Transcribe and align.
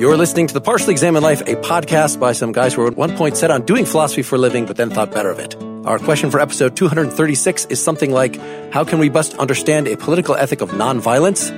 You're 0.00 0.16
listening 0.16 0.46
to 0.46 0.54
The 0.54 0.62
Partially 0.62 0.92
Examined 0.92 1.22
Life, 1.22 1.42
a 1.42 1.56
podcast 1.56 2.18
by 2.18 2.32
some 2.32 2.52
guys 2.52 2.72
who 2.72 2.80
were 2.80 2.86
at 2.86 2.96
one 2.96 3.18
point 3.18 3.36
set 3.36 3.50
on 3.50 3.66
doing 3.66 3.84
philosophy 3.84 4.22
for 4.22 4.36
a 4.36 4.38
living, 4.38 4.64
but 4.64 4.78
then 4.78 4.88
thought 4.88 5.10
better 5.10 5.28
of 5.28 5.38
it. 5.38 5.54
Our 5.86 5.98
question 5.98 6.30
for 6.30 6.40
episode 6.40 6.74
236 6.74 7.66
is 7.66 7.84
something 7.84 8.10
like 8.10 8.36
How 8.72 8.82
can 8.82 8.98
we 8.98 9.10
best 9.10 9.34
understand 9.34 9.88
a 9.88 9.98
political 9.98 10.34
ethic 10.34 10.62
of 10.62 10.70
nonviolence? 10.70 11.50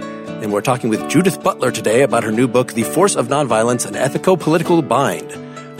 And 0.42 0.52
we're 0.52 0.60
talking 0.60 0.90
with 0.90 1.08
Judith 1.08 1.40
Butler 1.40 1.70
today 1.70 2.02
about 2.02 2.24
her 2.24 2.32
new 2.32 2.48
book, 2.48 2.72
The 2.72 2.82
Force 2.82 3.14
of 3.14 3.28
Nonviolence 3.28 3.86
An 3.86 3.94
Ethico 3.94 4.36
Political 4.36 4.82
Bind. 4.82 5.30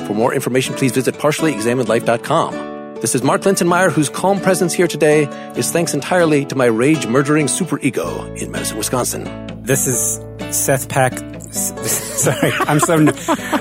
For 0.07 0.15
more 0.15 0.33
information, 0.33 0.77
please 0.77 0.93
visit 0.93 1.17
partiallyexaminedlife.com. 1.17 3.01
This 3.01 3.17
is 3.17 3.25
Mark 3.25 3.43
Linsenmayer, 3.43 3.91
whose 3.91 4.09
calm 4.09 4.41
presence 4.41 4.73
here 4.73 4.87
today 4.87 5.25
is 5.57 5.73
thanks 5.73 5.95
entirely 5.95 6.45
to 6.45 6.55
my 6.55 6.67
rage 6.67 7.09
murdering 7.09 7.47
superego 7.47 8.41
in 8.41 8.53
Madison, 8.53 8.79
Wisconsin. 8.79 9.25
This 9.65 9.89
is 9.89 10.21
Seth 10.57 10.89
Pack 10.89 11.32
Sorry, 11.53 12.51
I'm 12.61 12.81
so 12.81 12.95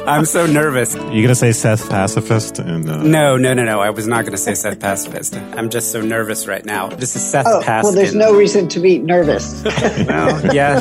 I'm 0.05 0.23
so 0.23 0.45
nervous. 0.45 0.95
You 0.95 1.21
gonna 1.21 1.35
say 1.35 1.51
Seth 1.51 1.89
pacifist? 1.89 2.59
And 2.59 2.89
uh... 2.89 3.03
no, 3.03 3.35
no, 3.35 3.53
no, 3.53 3.63
no. 3.63 3.81
I 3.81 3.89
was 3.89 4.07
not 4.07 4.23
gonna 4.23 4.37
say 4.37 4.55
Seth 4.55 4.79
pacifist. 4.79 5.35
I'm 5.35 5.69
just 5.69 5.91
so 5.91 5.99
nervous 5.99 6.47
right 6.47 6.63
now. 6.63 6.87
This 6.87 7.17
is 7.17 7.21
Seth 7.21 7.45
oh, 7.45 7.61
pacifist. 7.61 7.83
Well, 7.83 7.93
there's 7.93 8.15
no 8.15 8.33
reason 8.33 8.69
to 8.69 8.79
be 8.79 8.97
nervous. 8.97 9.61
well, 9.65 10.55
yeah, 10.55 10.79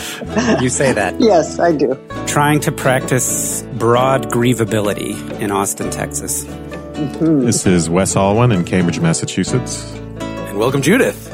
you 0.60 0.68
say 0.68 0.92
that. 0.92 1.20
Yes, 1.20 1.58
I 1.58 1.72
do. 1.72 1.98
Trying 2.28 2.60
to 2.60 2.70
practice 2.70 3.62
broad 3.74 4.30
grievability 4.30 5.18
in 5.40 5.50
Austin, 5.50 5.90
Texas. 5.90 6.44
Mm-hmm. 6.44 7.40
This 7.40 7.66
is 7.66 7.90
Wes 7.90 8.14
Alwan 8.14 8.54
in 8.54 8.62
Cambridge, 8.64 9.00
Massachusetts. 9.00 9.90
And 10.20 10.58
welcome, 10.58 10.80
Judith. 10.80 11.26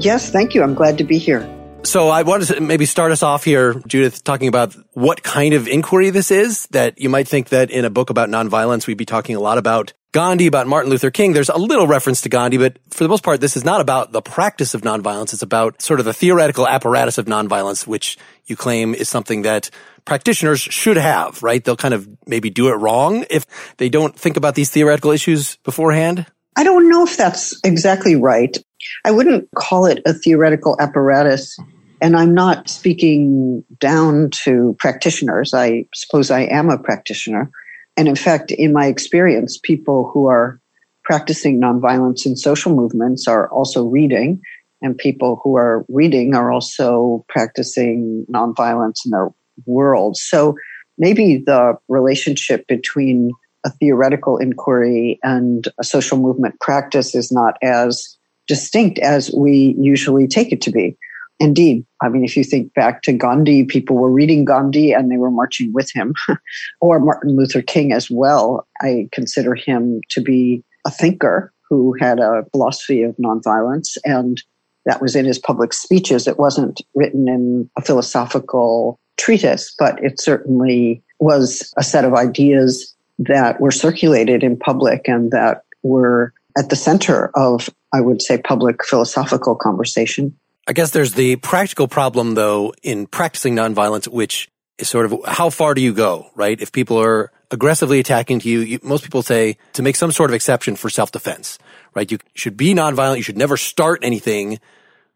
Yes, 0.00 0.30
thank 0.30 0.54
you. 0.54 0.62
I'm 0.62 0.74
glad 0.74 0.96
to 0.98 1.04
be 1.04 1.18
here. 1.18 1.57
So 1.84 2.08
I 2.08 2.22
wanted 2.22 2.48
to 2.48 2.60
maybe 2.60 2.84
start 2.84 3.12
us 3.12 3.22
off 3.22 3.44
here, 3.44 3.74
Judith, 3.86 4.22
talking 4.22 4.48
about 4.48 4.74
what 4.92 5.22
kind 5.22 5.54
of 5.54 5.66
inquiry 5.66 6.10
this 6.10 6.30
is 6.30 6.66
that 6.66 7.00
you 7.00 7.08
might 7.08 7.26
think 7.26 7.48
that 7.48 7.70
in 7.70 7.84
a 7.84 7.90
book 7.90 8.10
about 8.10 8.28
nonviolence, 8.28 8.86
we'd 8.86 8.98
be 8.98 9.06
talking 9.06 9.36
a 9.36 9.40
lot 9.40 9.56
about 9.56 9.94
Gandhi, 10.12 10.46
about 10.46 10.66
Martin 10.66 10.90
Luther 10.90 11.10
King. 11.10 11.32
There's 11.32 11.48
a 11.48 11.56
little 11.56 11.86
reference 11.86 12.20
to 12.22 12.28
Gandhi, 12.28 12.58
but 12.58 12.78
for 12.90 13.04
the 13.04 13.08
most 13.08 13.22
part, 13.22 13.40
this 13.40 13.56
is 13.56 13.64
not 13.64 13.80
about 13.80 14.12
the 14.12 14.20
practice 14.20 14.74
of 14.74 14.82
nonviolence. 14.82 15.32
It's 15.32 15.42
about 15.42 15.80
sort 15.80 16.00
of 16.00 16.06
the 16.06 16.12
theoretical 16.12 16.66
apparatus 16.66 17.16
of 17.16 17.26
nonviolence, 17.26 17.86
which 17.86 18.18
you 18.46 18.56
claim 18.56 18.94
is 18.94 19.08
something 19.08 19.42
that 19.42 19.70
practitioners 20.04 20.60
should 20.60 20.96
have, 20.96 21.42
right? 21.42 21.62
They'll 21.62 21.76
kind 21.76 21.94
of 21.94 22.08
maybe 22.26 22.50
do 22.50 22.68
it 22.68 22.76
wrong 22.76 23.24
if 23.30 23.46
they 23.76 23.88
don't 23.88 24.18
think 24.18 24.36
about 24.36 24.54
these 24.54 24.70
theoretical 24.70 25.10
issues 25.10 25.56
beforehand. 25.56 26.26
I 26.56 26.64
don't 26.64 26.88
know 26.88 27.04
if 27.04 27.16
that's 27.16 27.58
exactly 27.62 28.16
right. 28.16 28.56
I 29.04 29.10
wouldn't 29.10 29.48
call 29.54 29.86
it 29.86 30.02
a 30.06 30.12
theoretical 30.12 30.76
apparatus. 30.80 31.56
And 32.00 32.16
I'm 32.16 32.34
not 32.34 32.68
speaking 32.68 33.64
down 33.80 34.30
to 34.44 34.76
practitioners. 34.78 35.52
I 35.52 35.86
suppose 35.94 36.30
I 36.30 36.42
am 36.42 36.70
a 36.70 36.78
practitioner. 36.78 37.50
And 37.96 38.06
in 38.06 38.14
fact, 38.14 38.52
in 38.52 38.72
my 38.72 38.86
experience, 38.86 39.58
people 39.58 40.10
who 40.12 40.26
are 40.26 40.60
practicing 41.04 41.60
nonviolence 41.60 42.26
in 42.26 42.36
social 42.36 42.74
movements 42.74 43.26
are 43.26 43.48
also 43.50 43.84
reading, 43.84 44.40
and 44.82 44.96
people 44.96 45.40
who 45.42 45.56
are 45.56 45.84
reading 45.88 46.34
are 46.34 46.52
also 46.52 47.24
practicing 47.28 48.26
nonviolence 48.30 49.04
in 49.04 49.10
their 49.10 49.28
world. 49.66 50.16
So 50.16 50.54
maybe 50.98 51.38
the 51.38 51.76
relationship 51.88 52.66
between 52.68 53.32
a 53.64 53.70
theoretical 53.70 54.36
inquiry 54.36 55.18
and 55.24 55.66
a 55.80 55.84
social 55.84 56.18
movement 56.18 56.60
practice 56.60 57.14
is 57.14 57.32
not 57.32 57.56
as 57.62 58.17
distinct 58.48 58.98
as 58.98 59.30
we 59.32 59.76
usually 59.78 60.26
take 60.26 60.50
it 60.50 60.60
to 60.62 60.70
be. 60.70 60.96
Indeed. 61.40 61.86
I 62.02 62.08
mean, 62.08 62.24
if 62.24 62.36
you 62.36 62.42
think 62.42 62.74
back 62.74 63.02
to 63.02 63.12
Gandhi, 63.12 63.64
people 63.64 63.96
were 63.96 64.10
reading 64.10 64.44
Gandhi 64.44 64.92
and 64.92 65.10
they 65.10 65.18
were 65.18 65.30
marching 65.30 65.72
with 65.72 65.90
him, 65.94 66.14
or 66.80 66.98
Martin 66.98 67.36
Luther 67.36 67.62
King 67.62 67.92
as 67.92 68.10
well. 68.10 68.66
I 68.80 69.08
consider 69.12 69.54
him 69.54 70.00
to 70.10 70.20
be 70.20 70.64
a 70.84 70.90
thinker 70.90 71.52
who 71.70 71.94
had 72.00 72.18
a 72.18 72.44
philosophy 72.50 73.02
of 73.02 73.14
nonviolence, 73.16 73.96
and 74.04 74.42
that 74.84 75.00
was 75.02 75.14
in 75.14 75.26
his 75.26 75.38
public 75.38 75.72
speeches. 75.72 76.26
It 76.26 76.38
wasn't 76.38 76.80
written 76.94 77.28
in 77.28 77.70
a 77.76 77.82
philosophical 77.82 78.98
treatise, 79.16 79.74
but 79.78 80.02
it 80.02 80.20
certainly 80.20 81.02
was 81.20 81.72
a 81.76 81.82
set 81.82 82.04
of 82.04 82.14
ideas 82.14 82.94
that 83.18 83.60
were 83.60 83.70
circulated 83.70 84.42
in 84.42 84.56
public 84.56 85.08
and 85.08 85.30
that 85.30 85.62
were 85.82 86.32
at 86.56 86.70
the 86.70 86.76
center 86.76 87.30
of, 87.34 87.68
I 87.92 88.00
would 88.00 88.22
say, 88.22 88.38
public 88.38 88.84
philosophical 88.84 89.54
conversation. 89.54 90.38
I 90.66 90.72
guess 90.72 90.90
there's 90.90 91.14
the 91.14 91.36
practical 91.36 91.88
problem, 91.88 92.34
though, 92.34 92.74
in 92.82 93.06
practicing 93.06 93.54
nonviolence, 93.54 94.06
which 94.06 94.48
is 94.78 94.88
sort 94.88 95.06
of 95.06 95.18
how 95.26 95.50
far 95.50 95.74
do 95.74 95.80
you 95.80 95.94
go, 95.94 96.30
right? 96.34 96.60
If 96.60 96.72
people 96.72 97.00
are 97.00 97.32
aggressively 97.50 97.98
attacking 97.98 98.42
you, 98.44 98.60
you 98.60 98.78
most 98.82 99.02
people 99.02 99.22
say 99.22 99.56
to 99.72 99.82
make 99.82 99.96
some 99.96 100.12
sort 100.12 100.30
of 100.30 100.34
exception 100.34 100.76
for 100.76 100.90
self-defense, 100.90 101.58
right? 101.94 102.10
You 102.10 102.18
should 102.34 102.56
be 102.56 102.74
nonviolent. 102.74 103.16
You 103.16 103.22
should 103.22 103.38
never 103.38 103.56
start 103.56 104.00
anything. 104.02 104.60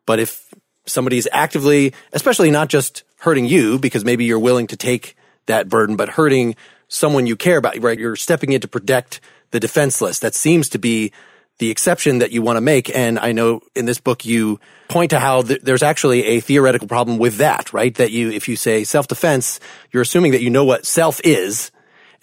But 0.06 0.18
if 0.18 0.48
somebody 0.86 1.18
is 1.18 1.28
actively, 1.30 1.92
especially 2.12 2.50
not 2.50 2.68
just 2.68 3.04
hurting 3.18 3.44
you, 3.44 3.78
because 3.78 4.04
maybe 4.04 4.24
you're 4.24 4.38
willing 4.38 4.66
to 4.68 4.76
take 4.76 5.16
that 5.46 5.68
burden, 5.68 5.96
but 5.96 6.08
hurting 6.08 6.56
someone 6.88 7.26
you 7.26 7.36
care 7.36 7.58
about, 7.58 7.80
right? 7.82 7.98
You're 7.98 8.16
stepping 8.16 8.52
in 8.52 8.60
to 8.62 8.68
protect 8.68 9.20
the 9.50 9.60
defenseless. 9.60 10.18
That 10.18 10.34
seems 10.34 10.68
to 10.70 10.78
be 10.78 11.12
the 11.62 11.70
exception 11.70 12.18
that 12.18 12.32
you 12.32 12.42
want 12.42 12.56
to 12.56 12.60
make. 12.60 12.92
And 12.92 13.20
I 13.20 13.30
know 13.30 13.60
in 13.76 13.84
this 13.86 14.00
book 14.00 14.24
you 14.24 14.58
point 14.88 15.10
to 15.10 15.20
how 15.20 15.42
th- 15.42 15.60
there's 15.62 15.84
actually 15.84 16.24
a 16.24 16.40
theoretical 16.40 16.88
problem 16.88 17.18
with 17.18 17.36
that, 17.36 17.72
right? 17.72 17.94
That 17.94 18.10
you, 18.10 18.32
if 18.32 18.48
you 18.48 18.56
say 18.56 18.82
self-defense, 18.82 19.60
you're 19.92 20.02
assuming 20.02 20.32
that 20.32 20.42
you 20.42 20.50
know 20.50 20.64
what 20.64 20.84
self 20.84 21.20
is, 21.22 21.70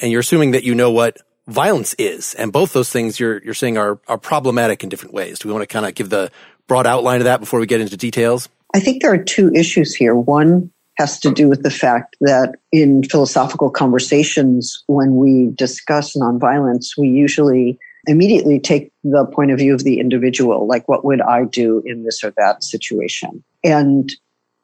and 0.01 0.11
you're 0.11 0.19
assuming 0.19 0.51
that 0.51 0.65
you 0.65 0.75
know 0.75 0.91
what 0.91 1.19
violence 1.47 1.95
is. 1.97 2.33
And 2.33 2.51
both 2.51 2.73
those 2.73 2.89
things 2.89 3.17
you're, 3.17 3.41
you're 3.41 3.53
saying 3.53 3.77
are, 3.77 4.01
are 4.09 4.17
problematic 4.17 4.83
in 4.83 4.89
different 4.89 5.13
ways. 5.13 5.39
Do 5.39 5.47
we 5.47 5.53
want 5.53 5.63
to 5.63 5.73
kind 5.73 5.85
of 5.85 5.95
give 5.95 6.09
the 6.09 6.31
broad 6.67 6.85
outline 6.85 7.21
of 7.21 7.23
that 7.23 7.39
before 7.39 7.61
we 7.61 7.65
get 7.65 7.79
into 7.79 7.95
details? 7.95 8.49
I 8.75 8.81
think 8.81 9.01
there 9.01 9.13
are 9.13 9.23
two 9.23 9.53
issues 9.55 9.95
here. 9.95 10.15
One 10.15 10.69
has 10.97 11.17
to 11.21 11.31
do 11.31 11.47
with 11.47 11.63
the 11.63 11.71
fact 11.71 12.17
that 12.19 12.55
in 12.73 13.03
philosophical 13.05 13.69
conversations, 13.69 14.83
when 14.87 15.15
we 15.15 15.51
discuss 15.55 16.13
nonviolence, 16.17 16.97
we 16.97 17.07
usually 17.07 17.79
immediately 18.09 18.59
take 18.59 18.91
the 19.03 19.25
point 19.25 19.51
of 19.51 19.59
view 19.59 19.73
of 19.73 19.83
the 19.83 19.99
individual, 19.99 20.67
like 20.67 20.87
what 20.87 21.05
would 21.05 21.21
I 21.21 21.45
do 21.45 21.83
in 21.85 22.03
this 22.03 22.23
or 22.23 22.33
that 22.37 22.63
situation? 22.63 23.43
And 23.63 24.11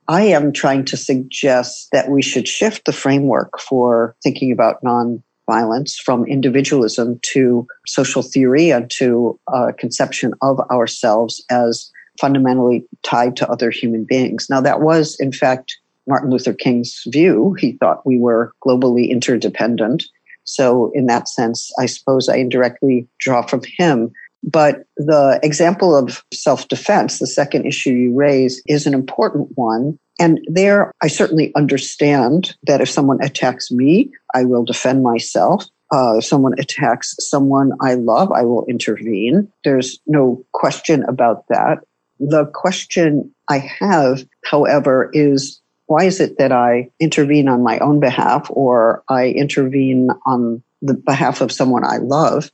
I 0.08 0.24
am 0.24 0.52
trying 0.52 0.84
to 0.86 0.98
suggest 0.98 1.90
that 1.92 2.10
we 2.10 2.22
should 2.22 2.48
shift 2.48 2.86
the 2.86 2.92
framework 2.92 3.60
for 3.60 4.16
thinking 4.24 4.52
about 4.52 4.84
nonviolence 4.84 5.96
from 6.04 6.26
individualism 6.26 7.20
to 7.34 7.68
social 7.86 8.24
theory 8.24 8.72
and 8.72 8.90
to 8.92 9.40
a 9.48 9.74
conception 9.74 10.34
of 10.42 10.60
ourselves 10.72 11.44
as 11.52 11.92
fundamentally 12.20 12.86
tied 13.04 13.36
to 13.38 13.50
other 13.50 13.70
human 13.70 14.06
beings. 14.06 14.48
Now, 14.50 14.62
that 14.62 14.82
was, 14.82 15.16
in 15.20 15.32
fact, 15.32 15.78
Martin 16.08 16.30
Luther 16.30 16.54
King's 16.54 17.04
view. 17.08 17.54
He 17.60 17.74
thought 17.74 18.06
we 18.06 18.20
were 18.20 18.54
globally 18.66 19.10
interdependent 19.10 20.04
so, 20.46 20.92
in 20.94 21.08
that 21.08 21.28
sense, 21.28 21.72
I 21.80 21.88
suppose 21.88 22.30
I 22.30 22.38
indirectly 22.38 23.08
draw 23.20 23.42
from 23.42 23.62
him. 23.78 24.12
But 24.44 24.84
the 24.96 25.40
example 25.42 25.98
of 25.98 26.24
self 26.34 26.68
defense, 26.68 27.18
the 27.18 27.28
second 27.28 27.66
issue 27.66 27.92
you 27.92 28.14
raise, 28.14 28.62
is 28.68 28.86
an 28.86 28.94
important 28.94 29.50
one. 29.56 29.98
And 30.20 30.40
there, 30.48 30.92
I 31.02 31.08
certainly 31.08 31.52
understand 31.56 32.56
that 32.64 32.80
if 32.80 32.90
someone 32.90 33.22
attacks 33.22 33.72
me, 33.72 34.12
I 34.34 34.46
will 34.46 34.64
defend 34.64 35.04
myself. 35.04 35.66
Uh, 35.94 36.18
if 36.18 36.26
someone 36.26 36.54
attacks 36.60 37.16
someone 37.20 37.72
I 37.82 37.96
love, 37.96 38.32
I 38.32 38.44
will 38.44 38.66
intervene. 38.66 39.52
There's 39.64 40.00
no 40.08 40.44
question 40.54 41.04
about 41.04 41.44
that. 41.50 41.80
The 42.20 42.46
question 42.54 43.34
I 43.50 43.58
have, 43.80 44.26
however, 44.46 45.10
is 45.12 45.62
why 45.88 46.04
is 46.06 46.20
it 46.20 46.38
that 46.38 46.52
I 46.52 46.90
intervene 47.00 47.48
on 47.48 47.64
my 47.64 47.78
own 47.80 48.00
behalf 48.00 48.48
or 48.50 49.04
I 49.10 49.28
intervene 49.28 50.10
on 50.26 50.64
the 50.82 50.96
behalf 50.96 51.42
of 51.42 51.52
someone 51.52 51.84
I 51.84 51.98
love 51.98 52.52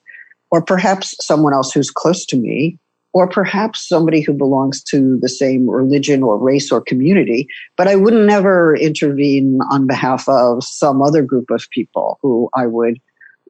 or 0.52 0.62
perhaps 0.62 1.16
someone 1.26 1.54
else 1.54 1.72
who's 1.72 1.90
close 1.90 2.26
to 2.28 2.38
me 2.38 2.78
or 3.14 3.28
perhaps 3.28 3.88
somebody 3.88 4.22
who 4.22 4.34
belongs 4.34 4.84
to 4.84 5.18
the 5.22 5.30
same 5.30 5.70
religion 5.70 6.24
or 6.24 6.38
race 6.38 6.72
or 6.72 6.82
community, 6.82 7.48
but 7.78 7.88
I 7.88 7.96
would 7.96 8.14
never 8.14 8.76
intervene 8.76 9.60
on 9.70 9.88
behalf 9.88 10.28
of 10.30 10.64
some 10.64 11.02
other 11.02 11.22
group 11.22 11.50
of 11.50 11.68
people 11.72 12.20
who 12.22 12.50
I 12.56 12.68
would 12.68 13.00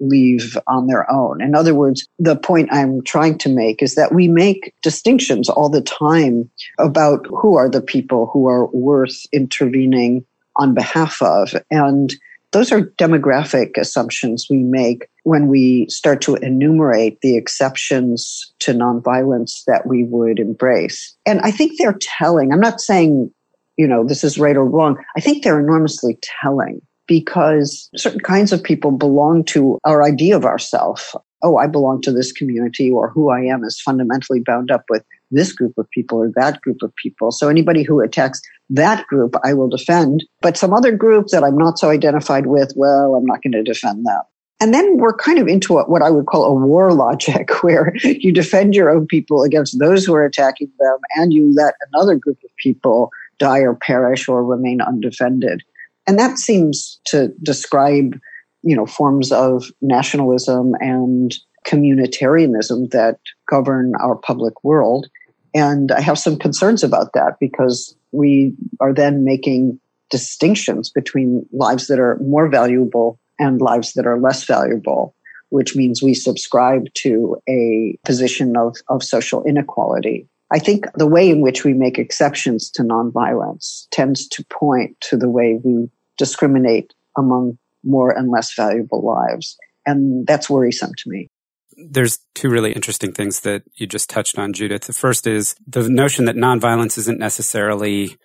leave 0.01 0.57
on 0.67 0.87
their 0.87 1.09
own. 1.09 1.41
In 1.41 1.55
other 1.55 1.73
words, 1.73 2.07
the 2.19 2.35
point 2.35 2.69
I'm 2.73 3.01
trying 3.03 3.37
to 3.39 3.49
make 3.49 3.81
is 3.81 3.95
that 3.95 4.13
we 4.13 4.27
make 4.27 4.73
distinctions 4.81 5.47
all 5.47 5.69
the 5.69 5.81
time 5.81 6.49
about 6.79 7.25
who 7.27 7.55
are 7.55 7.69
the 7.69 7.81
people 7.81 8.29
who 8.33 8.47
are 8.47 8.65
worth 8.67 9.25
intervening 9.31 10.25
on 10.57 10.73
behalf 10.73 11.21
of. 11.21 11.55
And 11.69 12.13
those 12.51 12.71
are 12.71 12.81
demographic 12.81 13.77
assumptions 13.77 14.47
we 14.49 14.57
make 14.57 15.07
when 15.23 15.47
we 15.47 15.87
start 15.89 16.21
to 16.21 16.35
enumerate 16.35 17.21
the 17.21 17.37
exceptions 17.37 18.51
to 18.59 18.73
nonviolence 18.73 19.63
that 19.67 19.87
we 19.87 20.03
would 20.03 20.39
embrace. 20.39 21.15
And 21.25 21.39
I 21.41 21.51
think 21.51 21.77
they're 21.77 21.97
telling. 22.01 22.51
I'm 22.51 22.59
not 22.59 22.81
saying, 22.81 23.31
you 23.77 23.87
know, 23.87 24.05
this 24.05 24.23
is 24.23 24.37
right 24.37 24.57
or 24.57 24.65
wrong. 24.65 24.97
I 25.15 25.21
think 25.21 25.43
they're 25.43 25.59
enormously 25.59 26.19
telling 26.41 26.81
because 27.11 27.89
certain 27.97 28.21
kinds 28.21 28.53
of 28.53 28.63
people 28.63 28.89
belong 28.89 29.43
to 29.43 29.77
our 29.83 30.01
idea 30.01 30.33
of 30.33 30.45
ourself. 30.45 31.13
Oh, 31.43 31.57
I 31.57 31.67
belong 31.67 31.99
to 32.03 32.11
this 32.13 32.31
community 32.31 32.89
or 32.89 33.09
who 33.09 33.29
I 33.29 33.41
am 33.41 33.65
is 33.65 33.81
fundamentally 33.81 34.39
bound 34.39 34.71
up 34.71 34.85
with 34.89 35.03
this 35.29 35.51
group 35.51 35.73
of 35.77 35.89
people 35.89 36.19
or 36.19 36.31
that 36.37 36.61
group 36.61 36.81
of 36.81 36.95
people. 36.95 37.33
So 37.33 37.49
anybody 37.49 37.83
who 37.83 37.99
attacks 37.99 38.39
that 38.69 39.05
group, 39.07 39.35
I 39.43 39.53
will 39.53 39.67
defend. 39.67 40.23
But 40.39 40.55
some 40.55 40.73
other 40.73 40.93
group 40.93 41.27
that 41.33 41.43
I'm 41.43 41.57
not 41.57 41.77
so 41.77 41.89
identified 41.89 42.45
with, 42.45 42.71
well, 42.77 43.15
I'm 43.15 43.25
not 43.25 43.43
going 43.43 43.51
to 43.51 43.63
defend 43.63 44.05
them. 44.05 44.21
And 44.61 44.73
then 44.73 44.95
we're 44.95 45.17
kind 45.17 45.37
of 45.37 45.49
into 45.49 45.73
what 45.73 46.01
I 46.01 46.11
would 46.11 46.27
call 46.27 46.45
a 46.45 46.53
war 46.53 46.93
logic, 46.93 47.49
where 47.61 47.93
you 48.03 48.31
defend 48.31 48.73
your 48.73 48.89
own 48.89 49.05
people 49.05 49.43
against 49.43 49.79
those 49.79 50.05
who 50.05 50.13
are 50.13 50.23
attacking 50.23 50.71
them, 50.79 50.97
and 51.17 51.33
you 51.33 51.53
let 51.53 51.73
another 51.91 52.15
group 52.15 52.37
of 52.41 52.55
people 52.55 53.11
die 53.37 53.59
or 53.59 53.75
perish 53.75 54.29
or 54.29 54.45
remain 54.45 54.79
undefended. 54.79 55.61
And 56.07 56.17
that 56.19 56.37
seems 56.37 56.99
to 57.05 57.29
describe, 57.43 58.19
you 58.63 58.75
know, 58.75 58.85
forms 58.85 59.31
of 59.31 59.71
nationalism 59.81 60.73
and 60.79 61.35
communitarianism 61.65 62.89
that 62.91 63.19
govern 63.49 63.93
our 64.01 64.15
public 64.15 64.63
world. 64.63 65.07
And 65.53 65.91
I 65.91 66.01
have 66.01 66.17
some 66.17 66.37
concerns 66.37 66.83
about 66.83 67.13
that 67.13 67.37
because 67.39 67.95
we 68.11 68.53
are 68.79 68.93
then 68.93 69.23
making 69.23 69.79
distinctions 70.09 70.89
between 70.89 71.45
lives 71.51 71.87
that 71.87 71.99
are 71.99 72.17
more 72.19 72.49
valuable 72.49 73.19
and 73.39 73.61
lives 73.61 73.93
that 73.93 74.05
are 74.05 74.19
less 74.19 74.43
valuable, 74.43 75.15
which 75.49 75.75
means 75.75 76.01
we 76.01 76.13
subscribe 76.13 76.93
to 76.95 77.37
a 77.47 77.97
position 78.05 78.55
of, 78.57 78.75
of 78.89 79.03
social 79.03 79.43
inequality. 79.43 80.27
I 80.51 80.59
think 80.59 80.85
the 80.95 81.07
way 81.07 81.29
in 81.29 81.41
which 81.41 81.63
we 81.63 81.73
make 81.73 81.97
exceptions 81.97 82.69
to 82.71 82.83
nonviolence 82.83 83.87
tends 83.91 84.27
to 84.29 84.45
point 84.45 84.99
to 85.01 85.17
the 85.17 85.29
way 85.29 85.59
we 85.63 85.89
discriminate 86.17 86.93
among 87.17 87.57
more 87.83 88.15
and 88.15 88.29
less 88.29 88.53
valuable 88.53 89.03
lives. 89.03 89.57
And 89.85 90.27
that's 90.27 90.49
worrisome 90.49 90.93
to 90.97 91.09
me. 91.09 91.29
There's 91.77 92.19
two 92.35 92.49
really 92.49 92.73
interesting 92.73 93.13
things 93.13 93.39
that 93.41 93.63
you 93.75 93.87
just 93.87 94.09
touched 94.09 94.37
on, 94.37 94.53
Judith. 94.53 94.83
The 94.83 94.93
first 94.93 95.25
is 95.25 95.55
the 95.65 95.89
notion 95.89 96.25
that 96.25 96.35
nonviolence 96.35 96.97
isn't 96.97 97.17
necessarily 97.17 98.17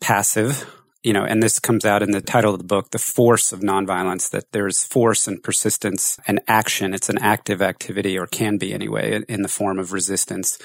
passive 0.00 0.68
you 1.02 1.12
know, 1.12 1.24
and 1.24 1.42
this 1.42 1.58
comes 1.58 1.84
out 1.84 2.02
in 2.02 2.10
the 2.10 2.20
title 2.20 2.52
of 2.52 2.58
the 2.58 2.64
book, 2.64 2.90
The 2.90 2.98
Force 2.98 3.52
of 3.52 3.60
Nonviolence, 3.60 4.30
that 4.30 4.52
there's 4.52 4.84
force 4.84 5.28
and 5.28 5.42
persistence 5.42 6.18
and 6.26 6.40
action. 6.48 6.92
It's 6.92 7.08
an 7.08 7.18
active 7.18 7.62
activity, 7.62 8.18
or 8.18 8.26
can 8.26 8.58
be 8.58 8.74
anyway, 8.74 9.22
in 9.28 9.42
the 9.42 9.48
form 9.48 9.78
of 9.78 9.92
resistance 9.92 10.58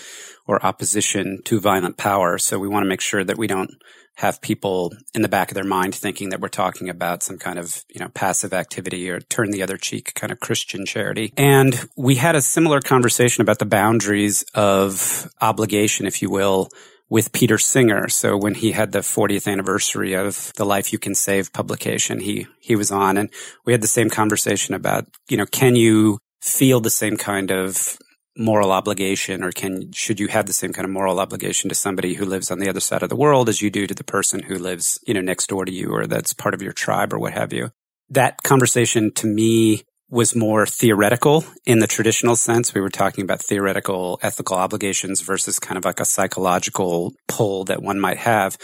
or 0.47 0.65
opposition 0.65 1.41
to 1.45 1.59
violent 1.59 1.97
power. 1.97 2.37
So 2.37 2.57
we 2.57 2.67
want 2.67 2.83
to 2.83 2.89
make 2.89 3.01
sure 3.01 3.23
that 3.23 3.37
we 3.37 3.47
don't 3.47 3.71
have 4.17 4.41
people 4.41 4.91
in 5.15 5.23
the 5.23 5.29
back 5.29 5.49
of 5.49 5.55
their 5.55 5.63
mind 5.63 5.95
thinking 5.95 6.29
that 6.29 6.39
we're 6.39 6.47
talking 6.47 6.89
about 6.89 7.23
some 7.23 7.37
kind 7.37 7.57
of, 7.57 7.83
you 7.89 7.99
know, 7.99 8.09
passive 8.09 8.53
activity 8.53 9.09
or 9.09 9.19
turn 9.19 9.49
the 9.49 9.63
other 9.63 9.77
cheek 9.77 10.13
kind 10.13 10.31
of 10.31 10.39
Christian 10.39 10.85
charity. 10.85 11.33
And 11.35 11.87
we 11.95 12.15
had 12.15 12.35
a 12.35 12.41
similar 12.41 12.79
conversation 12.79 13.41
about 13.41 13.57
the 13.57 13.65
boundaries 13.65 14.43
of 14.53 15.31
obligation, 15.41 16.05
if 16.05 16.21
you 16.21 16.29
will, 16.29 16.69
with 17.13 17.31
Peter 17.31 17.59
Singer. 17.59 18.09
So 18.09 18.35
when 18.35 18.55
he 18.55 18.71
had 18.71 18.91
the 18.91 19.01
40th 19.01 19.47
anniversary 19.47 20.15
of 20.15 20.51
the 20.55 20.65
Life 20.65 20.91
You 20.91 20.97
Can 20.97 21.13
Save 21.13 21.53
publication, 21.53 22.19
he, 22.19 22.47
he 22.59 22.75
was 22.75 22.89
on 22.89 23.17
and 23.17 23.29
we 23.65 23.71
had 23.71 23.81
the 23.83 23.87
same 23.87 24.09
conversation 24.09 24.73
about, 24.73 25.05
you 25.29 25.37
know, 25.37 25.45
can 25.45 25.75
you 25.75 26.17
feel 26.41 26.79
the 26.79 26.89
same 26.89 27.15
kind 27.15 27.51
of 27.51 27.99
moral 28.35 28.71
obligation 28.71 29.43
or 29.43 29.51
can, 29.51 29.91
should 29.91 30.19
you 30.19 30.27
have 30.27 30.47
the 30.47 30.53
same 30.53 30.73
kind 30.73 30.85
of 30.85 30.91
moral 30.91 31.19
obligation 31.19 31.69
to 31.69 31.75
somebody 31.75 32.15
who 32.15 32.25
lives 32.25 32.49
on 32.49 32.57
the 32.57 32.67
other 32.67 32.79
side 32.79 33.03
of 33.03 33.09
the 33.09 33.15
world 33.15 33.47
as 33.47 33.61
you 33.61 33.69
do 33.69 33.85
to 33.85 33.93
the 33.93 34.03
person 34.03 34.41
who 34.41 34.55
lives, 34.55 34.99
you 35.05 35.13
know, 35.13 35.21
next 35.21 35.45
door 35.45 35.65
to 35.65 35.71
you 35.71 35.93
or 35.93 36.07
that's 36.07 36.33
part 36.33 36.55
of 36.55 36.63
your 36.63 36.73
tribe 36.73 37.13
or 37.13 37.19
what 37.19 37.33
have 37.33 37.53
you? 37.53 37.69
That 38.09 38.41
conversation 38.41 39.11
to 39.17 39.27
me 39.27 39.83
was 40.13 40.35
more 40.35 40.67
theoretical 40.67 41.43
in 41.65 41.79
the 41.79 41.87
traditional 41.87 42.35
sense. 42.35 42.73
We 42.73 42.81
were 42.81 42.89
talking 42.89 43.23
about 43.23 43.41
theoretical 43.41 44.19
ethical 44.21 44.55
obligations 44.55 45.21
versus 45.21 45.57
kind 45.57 45.75
of 45.75 45.85
like 45.85 45.99
a 45.99 46.05
psychological 46.05 47.13
pull 47.27 47.65
that 47.65 47.81
one 47.81 47.99
might 47.99 48.19
have. 48.19 48.55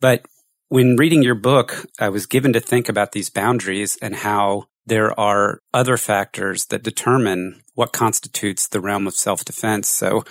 But 0.00 0.24
when 0.68 0.94
reading 0.94 1.24
your 1.24 1.34
book, 1.34 1.86
I 1.98 2.08
was 2.08 2.26
given 2.26 2.52
to 2.52 2.60
think 2.60 2.88
about 2.88 3.10
these 3.10 3.30
boundaries 3.30 3.98
and 4.00 4.14
how 4.14 4.66
there 4.86 5.18
are 5.18 5.58
other 5.74 5.96
factors 5.96 6.66
that 6.66 6.84
determine 6.84 7.62
what 7.74 7.92
constitutes 7.92 8.68
the 8.68 8.80
realm 8.80 9.08
of 9.08 9.14
self 9.14 9.44
defense. 9.44 9.88
So 9.88 10.22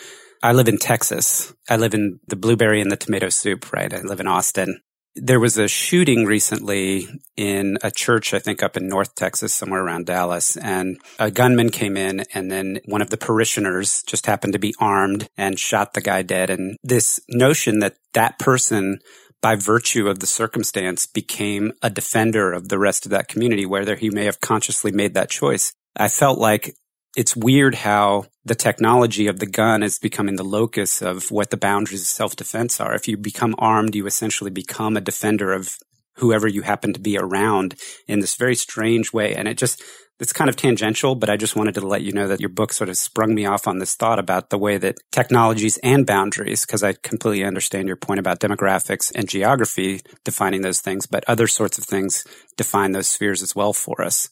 I 0.41 0.53
live 0.53 0.69
in 0.69 0.77
Texas. 0.77 1.53
I 1.69 1.75
live 1.75 1.93
in 1.93 2.21
the 2.27 2.37
blueberry 2.37 2.79
and 2.79 2.89
the 2.89 2.97
tomato 2.97 3.27
soup, 3.27 3.73
right? 3.73 3.93
I 3.93 3.99
live 4.01 4.21
in 4.21 4.27
Austin 4.27 4.79
there 5.15 5.39
was 5.39 5.57
a 5.57 5.67
shooting 5.67 6.25
recently 6.25 7.07
in 7.37 7.77
a 7.81 7.89
church, 7.89 8.33
I 8.33 8.39
think 8.39 8.61
up 8.61 8.75
in 8.75 8.87
North 8.87 9.15
Texas, 9.15 9.53
somewhere 9.53 9.83
around 9.83 10.05
Dallas, 10.05 10.57
and 10.57 10.99
a 11.19 11.31
gunman 11.31 11.69
came 11.69 11.95
in 11.95 12.25
and 12.33 12.51
then 12.51 12.79
one 12.85 13.01
of 13.01 13.09
the 13.09 13.17
parishioners 13.17 14.03
just 14.03 14.25
happened 14.25 14.53
to 14.53 14.59
be 14.59 14.75
armed 14.79 15.29
and 15.37 15.57
shot 15.57 15.93
the 15.93 16.01
guy 16.01 16.21
dead. 16.21 16.49
And 16.49 16.77
this 16.83 17.19
notion 17.29 17.79
that 17.79 17.95
that 18.13 18.39
person 18.39 18.99
by 19.41 19.55
virtue 19.55 20.07
of 20.07 20.19
the 20.19 20.27
circumstance 20.27 21.05
became 21.05 21.71
a 21.81 21.89
defender 21.89 22.51
of 22.51 22.69
the 22.69 22.79
rest 22.79 23.05
of 23.05 23.11
that 23.11 23.27
community, 23.27 23.65
whether 23.65 23.95
he 23.95 24.09
may 24.09 24.25
have 24.25 24.41
consciously 24.41 24.91
made 24.91 25.13
that 25.13 25.29
choice. 25.29 25.71
I 25.95 26.07
felt 26.07 26.39
like 26.39 26.75
it's 27.15 27.35
weird 27.35 27.75
how 27.75 28.25
the 28.43 28.55
technology 28.55 29.27
of 29.27 29.39
the 29.39 29.45
gun 29.45 29.81
is 29.83 29.99
becoming 29.99 30.35
the 30.35 30.43
locus 30.43 31.01
of 31.01 31.31
what 31.31 31.49
the 31.49 31.57
boundaries 31.57 32.01
of 32.01 32.07
self 32.07 32.35
defense 32.35 32.79
are. 32.79 32.93
If 32.93 33.07
you 33.07 33.17
become 33.17 33.55
armed, 33.57 33.95
you 33.95 34.05
essentially 34.05 34.51
become 34.51 34.97
a 34.97 35.01
defender 35.01 35.53
of 35.53 35.77
whoever 36.17 36.47
you 36.47 36.61
happen 36.61 36.93
to 36.93 36.99
be 36.99 37.17
around 37.17 37.75
in 38.07 38.19
this 38.19 38.35
very 38.35 38.55
strange 38.55 39.11
way. 39.11 39.35
And 39.35 39.47
it 39.47 39.57
just, 39.57 39.81
it's 40.19 40.31
kind 40.31 40.49
of 40.49 40.55
tangential, 40.55 41.15
but 41.15 41.29
I 41.29 41.35
just 41.35 41.57
wanted 41.57 41.73
to 41.75 41.85
let 41.85 42.03
you 42.03 42.13
know 42.13 42.27
that 42.27 42.39
your 42.39 42.49
book 42.49 42.71
sort 42.71 42.89
of 42.89 42.95
sprung 42.95 43.35
me 43.35 43.45
off 43.45 43.67
on 43.67 43.79
this 43.79 43.95
thought 43.95 44.19
about 44.19 44.49
the 44.49 44.57
way 44.57 44.77
that 44.77 44.97
technologies 45.11 45.77
and 45.83 46.05
boundaries, 46.05 46.65
because 46.65 46.83
I 46.83 46.93
completely 46.93 47.43
understand 47.43 47.87
your 47.87 47.97
point 47.97 48.19
about 48.19 48.39
demographics 48.39 49.11
and 49.13 49.27
geography 49.27 50.01
defining 50.23 50.61
those 50.61 50.79
things, 50.79 51.05
but 51.05 51.25
other 51.27 51.47
sorts 51.47 51.77
of 51.77 51.83
things 51.83 52.23
define 52.55 52.93
those 52.93 53.09
spheres 53.09 53.41
as 53.41 53.55
well 53.55 53.73
for 53.73 54.01
us. 54.01 54.29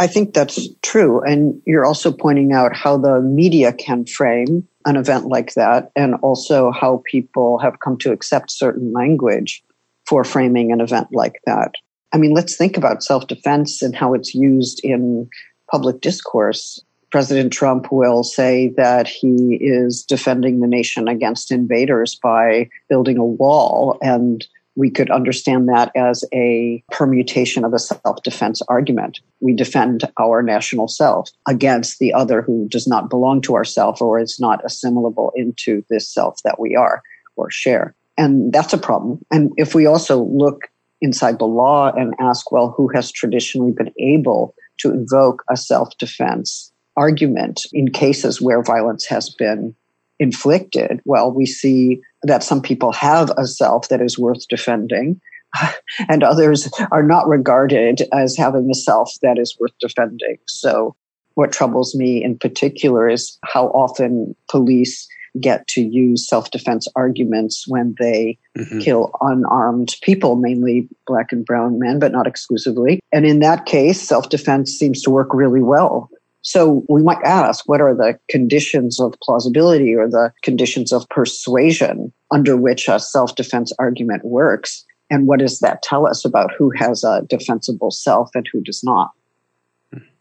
I 0.00 0.06
think 0.06 0.32
that's 0.32 0.68
true. 0.82 1.20
And 1.22 1.60
you're 1.66 1.84
also 1.84 2.12
pointing 2.12 2.52
out 2.52 2.74
how 2.74 2.96
the 2.98 3.20
media 3.20 3.72
can 3.72 4.06
frame 4.06 4.66
an 4.84 4.96
event 4.96 5.26
like 5.26 5.54
that 5.54 5.90
and 5.96 6.14
also 6.22 6.70
how 6.70 7.02
people 7.04 7.58
have 7.58 7.80
come 7.80 7.98
to 7.98 8.12
accept 8.12 8.50
certain 8.52 8.92
language 8.92 9.62
for 10.06 10.22
framing 10.22 10.70
an 10.70 10.80
event 10.80 11.08
like 11.12 11.40
that. 11.46 11.72
I 12.12 12.18
mean, 12.18 12.32
let's 12.32 12.56
think 12.56 12.76
about 12.76 13.02
self 13.02 13.26
defense 13.26 13.82
and 13.82 13.94
how 13.94 14.14
it's 14.14 14.34
used 14.34 14.80
in 14.84 15.28
public 15.70 16.00
discourse. 16.00 16.80
President 17.10 17.52
Trump 17.52 17.90
will 17.90 18.22
say 18.22 18.72
that 18.76 19.08
he 19.08 19.58
is 19.60 20.04
defending 20.04 20.60
the 20.60 20.66
nation 20.66 21.08
against 21.08 21.50
invaders 21.50 22.14
by 22.14 22.68
building 22.88 23.18
a 23.18 23.24
wall 23.24 23.98
and 24.00 24.46
we 24.78 24.90
could 24.90 25.10
understand 25.10 25.68
that 25.68 25.90
as 25.96 26.24
a 26.32 26.82
permutation 26.92 27.64
of 27.64 27.74
a 27.74 27.80
self 27.80 28.22
defense 28.22 28.62
argument. 28.68 29.18
We 29.40 29.52
defend 29.52 30.04
our 30.20 30.40
national 30.40 30.86
self 30.86 31.30
against 31.48 31.98
the 31.98 32.14
other 32.14 32.42
who 32.42 32.68
does 32.68 32.86
not 32.86 33.10
belong 33.10 33.40
to 33.42 33.56
ourself 33.56 34.00
or 34.00 34.20
is 34.20 34.38
not 34.38 34.64
assimilable 34.64 35.32
into 35.34 35.84
this 35.90 36.08
self 36.08 36.40
that 36.44 36.60
we 36.60 36.76
are 36.76 37.02
or 37.34 37.50
share. 37.50 37.94
And 38.16 38.52
that's 38.52 38.72
a 38.72 38.78
problem. 38.78 39.18
And 39.32 39.52
if 39.56 39.74
we 39.74 39.84
also 39.84 40.22
look 40.22 40.68
inside 41.00 41.40
the 41.40 41.46
law 41.46 41.92
and 41.92 42.14
ask, 42.20 42.52
well, 42.52 42.70
who 42.76 42.88
has 42.94 43.10
traditionally 43.10 43.72
been 43.72 43.92
able 43.98 44.54
to 44.78 44.92
invoke 44.92 45.42
a 45.50 45.56
self 45.56 45.96
defense 45.98 46.72
argument 46.96 47.62
in 47.72 47.90
cases 47.90 48.40
where 48.40 48.62
violence 48.62 49.06
has 49.06 49.28
been 49.28 49.74
inflicted? 50.20 51.00
Well, 51.04 51.32
we 51.32 51.46
see 51.46 52.00
that 52.22 52.42
some 52.42 52.60
people 52.60 52.92
have 52.92 53.30
a 53.36 53.46
self 53.46 53.88
that 53.88 54.00
is 54.00 54.18
worth 54.18 54.46
defending 54.48 55.20
and 56.08 56.22
others 56.22 56.68
are 56.90 57.02
not 57.02 57.28
regarded 57.28 58.02
as 58.12 58.36
having 58.36 58.68
a 58.70 58.74
self 58.74 59.12
that 59.22 59.38
is 59.38 59.56
worth 59.58 59.72
defending. 59.80 60.38
So 60.46 60.96
what 61.34 61.52
troubles 61.52 61.94
me 61.94 62.22
in 62.22 62.38
particular 62.38 63.08
is 63.08 63.38
how 63.44 63.68
often 63.68 64.34
police 64.50 65.06
get 65.40 65.68
to 65.68 65.82
use 65.82 66.26
self-defense 66.26 66.88
arguments 66.96 67.64
when 67.68 67.94
they 68.00 68.38
mm-hmm. 68.56 68.80
kill 68.80 69.12
unarmed 69.20 69.94
people, 70.02 70.36
mainly 70.36 70.88
black 71.06 71.30
and 71.30 71.44
brown 71.44 71.78
men, 71.78 71.98
but 71.98 72.12
not 72.12 72.26
exclusively. 72.26 72.98
And 73.12 73.24
in 73.24 73.38
that 73.40 73.66
case, 73.66 74.00
self-defense 74.00 74.72
seems 74.72 75.02
to 75.02 75.10
work 75.10 75.28
really 75.32 75.62
well 75.62 76.10
so 76.48 76.82
we 76.88 77.02
might 77.02 77.22
ask, 77.26 77.68
what 77.68 77.82
are 77.82 77.94
the 77.94 78.18
conditions 78.30 78.98
of 78.98 79.14
plausibility 79.22 79.94
or 79.94 80.08
the 80.08 80.32
conditions 80.42 80.94
of 80.94 81.06
persuasion 81.10 82.10
under 82.30 82.56
which 82.56 82.88
a 82.88 82.98
self-defense 82.98 83.74
argument 83.78 84.24
works? 84.24 84.86
And 85.10 85.26
what 85.26 85.40
does 85.40 85.58
that 85.58 85.82
tell 85.82 86.06
us 86.06 86.24
about 86.24 86.50
who 86.56 86.70
has 86.70 87.04
a 87.04 87.20
defensible 87.28 87.90
self 87.90 88.30
and 88.34 88.48
who 88.50 88.62
does 88.62 88.82
not? 88.82 89.10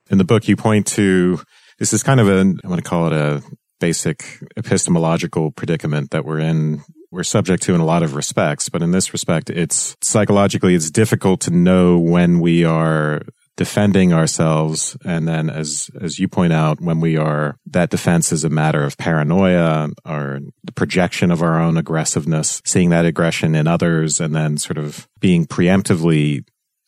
In 0.10 0.18
the 0.18 0.26
book, 0.26 0.50
you 0.50 0.58
point 0.58 0.86
to 0.88 1.40
this 1.80 1.94
is 1.94 2.04
kind 2.04 2.20
of 2.20 2.28
a, 2.28 2.40
I 2.62 2.68
want 2.68 2.84
to 2.84 2.90
call 2.90 3.08
it 3.08 3.14
a 3.14 3.42
basic 3.80 4.44
epistemological 4.58 5.52
predicament 5.52 6.12
that 6.12 6.26
we're 6.26 6.40
in 6.40 6.84
we're 7.10 7.24
subject 7.24 7.64
to 7.64 7.74
in 7.74 7.80
a 7.80 7.86
lot 7.86 8.04
of 8.04 8.16
respects, 8.16 8.68
but 8.68 8.82
in 8.82 8.92
this 8.92 9.14
respect, 9.14 9.50
it's 9.50 9.96
psychologically, 10.02 10.76
it's 10.76 10.92
difficult 10.92 11.40
to 11.40 11.52
know 11.52 11.98
when 11.98 12.42
we 12.42 12.66
are 12.66 13.22
defending 13.58 14.14
ourselves. 14.14 14.96
And 15.04 15.28
then 15.28 15.50
as, 15.50 15.90
as 16.00 16.20
you 16.20 16.28
point 16.28 16.54
out, 16.54 16.80
when 16.80 17.02
we 17.02 17.18
are, 17.18 17.58
that 17.66 17.90
defense 17.90 18.32
is 18.32 18.44
a 18.44 18.50
matter 18.50 18.84
of 18.84 18.98
paranoia 18.98 19.90
or 20.06 20.40
the 20.64 20.72
projection 20.72 21.32
of 21.32 21.42
our 21.42 21.60
own 21.60 21.76
aggressiveness, 21.76 22.62
seeing 22.64 22.92
that 22.92 23.06
aggression 23.06 23.56
in 23.56 23.68
others 23.68 24.22
and 24.22 24.34
then 24.34 24.58
sort 24.58 24.78
of 24.78 25.08
being 25.20 25.46
preemptively 25.46 26.46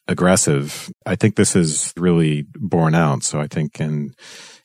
aggressive. 0.08 0.92
I 1.06 1.16
think 1.16 1.36
this 1.36 1.56
is 1.56 1.92
really 1.98 2.46
borne 2.56 2.96
out. 2.96 3.24
So 3.24 3.42
I 3.42 3.48
think 3.48 3.80
in 3.82 4.14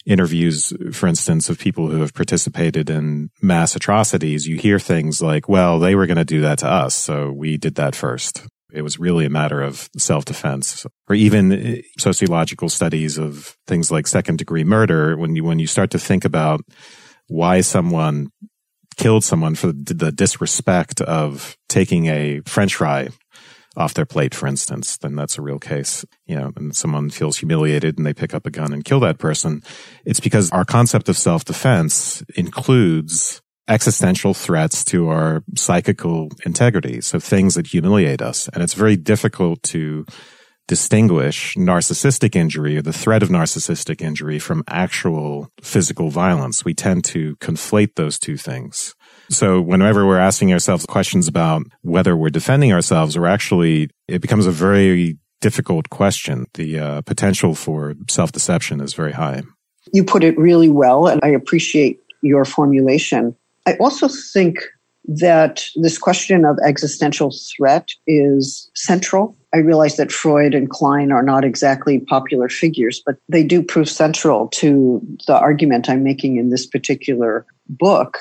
interviews, 0.06 0.72
for 0.92 1.06
instance, 1.06 1.48
of 1.48 1.58
people 1.58 1.88
who 1.88 2.00
have 2.02 2.12
participated 2.12 2.90
in 2.90 3.30
mass 3.40 3.74
atrocities, 3.74 4.46
you 4.46 4.56
hear 4.56 4.78
things 4.78 5.22
like, 5.22 5.48
well, 5.48 5.78
they 5.78 5.94
were 5.94 6.06
going 6.06 6.18
to 6.18 6.24
do 6.24 6.42
that 6.42 6.58
to 6.58 6.68
us. 6.68 6.94
So 6.94 7.32
we 7.32 7.56
did 7.56 7.76
that 7.76 7.96
first. 7.96 8.46
It 8.74 8.82
was 8.82 8.98
really 8.98 9.24
a 9.24 9.30
matter 9.30 9.62
of 9.62 9.88
self 9.96 10.24
defense 10.24 10.84
or 11.08 11.14
even 11.14 11.52
eh, 11.52 11.82
sociological 11.98 12.68
studies 12.68 13.18
of 13.18 13.56
things 13.66 13.90
like 13.90 14.06
second 14.06 14.38
degree 14.38 14.64
murder. 14.64 15.16
When 15.16 15.36
you, 15.36 15.44
when 15.44 15.58
you 15.58 15.66
start 15.66 15.90
to 15.92 15.98
think 15.98 16.24
about 16.24 16.60
why 17.28 17.60
someone 17.60 18.30
killed 18.96 19.24
someone 19.24 19.54
for 19.54 19.68
the 19.68 20.12
disrespect 20.12 21.00
of 21.00 21.56
taking 21.68 22.06
a 22.06 22.40
french 22.46 22.74
fry 22.74 23.08
off 23.76 23.94
their 23.94 24.06
plate, 24.06 24.34
for 24.34 24.46
instance, 24.46 24.96
then 24.98 25.16
that's 25.16 25.38
a 25.38 25.42
real 25.42 25.58
case. 25.58 26.04
You 26.26 26.36
know, 26.36 26.52
and 26.56 26.74
someone 26.76 27.10
feels 27.10 27.38
humiliated 27.38 27.98
and 27.98 28.06
they 28.06 28.14
pick 28.14 28.34
up 28.34 28.46
a 28.46 28.50
gun 28.50 28.72
and 28.72 28.84
kill 28.84 29.00
that 29.00 29.18
person. 29.18 29.62
It's 30.04 30.20
because 30.20 30.50
our 30.50 30.64
concept 30.64 31.08
of 31.08 31.16
self-defense 31.16 32.22
includes 32.36 33.42
existential 33.68 34.34
threats 34.34 34.84
to 34.84 35.08
our 35.08 35.42
psychical 35.56 36.28
integrity. 36.44 37.00
So 37.00 37.18
things 37.18 37.54
that 37.54 37.68
humiliate 37.68 38.20
us. 38.20 38.48
And 38.48 38.62
it's 38.62 38.74
very 38.74 38.96
difficult 38.96 39.62
to 39.64 40.04
distinguish 40.66 41.54
narcissistic 41.56 42.34
injury 42.34 42.76
or 42.76 42.82
the 42.82 42.92
threat 42.92 43.22
of 43.22 43.28
narcissistic 43.28 44.00
injury 44.00 44.38
from 44.38 44.64
actual 44.66 45.48
physical 45.62 46.10
violence. 46.10 46.64
We 46.64 46.74
tend 46.74 47.04
to 47.06 47.36
conflate 47.36 47.96
those 47.96 48.18
two 48.18 48.36
things. 48.36 48.94
So 49.30 49.60
whenever 49.60 50.06
we're 50.06 50.18
asking 50.18 50.52
ourselves 50.52 50.86
questions 50.86 51.28
about 51.28 51.62
whether 51.82 52.16
we're 52.16 52.30
defending 52.30 52.72
ourselves, 52.72 53.16
or 53.16 53.26
actually, 53.26 53.90
it 54.08 54.20
becomes 54.20 54.46
a 54.46 54.50
very 54.50 55.18
difficult 55.40 55.90
question. 55.90 56.46
The 56.54 56.78
uh, 56.78 57.00
potential 57.02 57.54
for 57.54 57.94
self 58.08 58.32
deception 58.32 58.80
is 58.80 58.94
very 58.94 59.12
high. 59.12 59.42
You 59.92 60.04
put 60.04 60.24
it 60.24 60.38
really 60.38 60.70
well, 60.70 61.06
and 61.06 61.20
I 61.22 61.28
appreciate 61.28 62.00
your 62.22 62.44
formulation. 62.44 63.36
I 63.66 63.74
also 63.74 64.08
think 64.08 64.58
that 65.06 65.64
this 65.76 65.98
question 65.98 66.44
of 66.44 66.58
existential 66.64 67.30
threat 67.56 67.88
is 68.06 68.70
central. 68.74 69.36
I 69.52 69.58
realize 69.58 69.96
that 69.96 70.10
Freud 70.10 70.54
and 70.54 70.70
Klein 70.70 71.12
are 71.12 71.22
not 71.22 71.44
exactly 71.44 72.00
popular 72.00 72.48
figures, 72.48 73.02
but 73.04 73.16
they 73.28 73.44
do 73.44 73.62
prove 73.62 73.88
central 73.88 74.48
to 74.48 75.00
the 75.26 75.38
argument 75.38 75.88
I'm 75.88 76.02
making 76.02 76.36
in 76.38 76.50
this 76.50 76.66
particular 76.66 77.46
book 77.68 78.18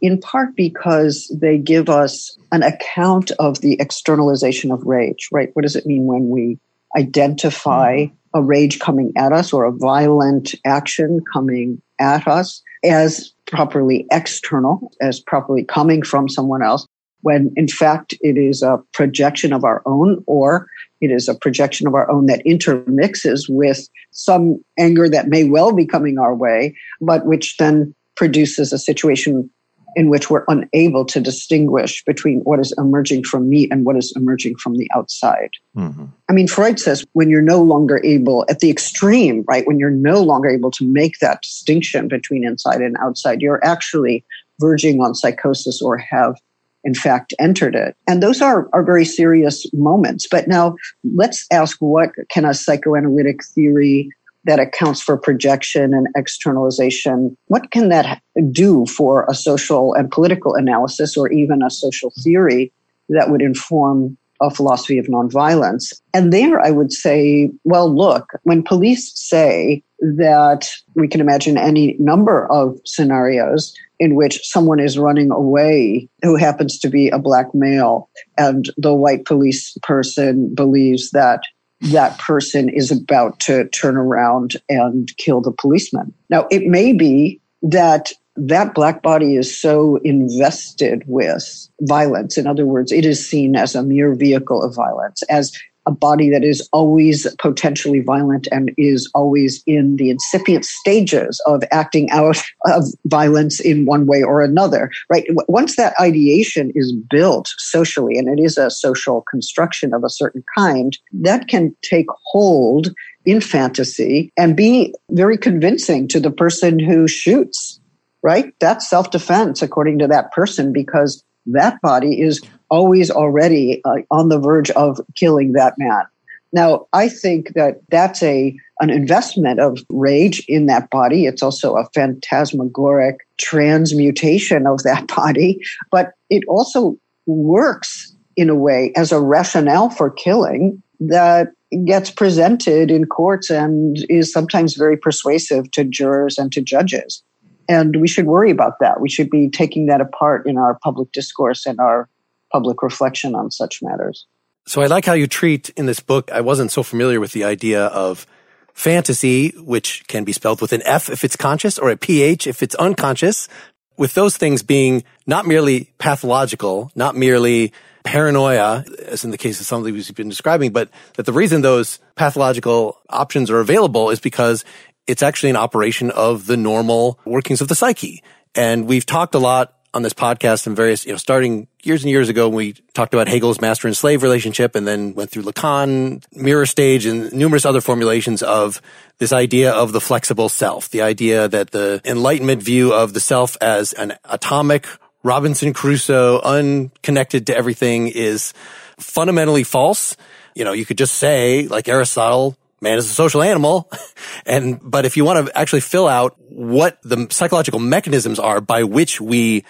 in 0.00 0.20
part 0.20 0.54
because 0.56 1.34
they 1.40 1.56
give 1.56 1.88
us 1.88 2.36
an 2.52 2.62
account 2.62 3.30
of 3.38 3.60
the 3.60 3.80
externalization 3.80 4.70
of 4.70 4.82
rage, 4.84 5.28
right? 5.32 5.50
What 5.54 5.62
does 5.62 5.76
it 5.76 5.86
mean 5.86 6.04
when 6.04 6.28
we 6.28 6.58
identify 6.96 8.06
a 8.34 8.42
rage 8.42 8.80
coming 8.80 9.12
at 9.16 9.32
us 9.32 9.52
or 9.52 9.64
a 9.64 9.72
violent 9.72 10.54
action 10.64 11.20
coming 11.32 11.80
at 11.98 12.26
us 12.26 12.60
as 12.84 13.32
properly 13.54 14.06
external, 14.10 14.92
as 15.00 15.20
properly 15.20 15.64
coming 15.64 16.02
from 16.02 16.28
someone 16.28 16.62
else, 16.62 16.86
when 17.22 17.52
in 17.56 17.68
fact 17.68 18.14
it 18.20 18.36
is 18.36 18.62
a 18.62 18.78
projection 18.92 19.52
of 19.52 19.64
our 19.64 19.80
own 19.86 20.22
or 20.26 20.66
it 21.00 21.10
is 21.10 21.28
a 21.28 21.34
projection 21.34 21.86
of 21.86 21.94
our 21.94 22.10
own 22.10 22.26
that 22.26 22.42
intermixes 22.44 23.48
with 23.48 23.88
some 24.10 24.62
anger 24.78 25.08
that 25.08 25.28
may 25.28 25.44
well 25.44 25.72
be 25.72 25.86
coming 25.86 26.18
our 26.18 26.34
way, 26.34 26.74
but 27.00 27.26
which 27.26 27.56
then 27.58 27.94
produces 28.16 28.72
a 28.72 28.78
situation 28.78 29.48
in 29.96 30.08
which 30.08 30.30
we're 30.30 30.44
unable 30.48 31.04
to 31.06 31.20
distinguish 31.20 32.04
between 32.04 32.40
what 32.40 32.60
is 32.60 32.72
emerging 32.78 33.24
from 33.24 33.48
me 33.48 33.68
and 33.70 33.84
what 33.84 33.96
is 33.96 34.12
emerging 34.16 34.56
from 34.56 34.76
the 34.76 34.88
outside. 34.94 35.50
Mm-hmm. 35.76 36.06
I 36.28 36.32
mean, 36.32 36.48
Freud 36.48 36.78
says 36.78 37.04
when 37.12 37.30
you're 37.30 37.42
no 37.42 37.62
longer 37.62 38.00
able, 38.04 38.44
at 38.48 38.60
the 38.60 38.70
extreme, 38.70 39.44
right, 39.48 39.66
when 39.66 39.78
you're 39.78 39.90
no 39.90 40.22
longer 40.22 40.48
able 40.48 40.70
to 40.72 40.84
make 40.84 41.18
that 41.20 41.42
distinction 41.42 42.08
between 42.08 42.44
inside 42.44 42.80
and 42.80 42.96
outside, 43.02 43.40
you're 43.40 43.64
actually 43.64 44.24
verging 44.60 45.00
on 45.00 45.14
psychosis 45.14 45.82
or 45.82 45.96
have 45.96 46.36
in 46.84 46.94
fact 46.94 47.32
entered 47.38 47.74
it. 47.74 47.96
And 48.06 48.22
those 48.22 48.42
are, 48.42 48.68
are 48.72 48.82
very 48.82 49.04
serious 49.04 49.66
moments. 49.72 50.28
But 50.30 50.46
now 50.46 50.76
let's 51.02 51.46
ask 51.50 51.78
what 51.78 52.10
can 52.28 52.44
a 52.44 52.54
psychoanalytic 52.54 53.42
theory 53.44 54.10
that 54.44 54.60
accounts 54.60 55.00
for 55.00 55.16
projection 55.16 55.94
and 55.94 56.06
externalization. 56.16 57.36
What 57.46 57.70
can 57.70 57.88
that 57.88 58.22
do 58.50 58.86
for 58.86 59.26
a 59.28 59.34
social 59.34 59.94
and 59.94 60.10
political 60.10 60.54
analysis 60.54 61.16
or 61.16 61.30
even 61.32 61.62
a 61.62 61.70
social 61.70 62.12
theory 62.22 62.72
that 63.08 63.30
would 63.30 63.42
inform 63.42 64.16
a 64.40 64.50
philosophy 64.50 64.98
of 64.98 65.06
nonviolence? 65.06 65.94
And 66.12 66.32
there 66.32 66.60
I 66.60 66.70
would 66.70 66.92
say, 66.92 67.50
well, 67.64 67.94
look, 67.94 68.32
when 68.42 68.62
police 68.62 69.12
say 69.14 69.82
that 70.00 70.68
we 70.94 71.08
can 71.08 71.20
imagine 71.20 71.56
any 71.56 71.96
number 71.98 72.50
of 72.52 72.78
scenarios 72.84 73.74
in 73.98 74.16
which 74.16 74.40
someone 74.42 74.80
is 74.80 74.98
running 74.98 75.30
away 75.30 76.08
who 76.22 76.36
happens 76.36 76.78
to 76.80 76.90
be 76.90 77.08
a 77.08 77.18
black 77.18 77.54
male 77.54 78.10
and 78.36 78.70
the 78.76 78.92
white 78.92 79.24
police 79.24 79.76
person 79.82 80.54
believes 80.54 81.10
that 81.12 81.42
that 81.80 82.18
person 82.18 82.68
is 82.68 82.90
about 82.90 83.40
to 83.40 83.68
turn 83.68 83.96
around 83.96 84.56
and 84.68 85.14
kill 85.16 85.40
the 85.40 85.52
policeman. 85.52 86.14
Now, 86.30 86.46
it 86.50 86.66
may 86.66 86.92
be 86.92 87.40
that 87.62 88.12
that 88.36 88.74
black 88.74 89.02
body 89.02 89.36
is 89.36 89.56
so 89.60 89.96
invested 89.98 91.04
with 91.06 91.68
violence. 91.82 92.36
In 92.36 92.46
other 92.46 92.66
words, 92.66 92.90
it 92.90 93.04
is 93.04 93.28
seen 93.28 93.54
as 93.54 93.74
a 93.74 93.82
mere 93.82 94.14
vehicle 94.14 94.62
of 94.62 94.74
violence, 94.74 95.22
as 95.24 95.52
a 95.86 95.90
body 95.90 96.30
that 96.30 96.44
is 96.44 96.66
always 96.72 97.26
potentially 97.36 98.00
violent 98.00 98.48
and 98.50 98.72
is 98.78 99.10
always 99.14 99.62
in 99.66 99.96
the 99.96 100.10
incipient 100.10 100.64
stages 100.64 101.40
of 101.46 101.62
acting 101.70 102.10
out 102.10 102.42
of 102.66 102.84
violence 103.06 103.60
in 103.60 103.84
one 103.84 104.06
way 104.06 104.22
or 104.22 104.42
another, 104.42 104.90
right? 105.10 105.24
Once 105.48 105.76
that 105.76 105.94
ideation 106.00 106.72
is 106.74 106.92
built 107.10 107.48
socially, 107.58 108.18
and 108.18 108.28
it 108.28 108.42
is 108.42 108.56
a 108.56 108.70
social 108.70 109.22
construction 109.30 109.92
of 109.92 110.04
a 110.04 110.10
certain 110.10 110.44
kind, 110.56 110.96
that 111.12 111.48
can 111.48 111.74
take 111.82 112.06
hold 112.24 112.92
in 113.24 113.40
fantasy 113.40 114.32
and 114.36 114.56
be 114.56 114.94
very 115.10 115.38
convincing 115.38 116.08
to 116.08 116.20
the 116.20 116.30
person 116.30 116.78
who 116.78 117.08
shoots, 117.08 117.80
right? 118.22 118.54
That's 118.60 118.88
self 118.88 119.10
defense 119.10 119.62
according 119.62 119.98
to 120.00 120.06
that 120.08 120.32
person 120.32 120.72
because 120.72 121.22
that 121.46 121.80
body 121.82 122.20
is 122.20 122.40
always 122.70 123.10
already 123.10 123.80
uh, 123.84 123.96
on 124.10 124.28
the 124.28 124.38
verge 124.38 124.70
of 124.72 125.00
killing 125.14 125.52
that 125.52 125.74
man. 125.78 126.04
Now, 126.52 126.86
I 126.92 127.08
think 127.08 127.54
that 127.54 127.80
that's 127.90 128.22
a 128.22 128.56
an 128.80 128.90
investment 128.90 129.60
of 129.60 129.80
rage 129.88 130.44
in 130.48 130.66
that 130.66 130.90
body. 130.90 131.26
It's 131.26 131.42
also 131.42 131.76
a 131.76 131.88
phantasmagoric 131.94 133.18
transmutation 133.38 134.66
of 134.66 134.82
that 134.82 135.08
body, 135.16 135.60
but 135.90 136.12
it 136.30 136.44
also 136.48 136.96
works 137.26 138.14
in 138.36 138.48
a 138.48 138.54
way 138.54 138.92
as 138.96 139.12
a 139.12 139.20
rationale 139.20 139.90
for 139.90 140.10
killing 140.10 140.82
that 141.00 141.48
gets 141.84 142.10
presented 142.10 142.90
in 142.90 143.06
courts 143.06 143.50
and 143.50 143.98
is 144.08 144.32
sometimes 144.32 144.74
very 144.74 144.96
persuasive 144.96 145.70
to 145.72 145.84
jurors 145.84 146.38
and 146.38 146.52
to 146.52 146.60
judges. 146.60 147.22
And 147.68 148.00
we 148.00 148.08
should 148.08 148.26
worry 148.26 148.50
about 148.50 148.74
that. 148.80 149.00
We 149.00 149.08
should 149.08 149.30
be 149.30 149.48
taking 149.48 149.86
that 149.86 150.00
apart 150.00 150.46
in 150.46 150.58
our 150.58 150.78
public 150.82 151.10
discourse 151.12 151.66
and 151.66 151.80
our 151.80 152.08
public 152.54 152.84
reflection 152.84 153.34
on 153.34 153.50
such 153.50 153.82
matters. 153.82 154.26
So 154.64 154.80
I 154.80 154.86
like 154.86 155.04
how 155.04 155.14
you 155.14 155.26
treat 155.26 155.70
in 155.70 155.86
this 155.86 155.98
book. 155.98 156.30
I 156.30 156.40
wasn't 156.40 156.70
so 156.70 156.84
familiar 156.84 157.18
with 157.18 157.32
the 157.32 157.42
idea 157.42 157.86
of 157.86 158.26
fantasy, 158.74 159.48
which 159.58 160.06
can 160.06 160.22
be 160.22 160.32
spelled 160.32 160.60
with 160.60 160.72
an 160.72 160.80
F 160.84 161.10
if 161.10 161.24
it's 161.24 161.34
conscious 161.34 161.80
or 161.80 161.90
a 161.90 161.96
PH 161.96 162.46
if 162.46 162.62
it's 162.62 162.76
unconscious, 162.76 163.48
with 163.96 164.14
those 164.14 164.36
things 164.36 164.62
being 164.62 165.02
not 165.26 165.46
merely 165.46 165.92
pathological, 165.98 166.92
not 166.94 167.16
merely 167.16 167.72
paranoia, 168.04 168.84
as 169.06 169.24
in 169.24 169.32
the 169.32 169.38
case 169.38 169.58
of 169.58 169.66
some 169.66 169.80
of 169.80 169.84
these 169.84 170.08
you've 170.08 170.16
been 170.16 170.28
describing, 170.28 170.70
but 170.70 170.88
that 171.14 171.26
the 171.26 171.32
reason 171.32 171.60
those 171.62 171.98
pathological 172.14 173.00
options 173.10 173.50
are 173.50 173.58
available 173.58 174.10
is 174.10 174.20
because 174.20 174.64
it's 175.08 175.24
actually 175.24 175.50
an 175.50 175.56
operation 175.56 176.12
of 176.12 176.46
the 176.46 176.56
normal 176.56 177.18
workings 177.24 177.60
of 177.60 177.66
the 177.66 177.74
psyche. 177.74 178.22
And 178.54 178.86
we've 178.86 179.06
talked 179.06 179.34
a 179.34 179.40
lot 179.40 179.74
on 179.94 180.02
this 180.02 180.12
podcast 180.12 180.66
and 180.66 180.76
various, 180.76 181.06
you 181.06 181.12
know, 181.12 181.18
starting 181.18 181.68
years 181.84 182.02
and 182.02 182.10
years 182.10 182.28
ago 182.28 182.48
when 182.48 182.56
we 182.56 182.72
talked 182.94 183.14
about 183.14 183.28
Hegel's 183.28 183.60
master 183.60 183.86
and 183.86 183.96
slave 183.96 184.24
relationship 184.24 184.74
and 184.74 184.86
then 184.86 185.14
went 185.14 185.30
through 185.30 185.44
Lacan, 185.44 186.24
mirror 186.32 186.66
stage 186.66 187.06
and 187.06 187.32
numerous 187.32 187.64
other 187.64 187.80
formulations 187.80 188.42
of 188.42 188.82
this 189.18 189.32
idea 189.32 189.72
of 189.72 189.92
the 189.92 190.00
flexible 190.00 190.48
self, 190.48 190.90
the 190.90 191.00
idea 191.00 191.46
that 191.46 191.70
the 191.70 192.00
enlightenment 192.04 192.60
view 192.60 192.92
of 192.92 193.14
the 193.14 193.20
self 193.20 193.56
as 193.60 193.92
an 193.92 194.14
atomic 194.24 194.86
Robinson 195.22 195.72
Crusoe, 195.72 196.40
unconnected 196.40 197.46
to 197.46 197.56
everything 197.56 198.08
is 198.08 198.52
fundamentally 198.98 199.64
false. 199.64 200.16
You 200.54 200.64
know, 200.64 200.72
you 200.72 200.84
could 200.84 200.98
just 200.98 201.14
say, 201.14 201.66
like 201.68 201.88
Aristotle, 201.88 202.58
man 202.82 202.98
is 202.98 203.10
a 203.10 203.14
social 203.14 203.42
animal. 203.42 203.90
and, 204.46 204.78
but 204.82 205.06
if 205.06 205.16
you 205.16 205.24
want 205.24 205.46
to 205.46 205.58
actually 205.58 205.80
fill 205.80 206.06
out 206.06 206.36
what 206.50 206.98
the 207.02 207.26
psychological 207.30 207.80
mechanisms 207.80 208.38
are 208.38 208.60
by 208.60 208.84
which 208.84 209.20
we 209.20 209.64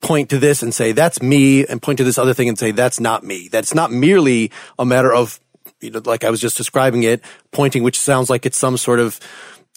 point 0.00 0.30
to 0.30 0.38
this 0.38 0.62
and 0.62 0.72
say, 0.72 0.92
that's 0.92 1.20
me, 1.20 1.66
and 1.66 1.82
point 1.82 1.98
to 1.98 2.04
this 2.04 2.18
other 2.18 2.34
thing 2.34 2.48
and 2.48 2.58
say, 2.58 2.70
that's 2.70 3.00
not 3.00 3.24
me. 3.24 3.48
That's 3.48 3.74
not 3.74 3.90
merely 3.90 4.50
a 4.78 4.84
matter 4.84 5.12
of, 5.12 5.40
you 5.80 5.90
know, 5.90 6.02
like 6.04 6.24
I 6.24 6.30
was 6.30 6.40
just 6.40 6.56
describing 6.56 7.02
it, 7.02 7.22
pointing, 7.52 7.82
which 7.82 7.98
sounds 7.98 8.30
like 8.30 8.46
it's 8.46 8.58
some 8.58 8.76
sort 8.76 9.00
of, 9.00 9.18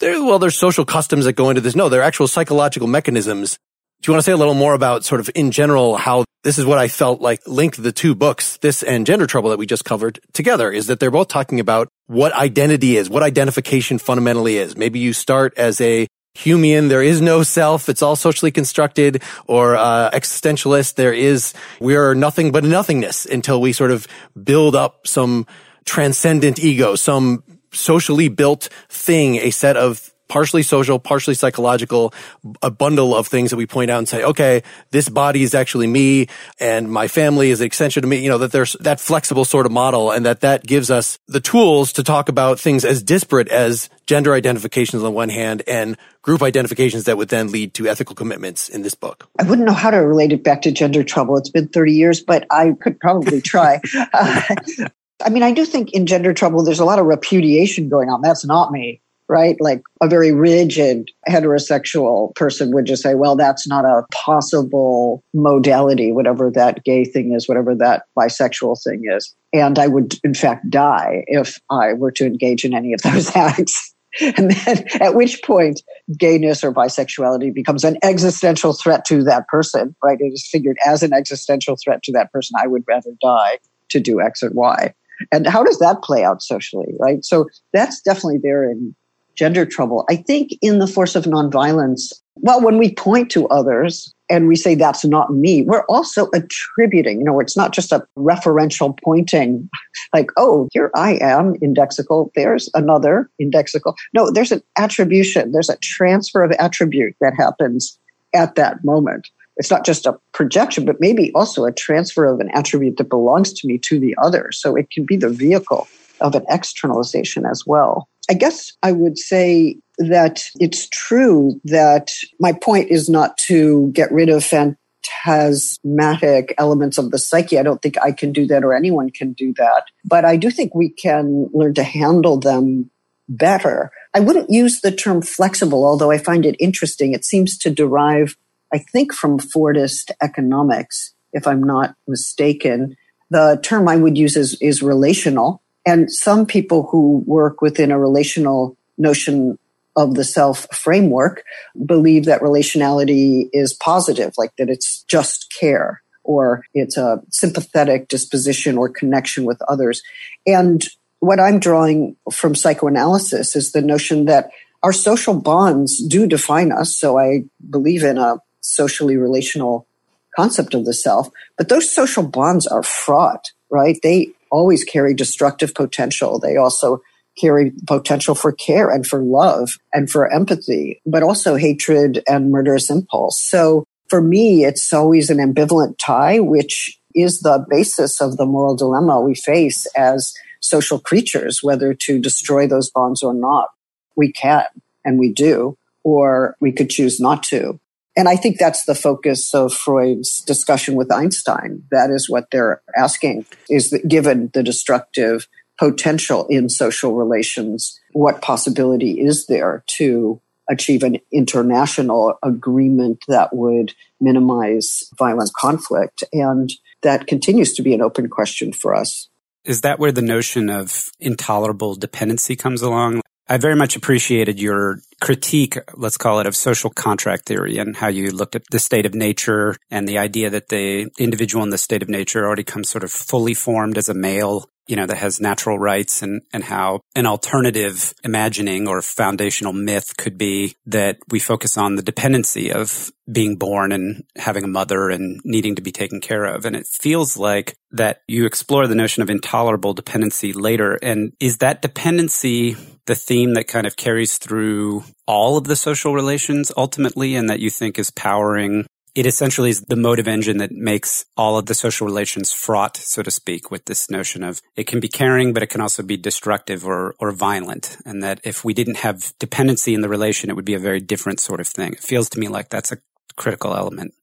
well, 0.00 0.38
there's 0.38 0.56
social 0.56 0.84
customs 0.84 1.24
that 1.24 1.34
go 1.34 1.50
into 1.50 1.60
this. 1.60 1.76
No, 1.76 1.88
they're 1.88 2.02
actual 2.02 2.28
psychological 2.28 2.88
mechanisms. 2.88 3.58
Do 4.00 4.10
you 4.10 4.14
want 4.14 4.24
to 4.24 4.24
say 4.24 4.32
a 4.32 4.36
little 4.36 4.54
more 4.54 4.74
about 4.74 5.04
sort 5.04 5.20
of 5.20 5.30
in 5.34 5.52
general 5.52 5.96
how 5.96 6.24
this 6.42 6.58
is 6.58 6.66
what 6.66 6.78
I 6.78 6.88
felt 6.88 7.20
like 7.20 7.40
linked 7.46 7.80
the 7.80 7.92
two 7.92 8.16
books, 8.16 8.56
this 8.56 8.82
and 8.82 9.06
Gender 9.06 9.28
Trouble 9.28 9.50
that 9.50 9.60
we 9.60 9.66
just 9.66 9.84
covered 9.84 10.18
together 10.32 10.72
is 10.72 10.88
that 10.88 10.98
they're 10.98 11.12
both 11.12 11.28
talking 11.28 11.60
about 11.60 11.86
what 12.08 12.32
identity 12.32 12.96
is, 12.96 13.08
what 13.08 13.22
identification 13.22 13.98
fundamentally 13.98 14.56
is. 14.56 14.76
Maybe 14.76 14.98
you 14.98 15.12
start 15.12 15.54
as 15.56 15.80
a 15.80 16.08
Humean, 16.34 16.88
there 16.88 17.02
is 17.02 17.20
no 17.20 17.42
self. 17.42 17.88
It's 17.88 18.02
all 18.02 18.16
socially 18.16 18.50
constructed 18.50 19.22
or 19.46 19.76
uh, 19.76 20.10
existentialist. 20.10 20.94
There 20.94 21.12
is, 21.12 21.52
we 21.80 21.94
are 21.96 22.14
nothing 22.14 22.52
but 22.52 22.64
nothingness 22.64 23.26
until 23.26 23.60
we 23.60 23.72
sort 23.72 23.90
of 23.90 24.06
build 24.42 24.74
up 24.74 25.06
some 25.06 25.46
transcendent 25.84 26.58
ego, 26.58 26.94
some 26.94 27.42
socially 27.72 28.28
built 28.28 28.68
thing, 28.88 29.36
a 29.36 29.50
set 29.50 29.76
of 29.76 30.11
partially 30.32 30.62
social, 30.62 30.98
partially 30.98 31.34
psychological, 31.34 32.14
a 32.62 32.70
bundle 32.70 33.14
of 33.14 33.26
things 33.26 33.50
that 33.50 33.58
we 33.58 33.66
point 33.66 33.90
out 33.90 33.98
and 33.98 34.08
say, 34.08 34.24
okay, 34.24 34.62
this 34.90 35.06
body 35.06 35.42
is 35.42 35.54
actually 35.54 35.86
me 35.86 36.26
and 36.58 36.90
my 36.90 37.06
family 37.06 37.50
is 37.50 37.60
an 37.60 37.66
extension 37.66 38.02
of 38.02 38.08
me, 38.08 38.16
you 38.16 38.30
know, 38.30 38.38
that 38.38 38.50
there's 38.50 38.72
that 38.80 38.98
flexible 38.98 39.44
sort 39.44 39.66
of 39.66 39.72
model 39.72 40.10
and 40.10 40.24
that 40.24 40.40
that 40.40 40.64
gives 40.64 40.90
us 40.90 41.18
the 41.28 41.38
tools 41.38 41.92
to 41.92 42.02
talk 42.02 42.30
about 42.30 42.58
things 42.58 42.82
as 42.82 43.02
disparate 43.02 43.48
as 43.48 43.90
gender 44.06 44.32
identifications 44.32 45.04
on 45.04 45.12
one 45.12 45.28
hand 45.28 45.62
and 45.66 45.98
group 46.22 46.40
identifications 46.40 47.04
that 47.04 47.18
would 47.18 47.28
then 47.28 47.52
lead 47.52 47.74
to 47.74 47.86
ethical 47.86 48.16
commitments 48.16 48.70
in 48.70 48.80
this 48.80 48.94
book. 48.94 49.28
I 49.38 49.42
wouldn't 49.42 49.66
know 49.66 49.74
how 49.74 49.90
to 49.90 49.98
relate 49.98 50.32
it 50.32 50.42
back 50.42 50.62
to 50.62 50.72
gender 50.72 51.04
trouble. 51.04 51.36
It's 51.36 51.50
been 51.50 51.68
30 51.68 51.92
years, 51.92 52.22
but 52.22 52.46
I 52.50 52.72
could 52.80 52.98
probably 53.00 53.42
try. 53.42 53.82
I 54.14 55.28
mean, 55.30 55.42
I 55.42 55.52
do 55.52 55.66
think 55.66 55.92
in 55.92 56.06
gender 56.06 56.32
trouble, 56.32 56.64
there's 56.64 56.80
a 56.80 56.86
lot 56.86 56.98
of 56.98 57.04
repudiation 57.04 57.90
going 57.90 58.08
on. 58.08 58.22
That's 58.22 58.46
not 58.46 58.72
me 58.72 59.02
right? 59.28 59.56
Like 59.60 59.82
a 60.00 60.08
very 60.08 60.32
rigid 60.32 61.10
heterosexual 61.28 62.34
person 62.34 62.72
would 62.74 62.84
just 62.84 63.02
say, 63.02 63.14
well, 63.14 63.36
that's 63.36 63.66
not 63.66 63.84
a 63.84 64.04
possible 64.12 65.22
modality, 65.32 66.12
whatever 66.12 66.50
that 66.50 66.84
gay 66.84 67.04
thing 67.04 67.32
is, 67.32 67.48
whatever 67.48 67.74
that 67.76 68.04
bisexual 68.18 68.82
thing 68.82 69.04
is. 69.06 69.34
And 69.52 69.78
I 69.78 69.86
would, 69.86 70.14
in 70.24 70.34
fact, 70.34 70.68
die 70.70 71.24
if 71.26 71.58
I 71.70 71.94
were 71.94 72.12
to 72.12 72.26
engage 72.26 72.64
in 72.64 72.74
any 72.74 72.92
of 72.92 73.02
those 73.02 73.34
acts. 73.36 73.94
And 74.20 74.50
then 74.50 74.84
at 75.00 75.14
which 75.14 75.42
point 75.42 75.80
gayness 76.18 76.62
or 76.62 76.72
bisexuality 76.72 77.54
becomes 77.54 77.84
an 77.84 77.96
existential 78.02 78.74
threat 78.74 79.06
to 79.06 79.24
that 79.24 79.48
person, 79.48 79.96
right? 80.04 80.18
It 80.20 80.32
is 80.34 80.46
figured 80.46 80.76
as 80.84 81.02
an 81.02 81.14
existential 81.14 81.76
threat 81.82 82.02
to 82.02 82.12
that 82.12 82.30
person. 82.30 82.58
I 82.62 82.66
would 82.66 82.84
rather 82.86 83.10
die 83.22 83.58
to 83.88 84.00
do 84.00 84.20
X 84.20 84.42
and 84.42 84.54
Y. 84.54 84.92
And 85.30 85.46
how 85.46 85.62
does 85.62 85.78
that 85.78 86.02
play 86.02 86.24
out 86.24 86.42
socially, 86.42 86.94
right? 86.98 87.24
So 87.24 87.48
that's 87.72 88.00
definitely 88.02 88.40
there 88.42 88.68
in 88.68 88.94
gender 89.34 89.64
trouble. 89.64 90.04
I 90.08 90.16
think 90.16 90.52
in 90.60 90.78
the 90.78 90.86
force 90.86 91.14
of 91.14 91.24
nonviolence, 91.24 92.12
well, 92.36 92.62
when 92.62 92.78
we 92.78 92.94
point 92.94 93.30
to 93.32 93.46
others 93.48 94.14
and 94.30 94.48
we 94.48 94.56
say 94.56 94.74
that's 94.74 95.04
not 95.04 95.32
me, 95.32 95.62
we're 95.62 95.84
also 95.84 96.28
attributing, 96.34 97.18
you 97.18 97.24
know, 97.24 97.40
it's 97.40 97.56
not 97.56 97.72
just 97.72 97.92
a 97.92 98.06
referential 98.16 98.98
pointing 99.02 99.68
like, 100.14 100.30
oh, 100.36 100.68
here 100.72 100.90
I 100.94 101.18
am, 101.20 101.54
indexical, 101.56 102.30
there's 102.34 102.70
another 102.74 103.30
indexical. 103.40 103.94
No, 104.14 104.30
there's 104.30 104.52
an 104.52 104.62
attribution, 104.78 105.52
there's 105.52 105.70
a 105.70 105.76
transfer 105.78 106.42
of 106.42 106.52
attribute 106.52 107.14
that 107.20 107.34
happens 107.36 107.98
at 108.34 108.54
that 108.54 108.82
moment. 108.84 109.28
It's 109.58 109.70
not 109.70 109.84
just 109.84 110.06
a 110.06 110.18
projection, 110.32 110.86
but 110.86 110.96
maybe 110.98 111.30
also 111.34 111.66
a 111.66 111.72
transfer 111.72 112.24
of 112.24 112.40
an 112.40 112.50
attribute 112.54 112.96
that 112.96 113.10
belongs 113.10 113.52
to 113.52 113.66
me 113.68 113.76
to 113.78 114.00
the 114.00 114.16
other. 114.22 114.50
So 114.50 114.74
it 114.74 114.90
can 114.90 115.04
be 115.04 115.16
the 115.16 115.28
vehicle 115.28 115.86
of 116.22 116.34
an 116.34 116.44
externalization 116.48 117.44
as 117.44 117.66
well. 117.66 118.08
I 118.30 118.34
guess 118.34 118.72
I 118.82 118.92
would 118.92 119.18
say 119.18 119.78
that 119.98 120.44
it's 120.58 120.88
true 120.88 121.60
that 121.64 122.10
my 122.40 122.52
point 122.52 122.90
is 122.90 123.08
not 123.08 123.36
to 123.46 123.90
get 123.92 124.12
rid 124.12 124.28
of 124.28 124.44
phantasmatic 124.44 126.54
elements 126.56 126.98
of 126.98 127.10
the 127.10 127.18
psyche. 127.18 127.58
I 127.58 127.62
don't 127.62 127.82
think 127.82 127.96
I 128.02 128.12
can 128.12 128.32
do 128.32 128.46
that 128.46 128.64
or 128.64 128.74
anyone 128.74 129.10
can 129.10 129.32
do 129.32 129.52
that. 129.58 129.84
But 130.04 130.24
I 130.24 130.36
do 130.36 130.50
think 130.50 130.74
we 130.74 130.88
can 130.88 131.50
learn 131.52 131.74
to 131.74 131.82
handle 131.82 132.38
them 132.38 132.90
better. 133.28 133.90
I 134.14 134.20
wouldn't 134.20 134.50
use 134.50 134.80
the 134.80 134.92
term 134.92 135.22
flexible, 135.22 135.84
although 135.84 136.10
I 136.10 136.18
find 136.18 136.46
it 136.46 136.56
interesting. 136.58 137.12
It 137.12 137.24
seems 137.24 137.58
to 137.58 137.70
derive, 137.70 138.36
I 138.72 138.78
think, 138.78 139.12
from 139.12 139.38
Fordist 139.38 140.10
economics, 140.20 141.14
if 141.32 141.46
I'm 141.46 141.62
not 141.62 141.94
mistaken. 142.06 142.96
The 143.30 143.58
term 143.62 143.88
I 143.88 143.96
would 143.96 144.18
use 144.18 144.36
is, 144.36 144.60
is 144.60 144.82
relational 144.82 145.61
and 145.84 146.10
some 146.10 146.46
people 146.46 146.88
who 146.90 147.22
work 147.26 147.60
within 147.60 147.90
a 147.90 147.98
relational 147.98 148.76
notion 148.98 149.58
of 149.96 150.14
the 150.14 150.24
self 150.24 150.66
framework 150.74 151.44
believe 151.84 152.24
that 152.24 152.40
relationality 152.40 153.48
is 153.52 153.74
positive, 153.74 154.34
like 154.38 154.54
that 154.56 154.70
it's 154.70 155.02
just 155.04 155.52
care 155.58 156.02
or 156.24 156.64
it's 156.72 156.96
a 156.96 157.20
sympathetic 157.30 158.08
disposition 158.08 158.78
or 158.78 158.88
connection 158.88 159.44
with 159.44 159.60
others. 159.68 160.02
And 160.46 160.82
what 161.18 161.40
I'm 161.40 161.58
drawing 161.58 162.16
from 162.30 162.54
psychoanalysis 162.54 163.56
is 163.56 163.72
the 163.72 163.82
notion 163.82 164.26
that 164.26 164.50
our 164.82 164.92
social 164.92 165.34
bonds 165.34 166.02
do 166.02 166.26
define 166.26 166.72
us. 166.72 166.96
So 166.96 167.18
I 167.18 167.44
believe 167.68 168.02
in 168.02 168.18
a 168.18 168.38
socially 168.60 169.16
relational 169.16 169.86
concept 170.34 170.74
of 170.74 170.84
the 170.84 170.94
self, 170.94 171.28
but 171.58 171.68
those 171.68 171.90
social 171.90 172.22
bonds 172.22 172.66
are 172.66 172.82
fraught, 172.82 173.52
right? 173.70 173.98
They 174.02 174.32
always 174.52 174.84
carry 174.84 175.14
destructive 175.14 175.74
potential. 175.74 176.38
They 176.38 176.56
also 176.56 177.00
carry 177.36 177.72
potential 177.86 178.34
for 178.34 178.52
care 178.52 178.90
and 178.90 179.06
for 179.06 179.22
love 179.22 179.70
and 179.92 180.08
for 180.10 180.32
empathy, 180.32 181.00
but 181.06 181.22
also 181.22 181.56
hatred 181.56 182.22
and 182.28 182.52
murderous 182.52 182.90
impulse. 182.90 183.40
So 183.42 183.84
for 184.08 184.20
me, 184.20 184.64
it's 184.64 184.92
always 184.92 185.30
an 185.30 185.38
ambivalent 185.38 185.96
tie, 185.98 186.38
which 186.38 186.98
is 187.14 187.40
the 187.40 187.64
basis 187.68 188.20
of 188.20 188.36
the 188.36 188.46
moral 188.46 188.76
dilemma 188.76 189.20
we 189.20 189.34
face 189.34 189.86
as 189.96 190.34
social 190.60 190.98
creatures, 190.98 191.60
whether 191.62 191.94
to 191.94 192.18
destroy 192.18 192.66
those 192.66 192.90
bonds 192.90 193.22
or 193.22 193.34
not. 193.34 193.68
We 194.14 194.30
can 194.30 194.64
and 195.04 195.18
we 195.18 195.32
do, 195.32 195.76
or 196.04 196.56
we 196.60 196.72
could 196.72 196.90
choose 196.90 197.18
not 197.18 197.42
to. 197.44 197.80
And 198.16 198.28
I 198.28 198.36
think 198.36 198.58
that's 198.58 198.84
the 198.84 198.94
focus 198.94 199.54
of 199.54 199.72
Freud's 199.72 200.42
discussion 200.42 200.94
with 200.94 201.10
Einstein. 201.10 201.84
That 201.90 202.10
is 202.10 202.28
what 202.28 202.50
they're 202.50 202.82
asking 202.96 203.46
is 203.70 203.90
that 203.90 204.06
given 204.06 204.50
the 204.52 204.62
destructive 204.62 205.48
potential 205.78 206.46
in 206.48 206.68
social 206.68 207.14
relations, 207.14 207.98
what 208.12 208.42
possibility 208.42 209.20
is 209.20 209.46
there 209.46 209.82
to 209.96 210.40
achieve 210.68 211.02
an 211.02 211.18
international 211.32 212.38
agreement 212.42 213.24
that 213.28 213.54
would 213.54 213.94
minimize 214.20 215.04
violent 215.18 215.50
conflict? 215.58 216.22
And 216.32 216.70
that 217.02 217.26
continues 217.26 217.72
to 217.74 217.82
be 217.82 217.94
an 217.94 218.02
open 218.02 218.28
question 218.28 218.72
for 218.72 218.94
us. 218.94 219.28
Is 219.64 219.80
that 219.80 219.98
where 219.98 220.12
the 220.12 220.22
notion 220.22 220.68
of 220.68 221.08
intolerable 221.18 221.94
dependency 221.94 222.56
comes 222.56 222.82
along? 222.82 223.21
I 223.48 223.58
very 223.58 223.76
much 223.76 223.96
appreciated 223.96 224.60
your 224.60 225.00
critique, 225.20 225.76
let's 225.94 226.16
call 226.16 226.40
it, 226.40 226.46
of 226.46 226.56
social 226.56 226.90
contract 226.90 227.46
theory 227.46 227.78
and 227.78 227.96
how 227.96 228.08
you 228.08 228.30
looked 228.30 228.56
at 228.56 228.62
the 228.70 228.78
state 228.78 229.06
of 229.06 229.14
nature 229.14 229.76
and 229.90 230.08
the 230.08 230.18
idea 230.18 230.50
that 230.50 230.68
the 230.68 231.10
individual 231.18 231.62
in 231.64 231.70
the 231.70 231.78
state 231.78 232.02
of 232.02 232.08
nature 232.08 232.46
already 232.46 232.64
comes 232.64 232.88
sort 232.88 233.04
of 233.04 233.10
fully 233.10 233.54
formed 233.54 233.98
as 233.98 234.08
a 234.08 234.14
male 234.14 234.66
you 234.88 234.96
know, 234.96 235.06
that 235.06 235.18
has 235.18 235.40
natural 235.40 235.78
rights 235.78 236.22
and, 236.22 236.42
and 236.52 236.64
how 236.64 237.00
an 237.14 237.26
alternative 237.26 238.12
imagining 238.24 238.88
or 238.88 239.00
foundational 239.00 239.72
myth 239.72 240.16
could 240.16 240.36
be 240.36 240.74
that 240.86 241.18
we 241.30 241.38
focus 241.38 241.78
on 241.78 241.94
the 241.94 242.02
dependency 242.02 242.72
of 242.72 243.12
being 243.30 243.56
born 243.56 243.92
and 243.92 244.24
having 244.36 244.64
a 244.64 244.68
mother 244.68 245.08
and 245.08 245.40
needing 245.44 245.76
to 245.76 245.82
be 245.82 245.92
taken 245.92 246.20
care 246.20 246.44
of. 246.44 246.64
And 246.64 246.74
it 246.74 246.86
feels 246.86 247.36
like 247.36 247.76
that 247.92 248.22
you 248.26 248.44
explore 248.44 248.86
the 248.86 248.94
notion 248.94 249.22
of 249.22 249.30
intolerable 249.30 249.94
dependency 249.94 250.52
later. 250.52 250.98
And 251.00 251.32
is 251.38 251.58
that 251.58 251.80
dependency 251.82 252.76
the 253.06 253.14
theme 253.14 253.54
that 253.54 253.68
kind 253.68 253.86
of 253.86 253.96
carries 253.96 254.38
through 254.38 255.04
all 255.26 255.56
of 255.56 255.64
the 255.64 255.76
social 255.76 256.14
relations 256.14 256.70
ultimately 256.76 257.34
and 257.34 257.48
that 257.50 257.60
you 257.60 257.70
think 257.70 257.98
is 257.98 258.10
powering 258.10 258.86
it 259.14 259.26
essentially 259.26 259.70
is 259.70 259.82
the 259.82 259.96
motive 259.96 260.26
engine 260.26 260.56
that 260.58 260.72
makes 260.72 261.26
all 261.36 261.58
of 261.58 261.66
the 261.66 261.74
social 261.74 262.06
relations 262.06 262.52
fraught, 262.52 262.96
so 262.96 263.22
to 263.22 263.30
speak, 263.30 263.70
with 263.70 263.84
this 263.84 264.10
notion 264.10 264.42
of 264.42 264.62
it 264.74 264.86
can 264.86 265.00
be 265.00 265.08
caring, 265.08 265.52
but 265.52 265.62
it 265.62 265.68
can 265.68 265.82
also 265.82 266.02
be 266.02 266.16
destructive 266.16 266.86
or, 266.86 267.14
or 267.18 267.30
violent. 267.30 267.98
And 268.06 268.22
that 268.22 268.40
if 268.42 268.64
we 268.64 268.72
didn't 268.72 268.98
have 268.98 269.34
dependency 269.38 269.92
in 269.92 270.00
the 270.00 270.08
relation, 270.08 270.48
it 270.48 270.56
would 270.56 270.64
be 270.64 270.74
a 270.74 270.78
very 270.78 271.00
different 271.00 271.40
sort 271.40 271.60
of 271.60 271.68
thing. 271.68 271.92
It 271.92 272.00
feels 272.00 272.30
to 272.30 272.38
me 272.38 272.48
like 272.48 272.70
that's 272.70 272.92
a 272.92 272.98
critical 273.36 273.74
element. 273.74 274.14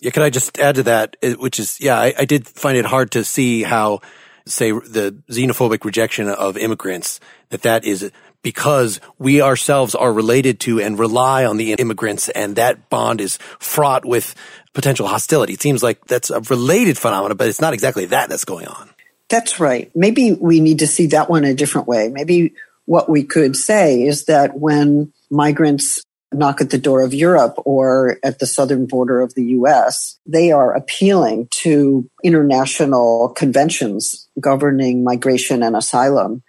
Yeah, 0.00 0.10
could 0.10 0.22
I 0.22 0.30
just 0.30 0.58
add 0.58 0.76
to 0.76 0.82
that, 0.84 1.16
which 1.38 1.60
is, 1.60 1.78
yeah, 1.78 1.98
I, 1.98 2.14
I 2.18 2.24
did 2.24 2.48
find 2.48 2.76
it 2.78 2.86
hard 2.86 3.10
to 3.12 3.24
see 3.24 3.62
how, 3.62 4.00
say, 4.46 4.72
the 4.72 5.16
xenophobic 5.30 5.84
rejection 5.84 6.28
of 6.28 6.56
immigrants, 6.56 7.20
that 7.50 7.62
that 7.62 7.84
is 7.84 8.10
because 8.42 9.00
we 9.18 9.40
ourselves 9.40 9.94
are 9.94 10.12
related 10.12 10.60
to 10.60 10.80
and 10.80 10.98
rely 10.98 11.44
on 11.44 11.56
the 11.56 11.72
immigrants 11.74 12.28
and 12.30 12.56
that 12.56 12.90
bond 12.90 13.20
is 13.20 13.38
fraught 13.58 14.04
with 14.04 14.34
potential 14.72 15.06
hostility. 15.06 15.52
It 15.52 15.62
seems 15.62 15.82
like 15.82 16.04
that's 16.06 16.30
a 16.30 16.40
related 16.40 16.98
phenomenon, 16.98 17.36
but 17.36 17.48
it's 17.48 17.60
not 17.60 17.72
exactly 17.72 18.06
that 18.06 18.28
that's 18.28 18.44
going 18.44 18.66
on. 18.66 18.90
That's 19.28 19.60
right. 19.60 19.90
Maybe 19.94 20.32
we 20.32 20.60
need 20.60 20.80
to 20.80 20.86
see 20.86 21.06
that 21.08 21.30
one 21.30 21.44
a 21.44 21.54
different 21.54 21.86
way. 21.86 22.08
Maybe 22.08 22.54
what 22.84 23.08
we 23.08 23.22
could 23.22 23.56
say 23.56 24.02
is 24.02 24.24
that 24.24 24.58
when 24.58 25.12
migrants 25.30 26.02
knock 26.34 26.60
at 26.60 26.70
the 26.70 26.78
door 26.78 27.02
of 27.02 27.14
Europe 27.14 27.54
or 27.64 28.18
at 28.24 28.38
the 28.38 28.46
southern 28.46 28.86
border 28.86 29.20
of 29.20 29.34
the 29.34 29.44
US, 29.58 30.18
they 30.26 30.52
are 30.52 30.74
appealing 30.74 31.48
to 31.62 32.08
international 32.24 33.30
conventions 33.36 34.28
governing 34.40 35.04
migration 35.04 35.62
and 35.62 35.76
asylum 35.76 36.42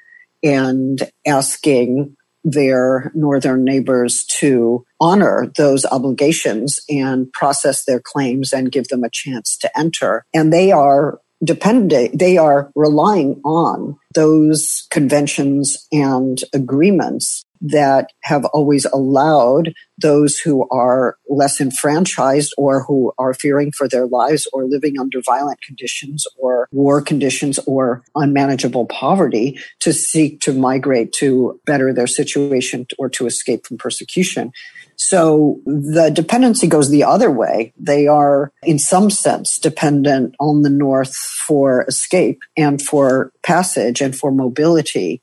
and 0.44 1.10
asking 1.26 2.16
their 2.44 3.12
northern 3.16 3.64
neighbors 3.64 4.26
to 4.26 4.86
honor 5.00 5.52
those 5.56 5.86
obligations 5.86 6.80
and 6.90 7.32
process 7.32 7.86
their 7.86 8.02
claims 8.02 8.52
and 8.52 8.72
give 8.72 8.90
them 8.90 9.04
a 9.04 9.10
chance 9.10 9.58
to 9.58 9.80
enter. 9.80 10.26
And 10.34 10.52
they 10.52 10.72
are 10.72 11.20
dependent, 11.44 12.18
they 12.18 12.38
are 12.38 12.72
relying 12.76 13.42
on 13.44 13.98
those 14.14 14.88
conventions 14.92 15.88
and 15.92 16.42
agreements 16.54 17.46
that 17.64 18.12
have 18.24 18.44
always 18.46 18.86
allowed 18.86 19.74
those 20.02 20.38
who 20.38 20.68
are 20.70 21.18
less 21.30 21.62
enfranchised 21.62 22.54
or 22.58 22.84
who 22.84 23.14
are 23.18 23.34
fearing 23.34 23.72
for 23.72 23.88
their 23.88 24.06
lives 24.06 24.48
or 24.52 24.66
living 24.66 25.00
under 25.00 25.22
violent 25.22 25.62
conditions 25.62 26.28
or 26.38 26.68
war 26.72 27.02
conditions 27.02 27.60
or 27.66 28.04
unmanageable 28.16 28.86
poverty 28.88 29.58
to 29.80 29.94
seek 29.94 30.42
to 30.42 30.52
migrate 30.54 31.14
to 31.14 31.60
better 31.66 31.94
their 31.94 32.08
situation 32.08 32.86
or 33.00 33.08
to 33.10 33.26
escape 33.26 33.66
from 33.66 33.78
persecution. 33.78 34.52
So 34.96 35.60
the 35.66 36.12
dependency 36.14 36.68
goes 36.68 36.90
the 36.90 37.04
other 37.04 37.32
way. 37.32 37.74
They 37.78 38.08
are, 38.08 38.52
in 38.62 38.80
some 38.80 39.10
sense, 39.10 39.58
dependent 39.58 40.36
on 40.40 40.62
the 40.62 40.70
North 40.70 41.16
for 41.16 41.84
escape 41.88 42.42
and 42.58 42.82
for 42.82 43.32
passage 43.44 44.02
and 44.02 44.16
for 44.16 44.32
mobility. 44.32 45.22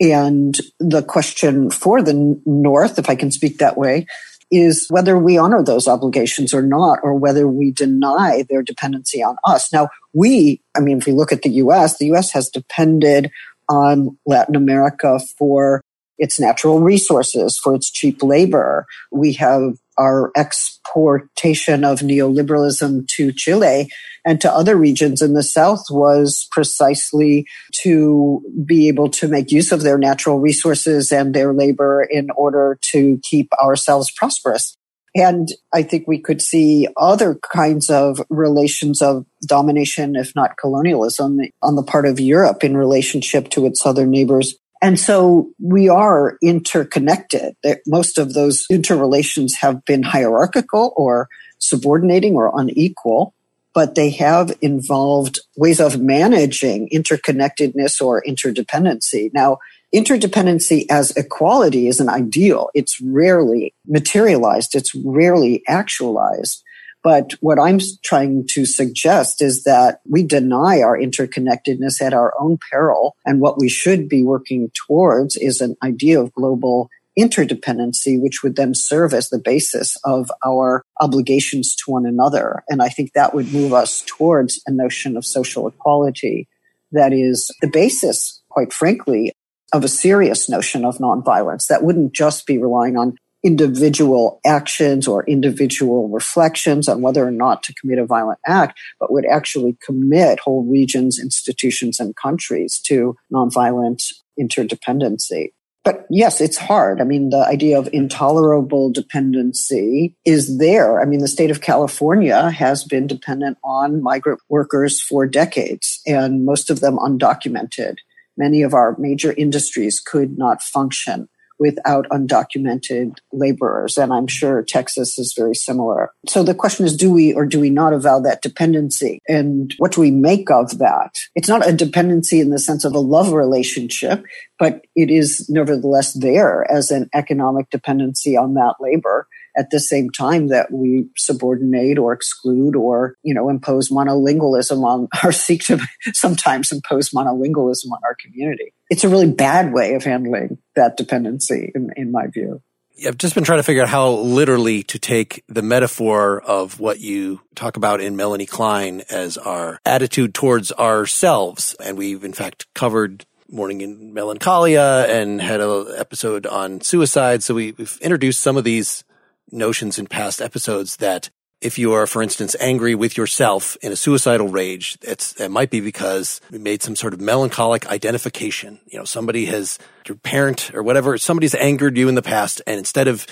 And 0.00 0.56
the 0.78 1.02
question 1.02 1.70
for 1.70 2.02
the 2.02 2.40
North, 2.46 2.98
if 2.98 3.10
I 3.10 3.14
can 3.14 3.30
speak 3.30 3.58
that 3.58 3.76
way, 3.76 4.06
is 4.50 4.86
whether 4.88 5.18
we 5.18 5.36
honor 5.36 5.62
those 5.62 5.88
obligations 5.88 6.54
or 6.54 6.62
not, 6.62 7.00
or 7.02 7.14
whether 7.14 7.46
we 7.46 7.70
deny 7.72 8.44
their 8.48 8.62
dependency 8.62 9.22
on 9.22 9.36
us. 9.44 9.72
Now, 9.72 9.88
we, 10.14 10.62
I 10.76 10.80
mean, 10.80 10.98
if 10.98 11.06
we 11.06 11.12
look 11.12 11.32
at 11.32 11.42
the 11.42 11.50
US, 11.50 11.98
the 11.98 12.12
US 12.12 12.32
has 12.32 12.48
depended 12.48 13.30
on 13.68 14.16
Latin 14.24 14.56
America 14.56 15.20
for 15.38 15.82
its 16.16 16.40
natural 16.40 16.80
resources, 16.80 17.58
for 17.58 17.74
its 17.74 17.90
cheap 17.90 18.22
labor. 18.22 18.86
We 19.12 19.34
have 19.34 19.74
our 19.98 20.30
exportation 20.36 21.84
of 21.84 22.00
neoliberalism 22.00 23.06
to 23.16 23.32
Chile 23.32 23.90
and 24.24 24.40
to 24.40 24.52
other 24.52 24.76
regions 24.76 25.22
in 25.22 25.34
the 25.34 25.42
South 25.42 25.84
was 25.90 26.46
precisely 26.50 27.46
to 27.82 28.42
be 28.64 28.88
able 28.88 29.08
to 29.10 29.28
make 29.28 29.50
use 29.50 29.72
of 29.72 29.82
their 29.82 29.98
natural 29.98 30.38
resources 30.38 31.10
and 31.12 31.34
their 31.34 31.52
labor 31.52 32.06
in 32.08 32.28
order 32.36 32.78
to 32.90 33.18
keep 33.22 33.48
ourselves 33.54 34.10
prosperous. 34.16 34.76
And 35.14 35.48
I 35.72 35.82
think 35.82 36.06
we 36.06 36.20
could 36.20 36.42
see 36.42 36.86
other 36.96 37.38
kinds 37.52 37.90
of 37.90 38.20
relations 38.28 39.00
of 39.00 39.24
domination, 39.46 40.14
if 40.14 40.32
not 40.36 40.58
colonialism, 40.58 41.38
on 41.62 41.76
the 41.76 41.82
part 41.82 42.06
of 42.06 42.20
Europe 42.20 42.62
in 42.62 42.76
relationship 42.76 43.48
to 43.50 43.66
its 43.66 43.80
southern 43.80 44.10
neighbors 44.10 44.54
and 44.80 44.98
so 44.98 45.50
we 45.60 45.88
are 45.88 46.38
interconnected. 46.42 47.56
Most 47.86 48.18
of 48.18 48.34
those 48.34 48.64
interrelations 48.70 49.54
have 49.56 49.84
been 49.84 50.02
hierarchical 50.02 50.92
or 50.96 51.28
subordinating 51.58 52.36
or 52.36 52.52
unequal, 52.54 53.34
but 53.74 53.94
they 53.94 54.10
have 54.10 54.56
involved 54.60 55.40
ways 55.56 55.80
of 55.80 56.00
managing 56.00 56.88
interconnectedness 56.90 58.00
or 58.00 58.22
interdependency. 58.22 59.30
Now, 59.34 59.58
interdependency 59.94 60.86
as 60.90 61.16
equality 61.16 61.88
is 61.88 61.98
an 62.00 62.08
ideal. 62.08 62.70
It's 62.74 63.00
rarely 63.00 63.74
materialized. 63.86 64.74
It's 64.74 64.94
rarely 64.94 65.62
actualized. 65.66 66.62
But 67.02 67.32
what 67.40 67.58
I'm 67.58 67.78
trying 68.02 68.46
to 68.50 68.66
suggest 68.66 69.40
is 69.40 69.64
that 69.64 70.00
we 70.08 70.22
deny 70.22 70.80
our 70.80 70.98
interconnectedness 70.98 72.02
at 72.02 72.12
our 72.12 72.34
own 72.40 72.58
peril. 72.70 73.16
And 73.24 73.40
what 73.40 73.58
we 73.58 73.68
should 73.68 74.08
be 74.08 74.22
working 74.22 74.70
towards 74.86 75.36
is 75.36 75.60
an 75.60 75.76
idea 75.82 76.20
of 76.20 76.32
global 76.32 76.88
interdependency, 77.18 78.20
which 78.20 78.42
would 78.42 78.56
then 78.56 78.74
serve 78.74 79.12
as 79.12 79.28
the 79.28 79.40
basis 79.40 79.96
of 80.04 80.30
our 80.44 80.82
obligations 81.00 81.74
to 81.74 81.90
one 81.90 82.06
another. 82.06 82.62
And 82.68 82.80
I 82.80 82.88
think 82.88 83.12
that 83.12 83.34
would 83.34 83.52
move 83.52 83.72
us 83.72 84.04
towards 84.06 84.60
a 84.66 84.72
notion 84.72 85.16
of 85.16 85.24
social 85.24 85.66
equality 85.66 86.48
that 86.92 87.12
is 87.12 87.50
the 87.60 87.68
basis, 87.68 88.40
quite 88.48 88.72
frankly, 88.72 89.32
of 89.72 89.84
a 89.84 89.88
serious 89.88 90.48
notion 90.48 90.84
of 90.84 90.98
nonviolence 90.98 91.66
that 91.66 91.82
wouldn't 91.82 92.12
just 92.12 92.46
be 92.46 92.56
relying 92.56 92.96
on 92.96 93.16
individual 93.44 94.40
actions 94.44 95.06
or 95.06 95.24
individual 95.26 96.08
reflections 96.08 96.88
on 96.88 97.02
whether 97.02 97.26
or 97.26 97.30
not 97.30 97.62
to 97.62 97.74
commit 97.74 97.98
a 97.98 98.06
violent 98.06 98.38
act, 98.46 98.78
but 98.98 99.12
would 99.12 99.26
actually 99.26 99.76
commit 99.84 100.40
whole 100.40 100.64
regions, 100.64 101.18
institutions, 101.18 102.00
and 102.00 102.16
countries 102.16 102.80
to 102.86 103.14
nonviolent 103.32 104.02
interdependency. 104.40 105.50
But 105.84 106.04
yes, 106.10 106.40
it's 106.40 106.58
hard. 106.58 107.00
I 107.00 107.04
mean, 107.04 107.30
the 107.30 107.46
idea 107.46 107.78
of 107.78 107.88
intolerable 107.92 108.90
dependency 108.90 110.14
is 110.24 110.58
there. 110.58 111.00
I 111.00 111.06
mean, 111.06 111.20
the 111.20 111.28
state 111.28 111.50
of 111.50 111.62
California 111.62 112.50
has 112.50 112.84
been 112.84 113.06
dependent 113.06 113.56
on 113.64 114.02
migrant 114.02 114.40
workers 114.50 115.00
for 115.00 115.24
decades, 115.26 116.00
and 116.06 116.44
most 116.44 116.68
of 116.68 116.80
them 116.80 116.98
undocumented. 116.98 117.96
Many 118.36 118.62
of 118.62 118.74
our 118.74 118.96
major 118.98 119.32
industries 119.32 120.00
could 120.00 120.36
not 120.36 120.62
function 120.62 121.28
without 121.58 122.06
undocumented 122.10 123.14
laborers. 123.32 123.96
And 123.96 124.12
I'm 124.12 124.26
sure 124.26 124.62
Texas 124.62 125.18
is 125.18 125.34
very 125.36 125.54
similar. 125.54 126.12
So 126.26 126.42
the 126.42 126.54
question 126.54 126.86
is, 126.86 126.96
do 126.96 127.10
we 127.10 127.34
or 127.34 127.46
do 127.46 127.60
we 127.60 127.70
not 127.70 127.92
avow 127.92 128.20
that 128.20 128.42
dependency? 128.42 129.20
And 129.28 129.74
what 129.78 129.92
do 129.92 130.00
we 130.00 130.10
make 130.10 130.50
of 130.50 130.78
that? 130.78 131.16
It's 131.34 131.48
not 131.48 131.66
a 131.66 131.72
dependency 131.72 132.40
in 132.40 132.50
the 132.50 132.58
sense 132.58 132.84
of 132.84 132.94
a 132.94 133.00
love 133.00 133.32
relationship, 133.32 134.24
but 134.58 134.82
it 134.94 135.10
is 135.10 135.48
nevertheless 135.48 136.12
there 136.12 136.70
as 136.70 136.90
an 136.90 137.08
economic 137.14 137.70
dependency 137.70 138.36
on 138.36 138.54
that 138.54 138.74
labor 138.80 139.26
at 139.58 139.70
the 139.70 139.80
same 139.80 140.08
time 140.08 140.48
that 140.48 140.72
we 140.72 141.06
subordinate 141.16 141.98
or 141.98 142.12
exclude 142.12 142.76
or, 142.76 143.14
you 143.22 143.34
know, 143.34 143.48
impose 143.48 143.90
monolingualism 143.90 144.84
on 144.84 145.08
or 145.24 145.32
seek 145.32 145.64
to 145.64 145.80
sometimes 146.12 146.70
impose 146.70 147.10
monolingualism 147.10 147.90
on 147.90 147.98
our 148.04 148.16
community. 148.24 148.72
It's 148.88 149.04
a 149.04 149.08
really 149.08 149.30
bad 149.30 149.72
way 149.72 149.94
of 149.94 150.04
handling 150.04 150.58
that 150.76 150.96
dependency 150.96 151.72
in, 151.74 151.90
in 151.96 152.12
my 152.12 152.28
view. 152.28 152.62
I've 153.06 153.18
just 153.18 153.34
been 153.34 153.44
trying 153.44 153.60
to 153.60 153.64
figure 153.64 153.82
out 153.82 153.88
how 153.88 154.10
literally 154.10 154.82
to 154.84 154.98
take 154.98 155.44
the 155.46 155.62
metaphor 155.62 156.40
of 156.40 156.80
what 156.80 156.98
you 156.98 157.40
talk 157.54 157.76
about 157.76 158.00
in 158.00 158.16
Melanie 158.16 158.46
Klein 158.46 159.02
as 159.08 159.38
our 159.38 159.78
attitude 159.84 160.34
towards 160.34 160.72
ourselves. 160.72 161.74
And 161.74 161.96
we've 161.96 162.24
in 162.24 162.32
fact 162.32 162.66
covered 162.74 163.24
Mourning 163.50 163.80
in 163.80 164.12
Melancholia 164.12 165.06
and 165.08 165.40
had 165.40 165.62
an 165.62 165.86
episode 165.96 166.44
on 166.44 166.82
suicide. 166.82 167.42
So 167.42 167.54
we, 167.54 167.72
have 167.78 167.98
introduced 168.02 168.42
some 168.42 168.58
of 168.58 168.64
these 168.64 169.04
notions 169.50 169.98
in 169.98 170.06
past 170.06 170.40
episodes 170.40 170.96
that 170.96 171.30
if 171.60 171.76
you 171.78 171.92
are, 171.92 172.06
for 172.06 172.22
instance, 172.22 172.54
angry 172.60 172.94
with 172.94 173.16
yourself 173.16 173.76
in 173.82 173.90
a 173.90 173.96
suicidal 173.96 174.48
rage, 174.48 174.96
it 175.02 175.34
might 175.50 175.70
be 175.70 175.80
because 175.80 176.40
you 176.50 176.60
made 176.60 176.82
some 176.82 176.94
sort 176.94 177.14
of 177.14 177.20
melancholic 177.20 177.86
identification. 177.88 178.78
You 178.86 178.98
know, 179.00 179.04
somebody 179.04 179.46
has, 179.46 179.78
your 180.06 180.16
parent 180.16 180.72
or 180.72 180.82
whatever, 180.84 181.18
somebody's 181.18 181.56
angered 181.56 181.96
you 181.96 182.08
in 182.08 182.14
the 182.14 182.22
past. 182.22 182.62
And 182.66 182.78
instead 182.78 183.08
of 183.08 183.26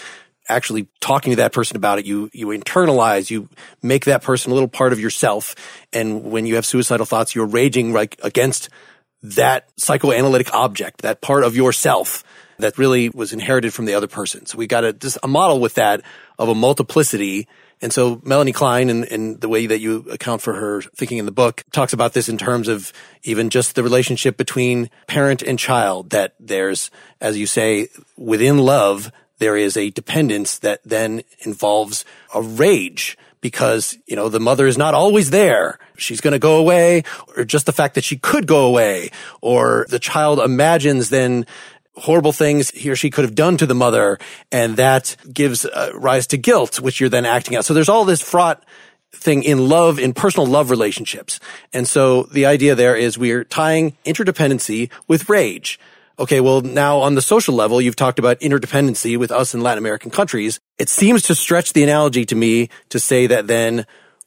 actually 0.48 0.88
talking 1.00 1.30
to 1.30 1.36
that 1.36 1.52
person 1.52 1.76
about 1.76 2.00
it, 2.00 2.06
you, 2.06 2.28
you 2.32 2.48
internalize, 2.48 3.30
you 3.30 3.48
make 3.80 4.06
that 4.06 4.22
person 4.22 4.50
a 4.50 4.54
little 4.54 4.68
part 4.68 4.92
of 4.92 4.98
yourself. 4.98 5.54
And 5.92 6.24
when 6.24 6.46
you 6.46 6.56
have 6.56 6.66
suicidal 6.66 7.06
thoughts, 7.06 7.34
you're 7.34 7.46
raging 7.46 7.92
like 7.92 8.18
against 8.24 8.68
that 9.22 9.68
psychoanalytic 9.76 10.52
object, 10.52 11.02
that 11.02 11.20
part 11.20 11.44
of 11.44 11.54
yourself 11.54 12.24
that 12.58 12.78
really 12.78 13.08
was 13.08 13.32
inherited 13.32 13.72
from 13.74 13.84
the 13.84 13.94
other 13.94 14.06
person. 14.06 14.46
So 14.46 14.58
we 14.58 14.66
got 14.66 14.84
a, 14.84 14.92
just 14.92 15.18
a 15.22 15.28
model 15.28 15.60
with 15.60 15.74
that 15.74 16.02
of 16.38 16.48
a 16.48 16.54
multiplicity. 16.54 17.48
And 17.80 17.92
so 17.92 18.20
Melanie 18.24 18.52
Klein 18.52 18.88
and, 18.88 19.04
and 19.04 19.40
the 19.40 19.48
way 19.48 19.66
that 19.66 19.80
you 19.80 20.06
account 20.10 20.42
for 20.42 20.54
her 20.54 20.82
thinking 20.82 21.18
in 21.18 21.26
the 21.26 21.32
book 21.32 21.64
talks 21.72 21.92
about 21.92 22.14
this 22.14 22.28
in 22.28 22.38
terms 22.38 22.68
of 22.68 22.92
even 23.22 23.50
just 23.50 23.74
the 23.74 23.82
relationship 23.82 24.36
between 24.36 24.90
parent 25.06 25.42
and 25.42 25.58
child, 25.58 26.10
that 26.10 26.34
there's, 26.40 26.90
as 27.20 27.36
you 27.36 27.46
say, 27.46 27.88
within 28.16 28.58
love, 28.58 29.12
there 29.38 29.56
is 29.56 29.76
a 29.76 29.90
dependence 29.90 30.58
that 30.58 30.80
then 30.84 31.22
involves 31.40 32.04
a 32.34 32.40
rage 32.40 33.18
because, 33.42 33.96
you 34.06 34.16
know, 34.16 34.28
the 34.28 34.40
mother 34.40 34.66
is 34.66 34.78
not 34.78 34.94
always 34.94 35.30
there. 35.30 35.78
She's 35.96 36.20
going 36.20 36.32
to 36.32 36.38
go 36.38 36.56
away 36.56 37.04
or 37.36 37.44
just 37.44 37.66
the 37.66 37.72
fact 37.72 37.94
that 37.94 38.04
she 38.04 38.16
could 38.16 38.46
go 38.46 38.66
away 38.66 39.10
or 39.40 39.86
the 39.88 39.98
child 39.98 40.40
imagines 40.40 41.10
then 41.10 41.46
horrible 41.96 42.32
things 42.32 42.70
he 42.70 42.90
or 42.90 42.96
she 42.96 43.10
could 43.10 43.24
have 43.24 43.34
done 43.34 43.56
to 43.56 43.66
the 43.66 43.74
mother. 43.74 44.18
And 44.52 44.76
that 44.76 45.16
gives 45.32 45.64
uh, 45.64 45.90
rise 45.94 46.26
to 46.28 46.36
guilt, 46.36 46.80
which 46.80 47.00
you're 47.00 47.08
then 47.08 47.26
acting 47.26 47.56
out. 47.56 47.64
So 47.64 47.74
there's 47.74 47.88
all 47.88 48.04
this 48.04 48.22
fraught 48.22 48.64
thing 49.12 49.42
in 49.42 49.68
love, 49.68 49.98
in 49.98 50.12
personal 50.12 50.46
love 50.46 50.70
relationships. 50.70 51.40
And 51.72 51.88
so 51.88 52.24
the 52.24 52.46
idea 52.46 52.74
there 52.74 52.96
is 52.96 53.16
we 53.16 53.32
are 53.32 53.44
tying 53.44 53.96
interdependency 54.04 54.90
with 55.08 55.28
rage. 55.28 55.80
Okay, 56.18 56.40
well, 56.40 56.62
now 56.62 56.98
on 56.98 57.14
the 57.14 57.22
social 57.22 57.54
level, 57.54 57.80
you've 57.80 57.96
talked 57.96 58.18
about 58.18 58.40
interdependency 58.40 59.18
with 59.18 59.30
us 59.30 59.54
in 59.54 59.60
Latin 59.60 59.78
American 59.78 60.10
countries. 60.10 60.58
It 60.78 60.88
seems 60.88 61.22
to 61.24 61.34
stretch 61.34 61.74
the 61.74 61.82
analogy 61.82 62.24
to 62.26 62.34
me 62.34 62.70
to 62.88 62.98
say 62.98 63.26
that 63.26 63.46
then 63.46 63.86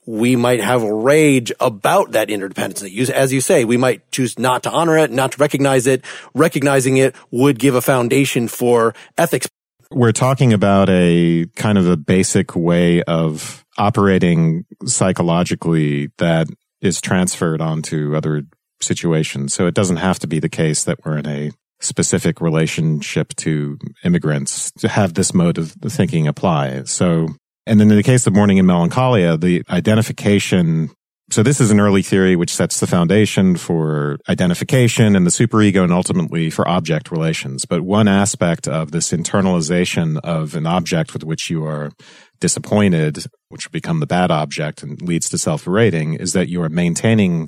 we 0.09 0.35
might 0.35 0.59
have 0.59 0.81
rage 0.81 1.51
about 1.59 2.13
that 2.13 2.29
interdependency. 2.29 3.09
As 3.11 3.31
you 3.31 3.41
say, 3.41 3.63
we 3.63 3.77
might 3.77 4.09
choose 4.11 4.39
not 4.39 4.63
to 4.63 4.71
honor 4.71 4.97
it, 4.97 5.11
not 5.11 5.33
to 5.33 5.37
recognize 5.37 5.85
it. 5.85 6.03
Recognizing 6.33 6.97
it 6.97 7.15
would 7.29 7.59
give 7.59 7.75
a 7.75 7.81
foundation 7.81 8.47
for 8.47 8.95
ethics. 9.19 9.47
We're 9.91 10.11
talking 10.11 10.51
about 10.51 10.89
a 10.89 11.45
kind 11.55 11.77
of 11.77 11.87
a 11.87 11.95
basic 11.95 12.55
way 12.55 13.03
of 13.03 13.63
operating 13.77 14.65
psychologically 14.83 16.09
that 16.17 16.47
is 16.81 17.01
transferred 17.01 17.61
onto 17.61 18.15
other 18.15 18.45
situations. 18.81 19.53
So 19.53 19.67
it 19.67 19.75
doesn't 19.75 19.97
have 19.97 20.17
to 20.19 20.27
be 20.27 20.39
the 20.39 20.49
case 20.49 20.85
that 20.85 21.05
we're 21.05 21.19
in 21.19 21.27
a 21.27 21.51
specific 21.81 22.41
relationship 22.41 23.35
to 23.35 23.77
immigrants 24.03 24.71
to 24.71 24.87
have 24.87 25.13
this 25.13 25.35
mode 25.35 25.59
of 25.59 25.73
thinking 25.73 26.27
apply. 26.27 26.85
So, 26.85 27.27
and 27.69 27.79
then 27.79 27.89
in 27.91 27.97
the 27.97 28.03
case 28.03 28.25
of 28.27 28.33
mourning 28.33 28.57
and 28.57 28.67
melancholia, 28.67 29.37
the 29.37 29.63
identification 29.69 30.89
so 31.31 31.43
this 31.43 31.61
is 31.61 31.69
an 31.69 31.79
early 31.79 32.01
theory 32.01 32.35
which 32.35 32.55
sets 32.55 32.79
the 32.79 32.87
foundation 32.87 33.55
for 33.55 34.17
identification 34.27 35.15
and 35.15 35.27
the 35.27 35.31
superego 35.31 35.83
and 35.83 35.93
ultimately 35.93 36.49
for 36.49 36.67
object 36.67 37.11
relations. 37.11 37.65
But 37.65 37.81
one 37.81 38.07
aspect 38.07 38.67
of 38.67 38.91
this 38.91 39.11
internalization 39.11 40.19
of 40.23 40.55
an 40.55 40.65
object 40.65 41.13
with 41.13 41.23
which 41.23 41.51
you 41.51 41.63
are 41.65 41.91
disappointed, 42.39 43.25
which 43.49 43.67
will 43.67 43.71
become 43.71 43.99
the 43.99 44.07
bad 44.07 44.31
object 44.31 44.81
and 44.81 44.99
leads 45.03 45.29
to 45.29 45.37
self-rating, 45.37 46.15
is 46.15 46.33
that 46.33 46.49
you 46.49 46.63
are 46.63 46.69
maintaining 46.69 47.47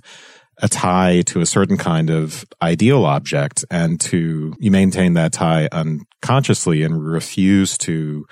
a 0.62 0.68
tie 0.68 1.24
to 1.24 1.42
a 1.42 1.48
certain 1.48 1.78
kind 1.78 2.12
of 2.12 2.46
ideal 2.62 3.04
object 3.04 3.66
and 3.72 4.00
to 4.02 4.54
you 4.60 4.70
maintain 4.70 5.16
that 5.16 5.34
tie 5.34 5.68
unconsciously 5.72 6.84
and 6.84 7.04
refuse 7.04 7.80
to 7.80 8.28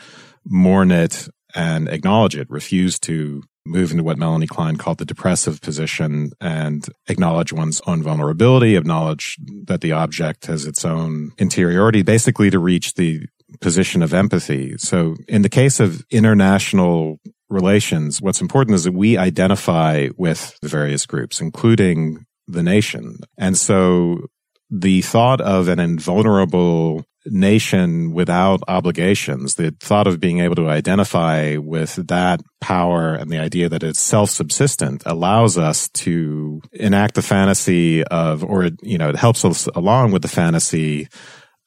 mourn 0.45 0.91
it 0.91 1.27
and 1.55 1.89
acknowledge 1.89 2.35
it, 2.35 2.49
refuse 2.49 2.99
to 2.99 3.43
move 3.65 3.91
into 3.91 4.03
what 4.03 4.17
Melanie 4.17 4.47
Klein 4.47 4.77
called 4.77 4.97
the 4.97 5.05
depressive 5.05 5.61
position 5.61 6.31
and 6.41 6.87
acknowledge 7.07 7.53
one's 7.53 7.81
own 7.85 8.01
vulnerability, 8.01 8.75
acknowledge 8.75 9.37
that 9.65 9.81
the 9.81 9.91
object 9.91 10.47
has 10.47 10.65
its 10.65 10.83
own 10.83 11.31
interiority, 11.37 12.01
basically 12.01 12.49
to 12.49 12.59
reach 12.59 12.95
the 12.95 13.25
position 13.61 14.01
of 14.01 14.13
empathy. 14.13 14.77
So 14.77 15.15
in 15.27 15.41
the 15.41 15.49
case 15.49 15.79
of 15.79 16.05
international 16.09 17.19
relations, 17.49 18.21
what's 18.21 18.41
important 18.41 18.75
is 18.75 18.83
that 18.83 18.93
we 18.93 19.17
identify 19.17 20.09
with 20.17 20.57
the 20.61 20.67
various 20.67 21.05
groups, 21.05 21.41
including 21.41 22.25
the 22.47 22.63
nation. 22.63 23.17
And 23.37 23.57
so 23.57 24.27
the 24.69 25.01
thought 25.01 25.41
of 25.41 25.67
an 25.67 25.79
invulnerable 25.79 27.05
nation 27.29 28.13
without 28.13 28.61
obligations, 28.67 29.55
the 29.55 29.75
thought 29.79 30.07
of 30.07 30.19
being 30.19 30.39
able 30.39 30.55
to 30.55 30.69
identify 30.69 31.57
with 31.57 31.95
that 32.07 32.41
power 32.61 33.13
and 33.13 33.31
the 33.31 33.39
idea 33.39 33.69
that 33.69 33.83
it's 33.83 33.99
self-subsistent 33.99 35.03
allows 35.05 35.57
us 35.57 35.89
to 35.89 36.61
enact 36.73 37.15
the 37.15 37.21
fantasy 37.21 38.03
of, 38.05 38.43
or, 38.43 38.69
you 38.81 38.97
know, 38.97 39.09
it 39.09 39.15
helps 39.15 39.45
us 39.45 39.67
along 39.75 40.11
with 40.11 40.21
the 40.21 40.27
fantasy 40.27 41.07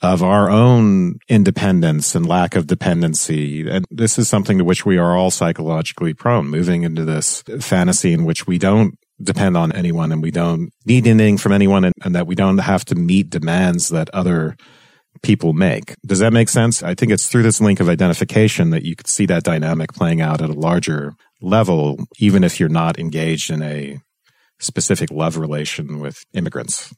of 0.03 0.23
our 0.23 0.51
own 0.51 1.19
independence 1.29 2.15
and 2.15 2.27
lack 2.27 2.57
of 2.57 2.67
dependency. 2.67 3.69
And 3.69 3.85
this 3.91 4.19
is 4.19 4.29
something 4.29 4.59
to 4.59 4.65
which 4.65 4.85
we 4.85 4.99
are 4.99 5.17
all 5.17 5.31
psychologically 5.31 6.13
prone, 6.13 6.49
moving 6.49 6.83
into 6.83 7.05
this 7.05 7.43
fantasy 7.61 8.13
in 8.13 8.25
which 8.25 8.47
we 8.47 8.59
don't 8.59 8.99
depend 9.23 9.57
on 9.57 9.71
anyone 9.73 10.11
and 10.11 10.21
we 10.21 10.33
don't 10.33 10.71
need 10.85 11.07
anything 11.07 11.39
from 11.39 11.53
anyone 11.53 11.85
and, 11.85 11.95
and 12.05 12.15
that 12.17 12.27
we 12.27 12.35
don't 12.35 12.59
have 12.59 12.85
to 12.87 12.97
meet 12.97 13.31
demands 13.31 13.91
that 13.91 14.11
other 14.11 14.57
people 15.23 15.53
make. 15.53 15.95
Does 16.05 16.19
that 16.19 16.33
make 16.33 16.49
sense? 16.49 16.83
I 16.83 16.95
think 16.95 17.13
it's 17.13 17.29
through 17.29 17.45
this 17.45 17.61
link 17.61 17.81
of 17.81 17.89
identification 17.89 18.71
that 18.71 18.85
you 18.85 18.97
could 18.97 19.07
see 19.07 19.27
that 19.27 19.45
dynamic 19.45 19.93
playing 19.93 20.21
out 20.21 20.43
at 20.43 20.51
a 20.51 20.55
larger 20.55 21.15
level, 21.41 22.05
even 22.19 22.45
if 22.45 22.59
you're 22.59 22.69
not 22.69 22.99
engaged 22.99 23.51
in 23.51 23.63
a 23.63 24.01
specific 24.59 25.11
love 25.11 25.37
relation 25.37 26.01
with 26.01 26.25
immigrants. 26.33 26.95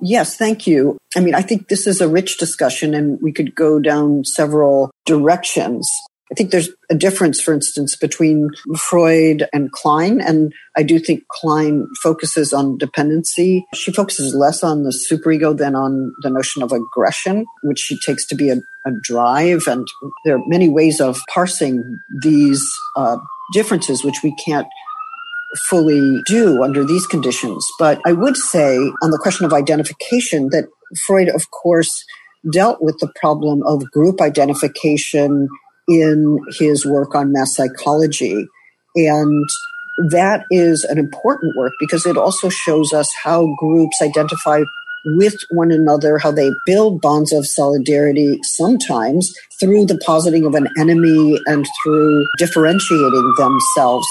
Yes, 0.00 0.36
thank 0.36 0.66
you. 0.66 0.96
I 1.16 1.20
mean, 1.20 1.34
I 1.34 1.42
think 1.42 1.68
this 1.68 1.86
is 1.86 2.00
a 2.00 2.08
rich 2.08 2.38
discussion 2.38 2.94
and 2.94 3.20
we 3.20 3.32
could 3.32 3.54
go 3.54 3.80
down 3.80 4.24
several 4.24 4.90
directions. 5.04 5.90
I 6.30 6.34
think 6.34 6.50
there's 6.50 6.68
a 6.90 6.94
difference, 6.94 7.40
for 7.40 7.54
instance, 7.54 7.96
between 7.96 8.50
Freud 8.76 9.48
and 9.52 9.72
Klein. 9.72 10.20
And 10.20 10.52
I 10.76 10.82
do 10.82 10.98
think 10.98 11.26
Klein 11.28 11.86
focuses 12.02 12.52
on 12.52 12.76
dependency. 12.76 13.64
She 13.74 13.92
focuses 13.92 14.34
less 14.34 14.62
on 14.62 14.82
the 14.82 14.90
superego 14.90 15.56
than 15.56 15.74
on 15.74 16.12
the 16.22 16.30
notion 16.30 16.62
of 16.62 16.72
aggression, 16.72 17.46
which 17.62 17.78
she 17.78 17.98
takes 18.04 18.26
to 18.26 18.34
be 18.34 18.50
a, 18.50 18.56
a 18.86 18.90
drive. 19.02 19.62
And 19.66 19.86
there 20.24 20.36
are 20.36 20.42
many 20.46 20.68
ways 20.68 21.00
of 21.00 21.18
parsing 21.32 21.82
these 22.22 22.68
uh, 22.96 23.16
differences, 23.52 24.04
which 24.04 24.22
we 24.22 24.34
can't 24.44 24.66
fully 25.70 26.20
do 26.26 26.62
under 26.62 26.84
these 26.84 27.06
conditions. 27.06 27.66
But 27.78 28.00
I 28.06 28.12
would 28.12 28.36
say 28.36 28.76
on 29.02 29.10
the 29.10 29.18
question 29.22 29.46
of 29.46 29.54
identification 29.54 30.50
that 30.50 30.68
Freud, 31.06 31.28
of 31.28 31.50
course, 31.50 32.04
dealt 32.52 32.82
with 32.82 32.98
the 32.98 33.10
problem 33.20 33.62
of 33.64 33.90
group 33.90 34.20
identification 34.20 35.48
in 35.88 36.38
his 36.58 36.84
work 36.86 37.14
on 37.14 37.32
mass 37.32 37.54
psychology. 37.54 38.46
And 38.94 39.48
that 40.10 40.44
is 40.50 40.84
an 40.84 40.98
important 40.98 41.56
work 41.56 41.72
because 41.80 42.06
it 42.06 42.16
also 42.16 42.48
shows 42.48 42.92
us 42.92 43.12
how 43.22 43.54
groups 43.58 44.00
identify 44.00 44.62
with 45.04 45.36
one 45.50 45.70
another, 45.70 46.18
how 46.18 46.30
they 46.30 46.50
build 46.66 47.00
bonds 47.00 47.32
of 47.32 47.46
solidarity 47.46 48.38
sometimes 48.42 49.32
through 49.60 49.86
the 49.86 49.98
positing 50.04 50.44
of 50.44 50.54
an 50.54 50.68
enemy 50.78 51.40
and 51.46 51.66
through 51.82 52.26
differentiating 52.38 53.34
themselves 53.38 54.06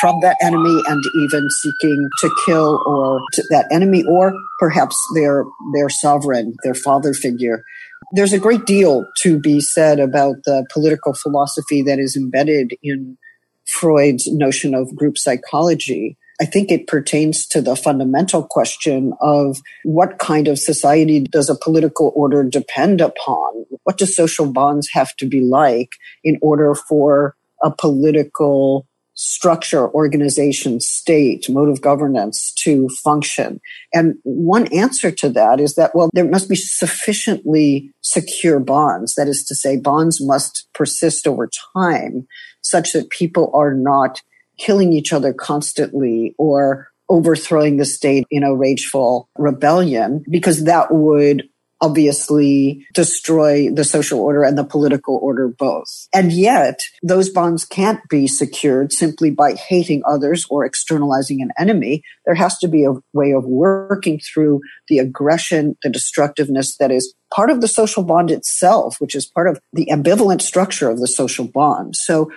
from 0.00 0.20
that 0.20 0.36
enemy 0.42 0.82
and 0.88 1.02
even 1.16 1.48
seeking 1.62 2.08
to 2.20 2.30
kill 2.44 2.82
or 2.86 3.20
to 3.32 3.42
that 3.50 3.66
enemy 3.72 4.04
or 4.04 4.32
perhaps 4.58 4.96
their 5.14 5.44
their 5.74 5.88
sovereign, 5.88 6.54
their 6.64 6.74
father 6.74 7.14
figure. 7.14 7.64
There's 8.12 8.32
a 8.32 8.38
great 8.38 8.66
deal 8.66 9.06
to 9.18 9.38
be 9.38 9.60
said 9.60 9.98
about 9.98 10.36
the 10.44 10.66
political 10.72 11.12
philosophy 11.12 11.82
that 11.82 11.98
is 11.98 12.16
embedded 12.16 12.74
in 12.82 13.18
Freud's 13.66 14.30
notion 14.32 14.74
of 14.74 14.94
group 14.94 15.18
psychology. 15.18 16.16
I 16.40 16.44
think 16.44 16.70
it 16.70 16.86
pertains 16.86 17.46
to 17.48 17.60
the 17.60 17.74
fundamental 17.74 18.42
question 18.42 19.14
of 19.20 19.58
what 19.84 20.18
kind 20.18 20.48
of 20.48 20.58
society 20.58 21.20
does 21.20 21.48
a 21.48 21.56
political 21.56 22.12
order 22.14 22.44
depend 22.44 23.00
upon? 23.00 23.64
What 23.84 23.98
do 23.98 24.06
social 24.06 24.52
bonds 24.52 24.88
have 24.92 25.16
to 25.16 25.26
be 25.26 25.40
like 25.40 25.90
in 26.22 26.38
order 26.42 26.74
for 26.74 27.34
a 27.62 27.70
political 27.70 28.86
structure, 29.16 29.88
organization, 29.92 30.80
state, 30.80 31.48
mode 31.50 31.68
of 31.68 31.80
governance 31.80 32.52
to 32.58 32.88
function? 33.02 33.60
And 33.92 34.14
one 34.22 34.72
answer 34.72 35.10
to 35.10 35.28
that 35.30 35.58
is 35.58 35.74
that, 35.74 35.94
well, 35.94 36.10
there 36.12 36.28
must 36.28 36.48
be 36.48 36.56
sufficiently 36.56 37.90
secure 38.02 38.60
bonds. 38.60 39.14
That 39.14 39.26
is 39.26 39.44
to 39.46 39.54
say, 39.54 39.76
bonds 39.76 40.20
must 40.20 40.68
persist 40.72 41.26
over 41.26 41.50
time 41.74 42.28
such 42.62 42.92
that 42.92 43.10
people 43.10 43.50
are 43.54 43.74
not 43.74 44.22
killing 44.58 44.92
each 44.92 45.12
other 45.12 45.32
constantly 45.32 46.34
or 46.38 46.88
overthrowing 47.08 47.76
the 47.76 47.84
state 47.84 48.26
in 48.30 48.42
a 48.42 48.54
rageful 48.54 49.28
rebellion 49.38 50.24
because 50.28 50.64
that 50.64 50.92
would 50.92 51.48
obviously 51.80 52.86
destroy 52.94 53.70
the 53.70 53.84
social 53.84 54.20
order 54.20 54.42
and 54.42 54.56
the 54.56 54.64
political 54.64 55.18
order 55.22 55.48
both. 55.48 56.08
And 56.14 56.32
yet 56.32 56.80
those 57.02 57.28
bonds 57.28 57.64
can't 57.64 58.00
be 58.08 58.26
secured 58.26 58.92
simply 58.92 59.30
by 59.30 59.54
hating 59.54 60.02
others 60.06 60.46
or 60.48 60.64
externalizing 60.64 61.42
an 61.42 61.50
enemy. 61.58 62.02
There 62.24 62.34
has 62.34 62.58
to 62.58 62.68
be 62.68 62.84
a 62.84 62.94
way 63.12 63.32
of 63.32 63.44
working 63.44 64.20
through 64.20 64.60
the 64.88 64.98
aggression, 64.98 65.76
the 65.82 65.90
destructiveness 65.90 66.76
that 66.78 66.90
is 66.90 67.14
part 67.34 67.50
of 67.50 67.60
the 67.60 67.68
social 67.68 68.02
bond 68.02 68.30
itself, 68.30 68.96
which 68.98 69.14
is 69.14 69.26
part 69.26 69.48
of 69.48 69.60
the 69.72 69.86
ambivalent 69.92 70.40
structure 70.40 70.88
of 70.88 71.00
the 71.00 71.08
social 71.08 71.46
bond. 71.46 71.94
So 71.96 72.30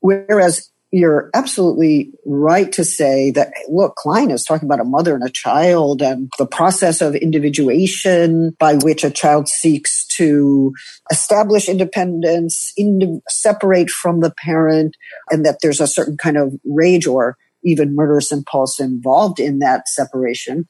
whereas 0.00 0.70
you're 0.94 1.28
absolutely 1.34 2.12
right 2.24 2.70
to 2.70 2.84
say 2.84 3.32
that, 3.32 3.52
look, 3.68 3.96
Klein 3.96 4.30
is 4.30 4.44
talking 4.44 4.68
about 4.68 4.78
a 4.78 4.84
mother 4.84 5.12
and 5.16 5.24
a 5.24 5.30
child 5.30 6.00
and 6.00 6.30
the 6.38 6.46
process 6.46 7.00
of 7.00 7.16
individuation 7.16 8.54
by 8.60 8.76
which 8.76 9.02
a 9.02 9.10
child 9.10 9.48
seeks 9.48 10.06
to 10.06 10.72
establish 11.10 11.68
independence, 11.68 12.72
ind- 12.76 13.20
separate 13.28 13.90
from 13.90 14.20
the 14.20 14.30
parent, 14.30 14.96
and 15.32 15.44
that 15.44 15.58
there's 15.62 15.80
a 15.80 15.88
certain 15.88 16.16
kind 16.16 16.36
of 16.36 16.54
rage 16.64 17.08
or 17.08 17.36
even 17.64 17.96
murderous 17.96 18.30
impulse 18.30 18.78
involved 18.78 19.40
in 19.40 19.58
that 19.58 19.88
separation. 19.88 20.64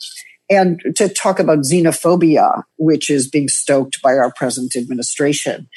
And 0.48 0.80
to 0.96 1.10
talk 1.10 1.38
about 1.38 1.58
xenophobia, 1.58 2.62
which 2.78 3.10
is 3.10 3.28
being 3.28 3.48
stoked 3.48 4.00
by 4.00 4.14
our 4.14 4.32
present 4.32 4.74
administration. 4.74 5.68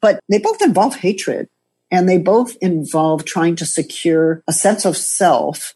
But 0.00 0.20
they 0.30 0.38
both 0.38 0.62
involve 0.62 0.94
hatred. 0.94 1.48
And 1.90 2.08
they 2.08 2.18
both 2.18 2.56
involve 2.60 3.24
trying 3.24 3.56
to 3.56 3.66
secure 3.66 4.42
a 4.48 4.52
sense 4.52 4.84
of 4.84 4.96
self 4.96 5.74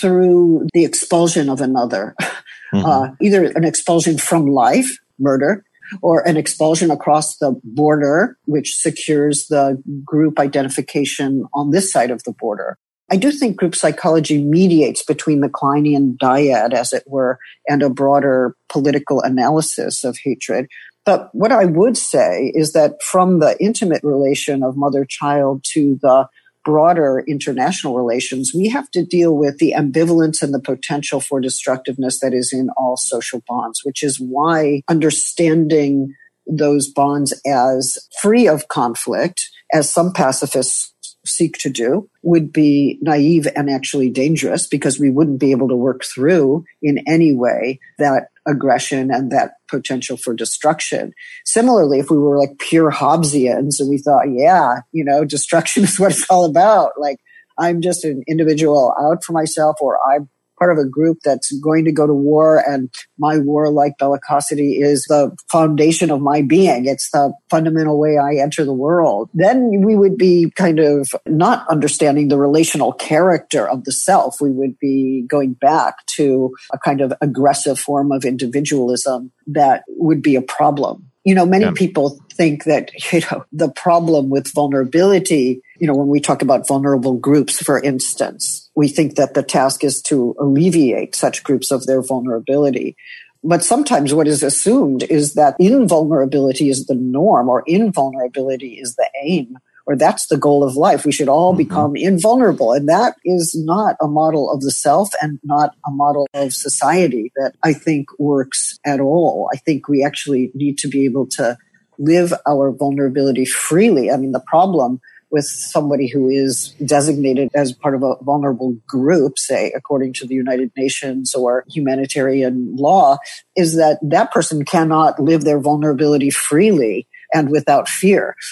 through 0.00 0.66
the 0.72 0.84
expulsion 0.84 1.48
of 1.48 1.60
another, 1.60 2.14
mm-hmm. 2.20 2.84
uh, 2.84 3.08
either 3.20 3.46
an 3.46 3.64
expulsion 3.64 4.18
from 4.18 4.46
life, 4.46 4.90
murder, 5.18 5.64
or 6.02 6.26
an 6.26 6.36
expulsion 6.36 6.90
across 6.90 7.36
the 7.38 7.60
border, 7.64 8.38
which 8.46 8.76
secures 8.76 9.46
the 9.48 9.82
group 10.04 10.38
identification 10.38 11.44
on 11.52 11.70
this 11.70 11.92
side 11.92 12.10
of 12.10 12.22
the 12.24 12.32
border. 12.32 12.78
I 13.12 13.16
do 13.16 13.32
think 13.32 13.56
group 13.56 13.74
psychology 13.74 14.42
mediates 14.42 15.02
between 15.02 15.40
the 15.40 15.48
Kleinian 15.48 16.16
dyad, 16.16 16.72
as 16.72 16.92
it 16.92 17.02
were, 17.08 17.38
and 17.68 17.82
a 17.82 17.90
broader 17.90 18.54
political 18.68 19.20
analysis 19.20 20.04
of 20.04 20.16
hatred. 20.22 20.68
But 21.04 21.30
what 21.32 21.52
I 21.52 21.64
would 21.64 21.96
say 21.96 22.52
is 22.54 22.72
that 22.72 23.02
from 23.02 23.40
the 23.40 23.56
intimate 23.60 24.02
relation 24.02 24.62
of 24.62 24.76
mother 24.76 25.06
child 25.08 25.64
to 25.72 25.98
the 26.00 26.28
broader 26.64 27.24
international 27.26 27.96
relations, 27.96 28.52
we 28.54 28.68
have 28.68 28.90
to 28.90 29.04
deal 29.04 29.36
with 29.36 29.58
the 29.58 29.74
ambivalence 29.76 30.42
and 30.42 30.52
the 30.52 30.60
potential 30.60 31.20
for 31.20 31.40
destructiveness 31.40 32.20
that 32.20 32.34
is 32.34 32.52
in 32.52 32.68
all 32.76 32.96
social 32.96 33.42
bonds, 33.48 33.80
which 33.82 34.02
is 34.02 34.20
why 34.20 34.82
understanding 34.88 36.14
those 36.46 36.88
bonds 36.88 37.32
as 37.46 37.96
free 38.20 38.46
of 38.46 38.68
conflict, 38.68 39.48
as 39.72 39.88
some 39.88 40.12
pacifists 40.12 40.92
seek 41.24 41.58
to 41.58 41.70
do 41.70 42.08
would 42.22 42.52
be 42.52 42.98
naive 43.02 43.46
and 43.54 43.70
actually 43.70 44.08
dangerous 44.08 44.66
because 44.66 44.98
we 44.98 45.10
wouldn't 45.10 45.40
be 45.40 45.50
able 45.50 45.68
to 45.68 45.76
work 45.76 46.02
through 46.04 46.64
in 46.82 47.02
any 47.06 47.34
way 47.34 47.78
that 47.98 48.28
aggression 48.46 49.10
and 49.10 49.30
that 49.30 49.52
potential 49.68 50.16
for 50.16 50.34
destruction. 50.34 51.12
Similarly, 51.44 51.98
if 51.98 52.10
we 52.10 52.18
were 52.18 52.38
like 52.38 52.58
pure 52.58 52.90
Hobbesians 52.90 53.80
and 53.80 53.88
we 53.88 53.98
thought, 53.98 54.26
yeah, 54.32 54.80
you 54.92 55.04
know, 55.04 55.24
destruction 55.24 55.84
is 55.84 55.98
what 55.98 56.12
it's 56.12 56.26
all 56.30 56.44
about, 56.44 56.92
like 56.98 57.18
I'm 57.58 57.82
just 57.82 58.04
an 58.04 58.22
individual 58.26 58.94
out 59.00 59.24
for 59.24 59.32
myself 59.32 59.76
or 59.80 59.98
I'm 60.10 60.28
part 60.60 60.70
of 60.70 60.78
a 60.78 60.88
group 60.88 61.18
that's 61.24 61.50
going 61.58 61.86
to 61.86 61.92
go 61.92 62.06
to 62.06 62.12
war 62.12 62.62
and 62.68 62.92
my 63.18 63.38
warlike 63.38 63.94
bellicosity 63.98 64.80
is 64.80 65.04
the 65.08 65.34
foundation 65.50 66.10
of 66.10 66.20
my 66.20 66.42
being. 66.42 66.86
It's 66.86 67.10
the 67.10 67.32
fundamental 67.48 67.98
way 67.98 68.18
I 68.18 68.34
enter 68.34 68.64
the 68.64 68.72
world. 68.72 69.30
Then 69.32 69.82
we 69.84 69.96
would 69.96 70.18
be 70.18 70.52
kind 70.54 70.78
of 70.78 71.14
not 71.26 71.66
understanding 71.68 72.28
the 72.28 72.38
relational 72.38 72.92
character 72.92 73.68
of 73.68 73.84
the 73.84 73.92
self. 73.92 74.40
We 74.40 74.50
would 74.50 74.78
be 74.78 75.24
going 75.28 75.54
back 75.54 76.06
to 76.16 76.54
a 76.72 76.78
kind 76.78 77.00
of 77.00 77.14
aggressive 77.22 77.78
form 77.78 78.12
of 78.12 78.24
individualism 78.24 79.32
that 79.46 79.84
would 79.88 80.22
be 80.22 80.36
a 80.36 80.42
problem. 80.42 81.06
You 81.24 81.34
know, 81.34 81.44
many 81.44 81.66
yeah. 81.66 81.72
people 81.74 82.18
think 82.32 82.64
that, 82.64 82.90
you 83.12 83.20
know, 83.30 83.44
the 83.52 83.70
problem 83.70 84.30
with 84.30 84.52
vulnerability, 84.52 85.62
you 85.78 85.86
know, 85.86 85.94
when 85.94 86.08
we 86.08 86.20
talk 86.20 86.42
about 86.42 86.66
vulnerable 86.66 87.14
groups, 87.14 87.62
for 87.62 87.80
instance, 87.80 88.69
we 88.80 88.88
think 88.88 89.16
that 89.16 89.34
the 89.34 89.42
task 89.42 89.84
is 89.84 90.00
to 90.00 90.34
alleviate 90.40 91.14
such 91.14 91.44
groups 91.44 91.70
of 91.70 91.84
their 91.84 92.00
vulnerability. 92.00 92.96
But 93.44 93.62
sometimes 93.62 94.14
what 94.14 94.26
is 94.26 94.42
assumed 94.42 95.02
is 95.02 95.34
that 95.34 95.54
invulnerability 95.58 96.70
is 96.70 96.86
the 96.86 96.94
norm 96.94 97.50
or 97.50 97.62
invulnerability 97.66 98.78
is 98.80 98.96
the 98.96 99.06
aim 99.22 99.58
or 99.84 99.96
that's 99.96 100.28
the 100.28 100.38
goal 100.38 100.64
of 100.64 100.76
life. 100.76 101.04
We 101.04 101.12
should 101.12 101.28
all 101.28 101.52
mm-hmm. 101.52 101.58
become 101.58 101.94
invulnerable. 101.94 102.72
And 102.72 102.88
that 102.88 103.16
is 103.22 103.54
not 103.54 103.96
a 104.00 104.08
model 104.08 104.50
of 104.50 104.62
the 104.62 104.70
self 104.70 105.10
and 105.20 105.38
not 105.44 105.74
a 105.86 105.90
model 105.90 106.26
of 106.32 106.54
society 106.54 107.32
that 107.36 107.52
I 107.62 107.74
think 107.74 108.06
works 108.18 108.78
at 108.86 108.98
all. 108.98 109.50
I 109.52 109.58
think 109.58 109.88
we 109.88 110.02
actually 110.02 110.52
need 110.54 110.78
to 110.78 110.88
be 110.88 111.04
able 111.04 111.26
to 111.36 111.58
live 111.98 112.32
our 112.48 112.72
vulnerability 112.72 113.44
freely. 113.44 114.10
I 114.10 114.16
mean, 114.16 114.32
the 114.32 114.46
problem 114.46 115.02
with 115.30 115.44
somebody 115.44 116.08
who 116.08 116.28
is 116.28 116.74
designated 116.84 117.48
as 117.54 117.72
part 117.72 117.94
of 117.94 118.02
a 118.02 118.16
vulnerable 118.22 118.76
group, 118.86 119.38
say, 119.38 119.72
according 119.74 120.12
to 120.14 120.26
the 120.26 120.34
United 120.34 120.72
Nations 120.76 121.34
or 121.34 121.64
humanitarian 121.68 122.74
law, 122.76 123.18
is 123.56 123.76
that 123.76 123.98
that 124.02 124.32
person 124.32 124.64
cannot 124.64 125.20
live 125.20 125.44
their 125.44 125.60
vulnerability 125.60 126.30
freely 126.30 127.06
and 127.32 127.50
without 127.50 127.88
fear. 127.88 128.34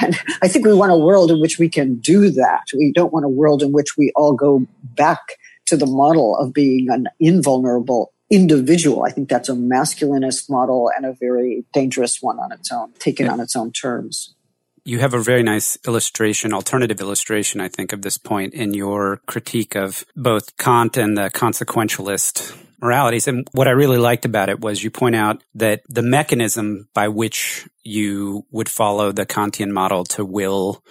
And 0.00 0.18
I 0.42 0.48
think 0.48 0.66
we 0.66 0.74
want 0.74 0.92
a 0.92 0.96
world 0.96 1.30
in 1.30 1.40
which 1.40 1.58
we 1.58 1.68
can 1.68 1.96
do 1.96 2.30
that. 2.30 2.64
We 2.76 2.92
don't 2.92 3.12
want 3.12 3.24
a 3.24 3.28
world 3.28 3.62
in 3.62 3.72
which 3.72 3.96
we 3.96 4.12
all 4.14 4.34
go 4.34 4.66
back 4.82 5.20
to 5.66 5.76
the 5.76 5.86
model 5.86 6.36
of 6.36 6.52
being 6.52 6.88
an 6.90 7.08
invulnerable 7.20 8.12
individual. 8.30 9.04
I 9.04 9.10
think 9.10 9.28
that's 9.28 9.48
a 9.48 9.54
masculinist 9.54 10.50
model 10.50 10.90
and 10.96 11.06
a 11.06 11.12
very 11.12 11.64
dangerous 11.72 12.20
one 12.20 12.38
on 12.38 12.50
its 12.52 12.72
own, 12.72 12.92
taken 12.98 13.26
yeah. 13.26 13.32
on 13.32 13.40
its 13.40 13.54
own 13.54 13.70
terms. 13.70 14.34
You 14.84 14.98
have 14.98 15.14
a 15.14 15.22
very 15.22 15.42
nice 15.42 15.78
illustration, 15.86 16.52
alternative 16.52 17.00
illustration, 17.00 17.60
I 17.60 17.68
think, 17.68 17.92
of 17.92 18.02
this 18.02 18.18
point 18.18 18.52
in 18.52 18.74
your 18.74 19.20
critique 19.26 19.76
of 19.76 20.04
both 20.16 20.56
Kant 20.56 20.96
and 20.96 21.16
the 21.16 21.30
consequentialist 21.30 22.56
moralities. 22.80 23.28
And 23.28 23.46
what 23.52 23.68
I 23.68 23.70
really 23.70 23.98
liked 23.98 24.24
about 24.24 24.48
it 24.48 24.60
was 24.60 24.82
you 24.82 24.90
point 24.90 25.14
out 25.14 25.42
that 25.54 25.82
the 25.88 26.02
mechanism 26.02 26.88
by 26.94 27.08
which 27.08 27.68
you 27.84 28.44
would 28.50 28.68
follow 28.68 29.12
the 29.12 29.24
Kantian 29.24 29.70
model 29.70 30.04
to 30.04 30.24
will 30.24 30.82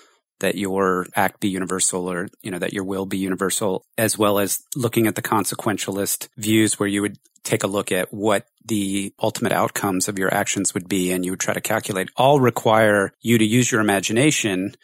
that 0.42 0.56
your 0.56 1.08
act 1.16 1.40
be 1.40 1.50
universal 1.50 2.12
or, 2.12 2.28
you 2.44 2.52
know, 2.52 2.60
that 2.60 2.74
your 2.74 2.84
will 2.84 3.06
be 3.06 3.18
universal, 3.18 3.84
as 3.98 4.18
well 4.18 4.38
as 4.38 4.60
looking 4.76 5.08
at 5.08 5.16
the 5.16 5.22
consequentialist 5.22 6.28
views 6.38 6.80
where 6.80 6.90
you 6.90 7.02
would 7.02 7.18
take 7.44 7.64
a 7.64 7.68
look 7.68 7.92
at 7.92 8.14
what 8.14 8.46
the 8.66 9.14
ultimate 9.22 9.52
outcomes 9.52 10.08
of 10.08 10.20
your 10.20 10.32
actions 10.32 10.74
would 10.74 10.88
be 10.88 11.12
and 11.12 11.26
you 11.26 11.32
would 11.32 11.40
try 11.40 11.54
to 11.54 11.62
calculate 11.62 12.10
all 12.16 12.40
require 12.40 13.12
you 13.22 13.38
to 13.38 13.46
use 13.46 13.72
your 13.72 13.82
imagination 13.82 14.76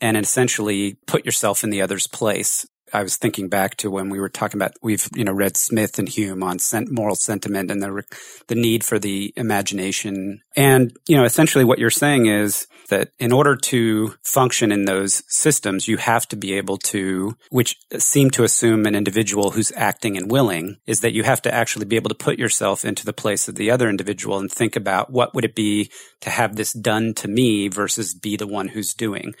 and 0.00 0.16
essentially 0.16 0.96
put 1.06 1.24
yourself 1.24 1.64
in 1.64 1.70
the 1.70 1.82
other's 1.82 2.06
place. 2.06 2.66
I 2.94 3.02
was 3.02 3.16
thinking 3.16 3.48
back 3.48 3.76
to 3.78 3.90
when 3.90 4.08
we 4.08 4.20
were 4.20 4.28
talking 4.28 4.56
about 4.56 4.72
we've 4.80 5.08
you 5.14 5.24
know 5.24 5.32
read 5.32 5.56
Smith 5.56 5.98
and 5.98 6.08
Hume 6.08 6.44
on 6.44 6.58
moral 6.90 7.16
sentiment 7.16 7.70
and 7.70 7.82
the 7.82 8.04
the 8.46 8.54
need 8.54 8.84
for 8.84 9.00
the 9.00 9.34
imagination. 9.36 10.40
And 10.56 10.96
you 11.08 11.16
know 11.16 11.24
essentially 11.24 11.64
what 11.64 11.80
you're 11.80 11.90
saying 11.90 12.26
is 12.26 12.68
that 12.90 13.10
in 13.18 13.32
order 13.32 13.56
to 13.56 14.14
function 14.22 14.70
in 14.70 14.84
those 14.84 15.24
systems 15.26 15.88
you 15.88 15.96
have 15.96 16.28
to 16.28 16.36
be 16.36 16.54
able 16.54 16.76
to 16.76 17.36
which 17.50 17.76
seem 17.98 18.30
to 18.30 18.44
assume 18.44 18.86
an 18.86 18.94
individual 18.94 19.50
who's 19.50 19.72
acting 19.74 20.16
and 20.16 20.30
willing 20.30 20.76
is 20.86 21.00
that 21.00 21.14
you 21.14 21.24
have 21.24 21.42
to 21.42 21.52
actually 21.52 21.86
be 21.86 21.96
able 21.96 22.10
to 22.10 22.14
put 22.14 22.38
yourself 22.38 22.84
into 22.84 23.04
the 23.04 23.12
place 23.12 23.48
of 23.48 23.56
the 23.56 23.70
other 23.70 23.88
individual 23.88 24.38
and 24.38 24.52
think 24.52 24.76
about 24.76 25.10
what 25.10 25.34
would 25.34 25.44
it 25.44 25.54
be 25.54 25.90
to 26.20 26.30
have 26.30 26.54
this 26.54 26.72
done 26.72 27.14
to 27.14 27.26
me 27.26 27.68
versus 27.68 28.14
be 28.14 28.36
the 28.36 28.46
one 28.46 28.68
who's 28.68 28.94
doing 28.94 29.34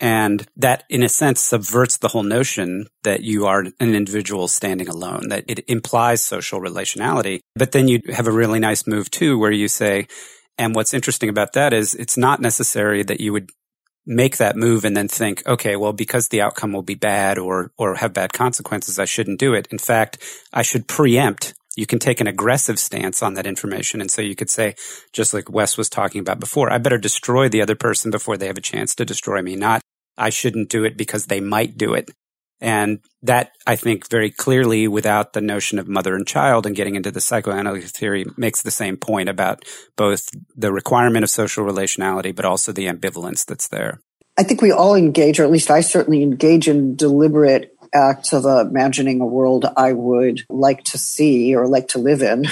and 0.00 0.46
that, 0.56 0.84
in 0.88 1.02
a 1.02 1.08
sense, 1.08 1.40
subverts 1.40 1.98
the 1.98 2.08
whole 2.08 2.22
notion 2.22 2.88
that 3.04 3.22
you 3.22 3.46
are 3.46 3.60
an 3.60 3.94
individual 3.94 4.48
standing 4.48 4.88
alone, 4.88 5.28
that 5.28 5.44
it 5.46 5.64
implies 5.68 6.22
social 6.22 6.60
relationality. 6.60 7.40
But 7.54 7.72
then 7.72 7.88
you 7.88 8.00
have 8.12 8.26
a 8.26 8.32
really 8.32 8.58
nice 8.58 8.86
move 8.86 9.10
too, 9.10 9.38
where 9.38 9.52
you 9.52 9.68
say, 9.68 10.06
and 10.58 10.74
what's 10.74 10.94
interesting 10.94 11.28
about 11.28 11.52
that 11.54 11.72
is 11.72 11.94
it's 11.94 12.16
not 12.16 12.40
necessary 12.40 13.02
that 13.04 13.20
you 13.20 13.32
would 13.32 13.50
make 14.06 14.36
that 14.36 14.56
move 14.56 14.84
and 14.84 14.96
then 14.96 15.08
think, 15.08 15.46
okay, 15.46 15.76
well, 15.76 15.92
because 15.92 16.28
the 16.28 16.42
outcome 16.42 16.72
will 16.72 16.82
be 16.82 16.94
bad 16.94 17.38
or, 17.38 17.72
or 17.78 17.94
have 17.94 18.12
bad 18.12 18.32
consequences, 18.32 18.98
I 18.98 19.06
shouldn't 19.06 19.40
do 19.40 19.54
it. 19.54 19.66
In 19.70 19.78
fact, 19.78 20.18
I 20.52 20.62
should 20.62 20.86
preempt 20.86 21.54
you 21.76 21.86
can 21.86 21.98
take 21.98 22.20
an 22.20 22.26
aggressive 22.26 22.78
stance 22.78 23.22
on 23.22 23.34
that 23.34 23.46
information. 23.46 24.00
And 24.00 24.10
so 24.10 24.22
you 24.22 24.34
could 24.34 24.50
say, 24.50 24.74
just 25.12 25.34
like 25.34 25.50
Wes 25.50 25.76
was 25.76 25.88
talking 25.88 26.20
about 26.20 26.40
before, 26.40 26.72
I 26.72 26.78
better 26.78 26.98
destroy 26.98 27.48
the 27.48 27.62
other 27.62 27.74
person 27.74 28.10
before 28.10 28.36
they 28.36 28.46
have 28.46 28.58
a 28.58 28.62
chance 28.62 28.94
to 28.96 29.04
destroy 29.04 29.42
me, 29.42 29.56
not 29.56 29.80
I 30.16 30.30
shouldn't 30.30 30.68
do 30.68 30.84
it 30.84 30.96
because 30.96 31.26
they 31.26 31.40
might 31.40 31.76
do 31.76 31.94
it. 31.94 32.10
And 32.60 33.00
that, 33.22 33.50
I 33.66 33.76
think, 33.76 34.08
very 34.08 34.30
clearly, 34.30 34.86
without 34.86 35.32
the 35.32 35.40
notion 35.40 35.78
of 35.78 35.88
mother 35.88 36.14
and 36.14 36.26
child 36.26 36.66
and 36.66 36.76
getting 36.76 36.94
into 36.94 37.10
the 37.10 37.20
psychoanalytic 37.20 37.90
theory, 37.90 38.24
makes 38.36 38.62
the 38.62 38.70
same 38.70 38.96
point 38.96 39.28
about 39.28 39.64
both 39.96 40.30
the 40.56 40.72
requirement 40.72 41.24
of 41.24 41.30
social 41.30 41.64
relationality, 41.64 42.34
but 42.34 42.44
also 42.44 42.72
the 42.72 42.86
ambivalence 42.86 43.44
that's 43.44 43.68
there. 43.68 44.00
I 44.36 44.44
think 44.44 44.62
we 44.62 44.72
all 44.72 44.94
engage, 44.94 45.38
or 45.38 45.44
at 45.44 45.50
least 45.50 45.70
I 45.70 45.80
certainly 45.80 46.22
engage 46.22 46.68
in 46.68 46.96
deliberate 46.96 47.73
acts 47.94 48.32
of 48.32 48.44
imagining 48.44 49.20
a 49.20 49.26
world 49.26 49.66
I 49.76 49.92
would 49.92 50.40
like 50.48 50.84
to 50.84 50.98
see 50.98 51.54
or 51.54 51.66
like 51.66 51.88
to 51.88 51.98
live 51.98 52.22
in. 52.22 52.44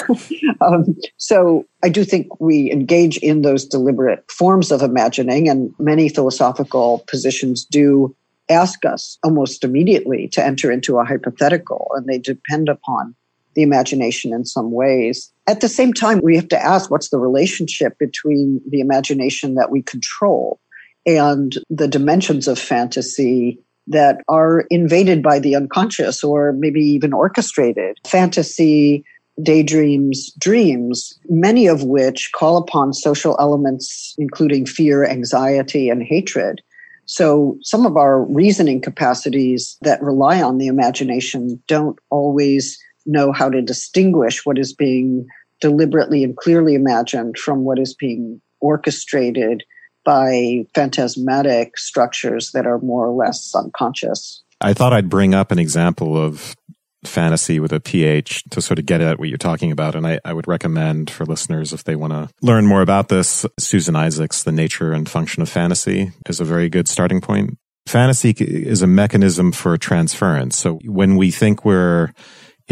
um, 0.60 0.96
so 1.16 1.66
I 1.82 1.88
do 1.88 2.04
think 2.04 2.40
we 2.40 2.70
engage 2.70 3.16
in 3.18 3.42
those 3.42 3.64
deliberate 3.64 4.28
forms 4.30 4.70
of 4.70 4.82
imagining, 4.82 5.48
and 5.48 5.72
many 5.78 6.08
philosophical 6.08 7.04
positions 7.08 7.64
do 7.64 8.14
ask 8.48 8.84
us 8.84 9.18
almost 9.22 9.64
immediately 9.64 10.28
to 10.28 10.44
enter 10.44 10.70
into 10.70 10.98
a 10.98 11.04
hypothetical 11.04 11.90
and 11.94 12.06
they 12.06 12.18
depend 12.18 12.68
upon 12.68 13.14
the 13.54 13.62
imagination 13.62 14.32
in 14.32 14.44
some 14.44 14.72
ways. 14.72 15.32
At 15.46 15.60
the 15.60 15.68
same 15.68 15.92
time, 15.92 16.20
we 16.22 16.36
have 16.36 16.48
to 16.48 16.62
ask 16.62 16.90
what's 16.90 17.10
the 17.10 17.18
relationship 17.18 17.98
between 17.98 18.60
the 18.68 18.80
imagination 18.80 19.54
that 19.54 19.70
we 19.70 19.82
control 19.82 20.58
and 21.04 21.54
the 21.68 21.88
dimensions 21.88 22.48
of 22.48 22.58
fantasy 22.58 23.58
that 23.86 24.20
are 24.28 24.64
invaded 24.70 25.22
by 25.22 25.38
the 25.38 25.56
unconscious 25.56 26.22
or 26.22 26.52
maybe 26.52 26.80
even 26.80 27.12
orchestrated. 27.12 27.98
Fantasy, 28.06 29.04
daydreams, 29.42 30.32
dreams, 30.38 31.18
many 31.28 31.66
of 31.66 31.84
which 31.84 32.30
call 32.34 32.56
upon 32.56 32.92
social 32.92 33.36
elements, 33.40 34.14
including 34.18 34.66
fear, 34.66 35.04
anxiety, 35.04 35.88
and 35.88 36.02
hatred. 36.02 36.60
So 37.06 37.58
some 37.62 37.84
of 37.84 37.96
our 37.96 38.22
reasoning 38.24 38.80
capacities 38.80 39.76
that 39.82 40.02
rely 40.02 40.42
on 40.42 40.58
the 40.58 40.68
imagination 40.68 41.60
don't 41.66 41.98
always 42.10 42.78
know 43.06 43.32
how 43.32 43.50
to 43.50 43.60
distinguish 43.60 44.46
what 44.46 44.58
is 44.58 44.72
being 44.72 45.26
deliberately 45.60 46.22
and 46.22 46.36
clearly 46.36 46.74
imagined 46.74 47.38
from 47.38 47.64
what 47.64 47.78
is 47.78 47.94
being 47.94 48.40
orchestrated 48.60 49.64
by 50.04 50.64
phantasmatic 50.74 51.78
structures 51.78 52.52
that 52.52 52.66
are 52.66 52.78
more 52.78 53.06
or 53.06 53.12
less 53.12 53.54
unconscious. 53.54 54.42
I 54.60 54.74
thought 54.74 54.92
I'd 54.92 55.08
bring 55.08 55.34
up 55.34 55.50
an 55.50 55.58
example 55.58 56.16
of 56.16 56.56
fantasy 57.04 57.58
with 57.58 57.72
a 57.72 57.80
PH 57.80 58.44
to 58.50 58.60
sort 58.60 58.78
of 58.78 58.86
get 58.86 59.00
at 59.00 59.18
what 59.18 59.28
you're 59.28 59.38
talking 59.38 59.72
about. 59.72 59.94
And 59.94 60.06
I, 60.06 60.20
I 60.24 60.32
would 60.32 60.46
recommend 60.46 61.10
for 61.10 61.24
listeners, 61.24 61.72
if 61.72 61.84
they 61.84 61.96
want 61.96 62.12
to 62.12 62.28
learn 62.42 62.66
more 62.66 62.80
about 62.80 63.08
this, 63.08 63.44
Susan 63.58 63.96
Isaacs, 63.96 64.44
The 64.44 64.52
Nature 64.52 64.92
and 64.92 65.08
Function 65.08 65.42
of 65.42 65.48
Fantasy 65.48 66.12
is 66.28 66.40
a 66.40 66.44
very 66.44 66.68
good 66.68 66.88
starting 66.88 67.20
point. 67.20 67.58
Fantasy 67.86 68.30
is 68.30 68.82
a 68.82 68.86
mechanism 68.86 69.50
for 69.50 69.76
transference. 69.76 70.56
So 70.56 70.78
when 70.84 71.16
we 71.16 71.32
think 71.32 71.64
we're 71.64 72.12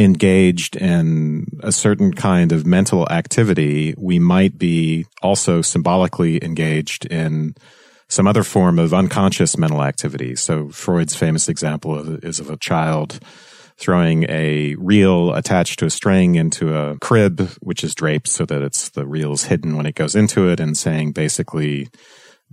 engaged 0.05 0.77
in 0.77 1.47
a 1.63 1.73
certain 1.73 2.13
kind 2.13 2.53
of 2.53 2.67
mental 2.67 3.09
activity, 3.11 3.95
we 3.99 4.19
might 4.19 4.59
be 4.59 5.07
also 5.23 5.63
symbolically 5.63 6.43
engaged 6.43 7.07
in 7.07 7.55
some 8.09 8.27
other 8.27 8.43
form 8.43 8.79
of 8.79 8.93
unconscious 8.93 9.57
mental 9.57 9.83
activity. 9.83 10.35
So 10.35 10.69
Freud's 10.71 11.15
famous 11.15 11.49
example 11.49 12.19
is 12.25 12.41
of 12.41 12.51
a 12.51 12.57
child 12.57 13.21
throwing 13.77 14.25
a 14.29 14.75
reel 14.77 15.33
attached 15.33 15.79
to 15.79 15.87
a 15.87 15.91
string 15.91 16.35
into 16.35 16.77
a 16.77 16.99
crib, 16.99 17.41
which 17.61 17.85
is 17.85 17.95
draped 17.95 18.29
so 18.29 18.45
that 18.47 18.63
it's 18.63 18.91
the 18.91 19.07
reel's 19.07 19.45
hidden 19.45 19.77
when 19.77 19.87
it 19.87 19.95
goes 19.95 20.15
into 20.15 20.49
it 20.49 20.61
and 20.61 20.77
saying 20.77 21.13
basically, 21.13 21.89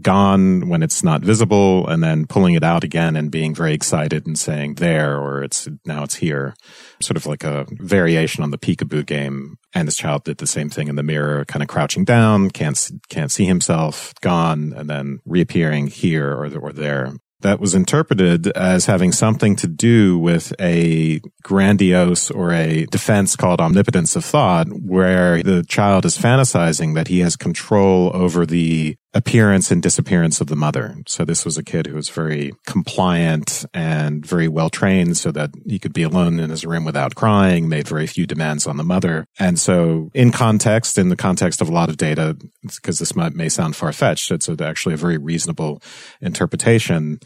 gone 0.02 0.70
when 0.70 0.84
it's 0.84 1.04
not 1.04 1.22
visible 1.22 1.88
and 1.88 2.04
then 2.04 2.28
pulling 2.28 2.54
it 2.54 2.64
out 2.64 2.84
again 2.84 3.16
and 3.16 3.32
being 3.32 3.56
very 3.56 3.74
excited 3.74 4.28
and 4.28 4.38
saying 4.38 4.76
there 4.76 5.18
or 5.20 5.43
it's 5.43 5.68
now 5.86 6.04
it's 6.04 6.16
here. 6.16 6.56
Sort 7.02 7.18
of 7.18 7.26
like 7.26 7.43
a 7.43 7.66
variation 7.72 8.43
on 8.43 8.52
the 8.52 8.58
peekaboo 8.58 9.06
game. 9.06 9.58
And 9.74 9.88
this 9.88 9.98
child 9.98 10.24
did 10.24 10.38
the 10.38 10.48
same 10.48 10.70
thing 10.70 10.88
in 10.88 10.95
the 10.95 11.04
mirror, 11.04 11.45
kind 11.45 11.64
of 11.64 11.70
crouching 11.70 12.06
down, 12.06 12.50
can't, 12.52 12.91
can't 13.10 13.32
see 13.32 13.45
himself, 13.45 14.14
gone, 14.22 14.74
and 14.76 14.89
then 14.89 15.20
reappearing 15.26 15.88
here 15.88 16.32
or, 16.32 16.48
or 16.58 16.72
there 16.72 17.14
that 17.41 17.60
was 17.60 17.76
interpreted 17.76 18.48
as 18.50 18.86
having 18.86 19.12
something 19.12 19.56
to 19.56 19.68
do 19.68 20.18
with 20.18 20.54
a 20.60 21.22
grandiose 21.43 22.32
or 22.32 22.52
a 22.52 22.86
defense 22.86 23.36
called 23.36 23.62
omnipotence 23.62 24.16
of 24.16 24.26
thought, 24.26 24.68
where 24.68 25.43
the 25.43 25.64
child 25.64 26.06
is 26.06 26.18
fantasizing 26.18 26.95
that 26.95 27.08
he 27.08 27.20
has 27.20 27.36
control 27.36 28.12
over 28.14 28.45
the 28.45 28.98
appearance 29.14 29.72
and 29.72 29.82
disappearance 29.82 30.41
of 30.41 30.47
the 30.47 30.55
mother. 30.55 30.95
So 31.08 31.26
this 31.26 31.45
was 31.45 31.58
a 31.58 31.64
kid 31.64 31.88
who 31.88 31.95
was 31.95 32.10
very 32.10 32.51
compliant 32.66 33.66
and 33.74 34.26
very 34.26 34.47
well 34.47 34.70
trained 34.70 35.18
so 35.18 35.32
that 35.32 35.51
he 35.66 35.80
could 35.80 35.93
be 35.93 36.03
alone 36.03 36.39
in 36.39 36.49
his 36.49 36.66
room 36.66 36.86
without 36.86 37.16
crying, 37.16 37.70
made 37.70 37.88
very 37.88 38.05
few 38.05 38.28
demands 38.28 38.68
on 38.68 38.78
the 38.78 38.84
mother. 38.84 39.26
And 39.39 39.58
so 39.58 40.12
in 40.14 40.32
context, 40.32 40.97
in 40.97 41.10
the 41.10 41.16
context 41.16 41.62
of 41.62 41.70
a 41.70 41.74
lot 41.74 41.89
of 41.89 41.97
data, 41.97 42.38
because 42.62 42.99
this 42.99 43.16
might, 43.16 43.34
may 43.34 43.49
sound 43.49 43.76
far 43.76 43.93
fetched, 43.93 44.30
it's 44.30 44.49
actually 44.49 44.93
a 44.93 44.97
very 44.97 45.18
reasonable 45.18 45.82
interpretation. 46.22 47.20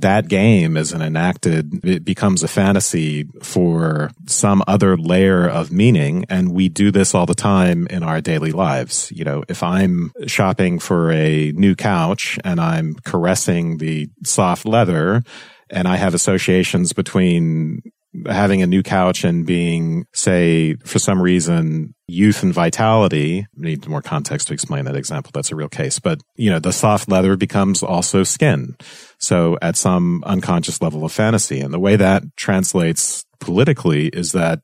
That 0.00 0.28
game 0.28 0.76
is 0.76 0.92
an 0.92 1.02
enacted, 1.02 1.84
it 1.84 2.04
becomes 2.04 2.42
a 2.42 2.48
fantasy 2.48 3.24
for 3.42 4.10
some 4.26 4.62
other 4.66 4.96
layer 4.96 5.48
of 5.48 5.72
meaning. 5.72 6.24
And 6.28 6.52
we 6.52 6.68
do 6.68 6.90
this 6.90 7.14
all 7.14 7.26
the 7.26 7.34
time 7.34 7.86
in 7.88 8.02
our 8.02 8.20
daily 8.20 8.52
lives. 8.52 9.10
You 9.14 9.24
know, 9.24 9.44
if 9.48 9.62
I'm 9.62 10.12
shopping 10.26 10.78
for 10.78 11.12
a 11.12 11.52
new 11.52 11.74
couch 11.74 12.38
and 12.44 12.60
I'm 12.60 12.94
caressing 13.04 13.78
the 13.78 14.08
soft 14.24 14.66
leather 14.66 15.22
and 15.70 15.88
I 15.88 15.96
have 15.96 16.14
associations 16.14 16.92
between 16.92 17.82
having 18.26 18.62
a 18.62 18.66
new 18.66 18.82
couch 18.82 19.24
and 19.24 19.46
being, 19.46 20.06
say, 20.12 20.76
for 20.84 20.98
some 20.98 21.20
reason, 21.20 21.93
youth 22.06 22.42
and 22.42 22.52
vitality. 22.52 23.46
Need 23.56 23.86
more 23.86 24.02
context 24.02 24.48
to 24.48 24.54
explain 24.54 24.84
that 24.84 24.96
example. 24.96 25.30
That's 25.32 25.50
a 25.50 25.56
real 25.56 25.68
case. 25.68 25.98
But, 25.98 26.20
you 26.36 26.50
know, 26.50 26.58
the 26.58 26.72
soft 26.72 27.08
leather 27.08 27.36
becomes 27.36 27.82
also 27.82 28.24
skin. 28.24 28.76
So 29.18 29.58
at 29.62 29.76
some 29.76 30.22
unconscious 30.26 30.82
level 30.82 31.04
of 31.04 31.12
fantasy. 31.12 31.60
And 31.60 31.72
the 31.72 31.80
way 31.80 31.96
that 31.96 32.24
translates 32.36 33.24
politically 33.40 34.08
is 34.08 34.32
that 34.32 34.60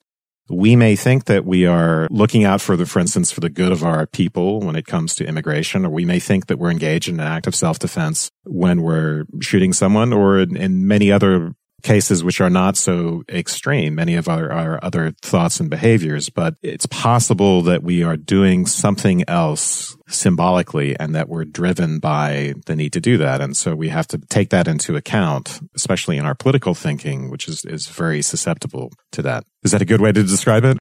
we 0.51 0.75
may 0.75 0.97
think 0.97 1.27
that 1.27 1.45
we 1.45 1.65
are 1.65 2.09
looking 2.11 2.45
out 2.45 2.61
for 2.61 2.77
the, 2.77 2.85
for 2.85 2.99
instance, 2.99 3.31
for 3.31 3.41
the 3.41 3.49
good 3.49 3.71
of 3.71 3.85
our 3.85 4.07
people 4.07 4.61
when 4.61 4.75
it 4.75 4.85
comes 4.85 5.15
to 5.15 5.25
immigration, 5.25 5.87
or 5.87 5.91
we 5.91 6.05
may 6.05 6.19
think 6.19 6.47
that 6.49 6.59
we're 6.59 6.73
engaged 6.73 7.09
in 7.09 7.21
an 7.21 7.27
act 7.27 7.47
of 7.47 7.55
self-defense 7.55 8.33
when 8.45 8.83
we're 8.83 9.27
shooting 9.41 9.73
someone, 9.73 10.13
or 10.13 10.41
in, 10.41 10.57
in 10.57 10.89
many 10.89 11.13
other 11.13 11.55
cases 11.83 12.25
which 12.25 12.41
are 12.41 12.51
not 12.51 12.77
so 12.77 13.23
extreme, 13.29 13.95
many 13.95 14.17
of 14.17 14.29
our, 14.29 14.51
our 14.53 14.83
other 14.83 15.13
thoughts 15.23 15.61
and 15.61 15.71
behaviors, 15.71 16.29
but 16.29 16.57
it's 16.63 16.87
possible 16.87 17.63
that 17.63 17.83
we 17.83 18.03
are 18.03 18.17
doing 18.17 18.67
something 18.67 19.25
else 19.29 19.97
symbolically 20.09 20.99
and 20.99 21.15
that 21.15 21.29
we're 21.29 21.45
driven 21.45 21.99
by 21.99 22.55
the 22.67 22.75
need 22.75 22.93
to 22.93 23.01
do 23.01 23.17
that. 23.19 23.41
And 23.41 23.57
so 23.57 23.75
we 23.75 23.89
have 23.89 24.09
to 24.09 24.19
take 24.19 24.51
that 24.51 24.67
into 24.67 24.97
account, 24.97 25.61
especially 25.75 26.17
in 26.17 26.25
our 26.25 26.35
political 26.35 26.75
thinking, 26.75 27.31
which 27.31 27.49
is, 27.49 27.65
is 27.65 27.87
very 27.87 28.23
susceptible 28.23 28.93
to 29.13 29.23
that. 29.23 29.45
Is 29.63 29.71
that 29.73 29.83
a 29.83 29.87
good 29.87 30.01
way 30.01 30.13
to 30.13 30.23
describe 30.23 30.65
it? 30.65 30.80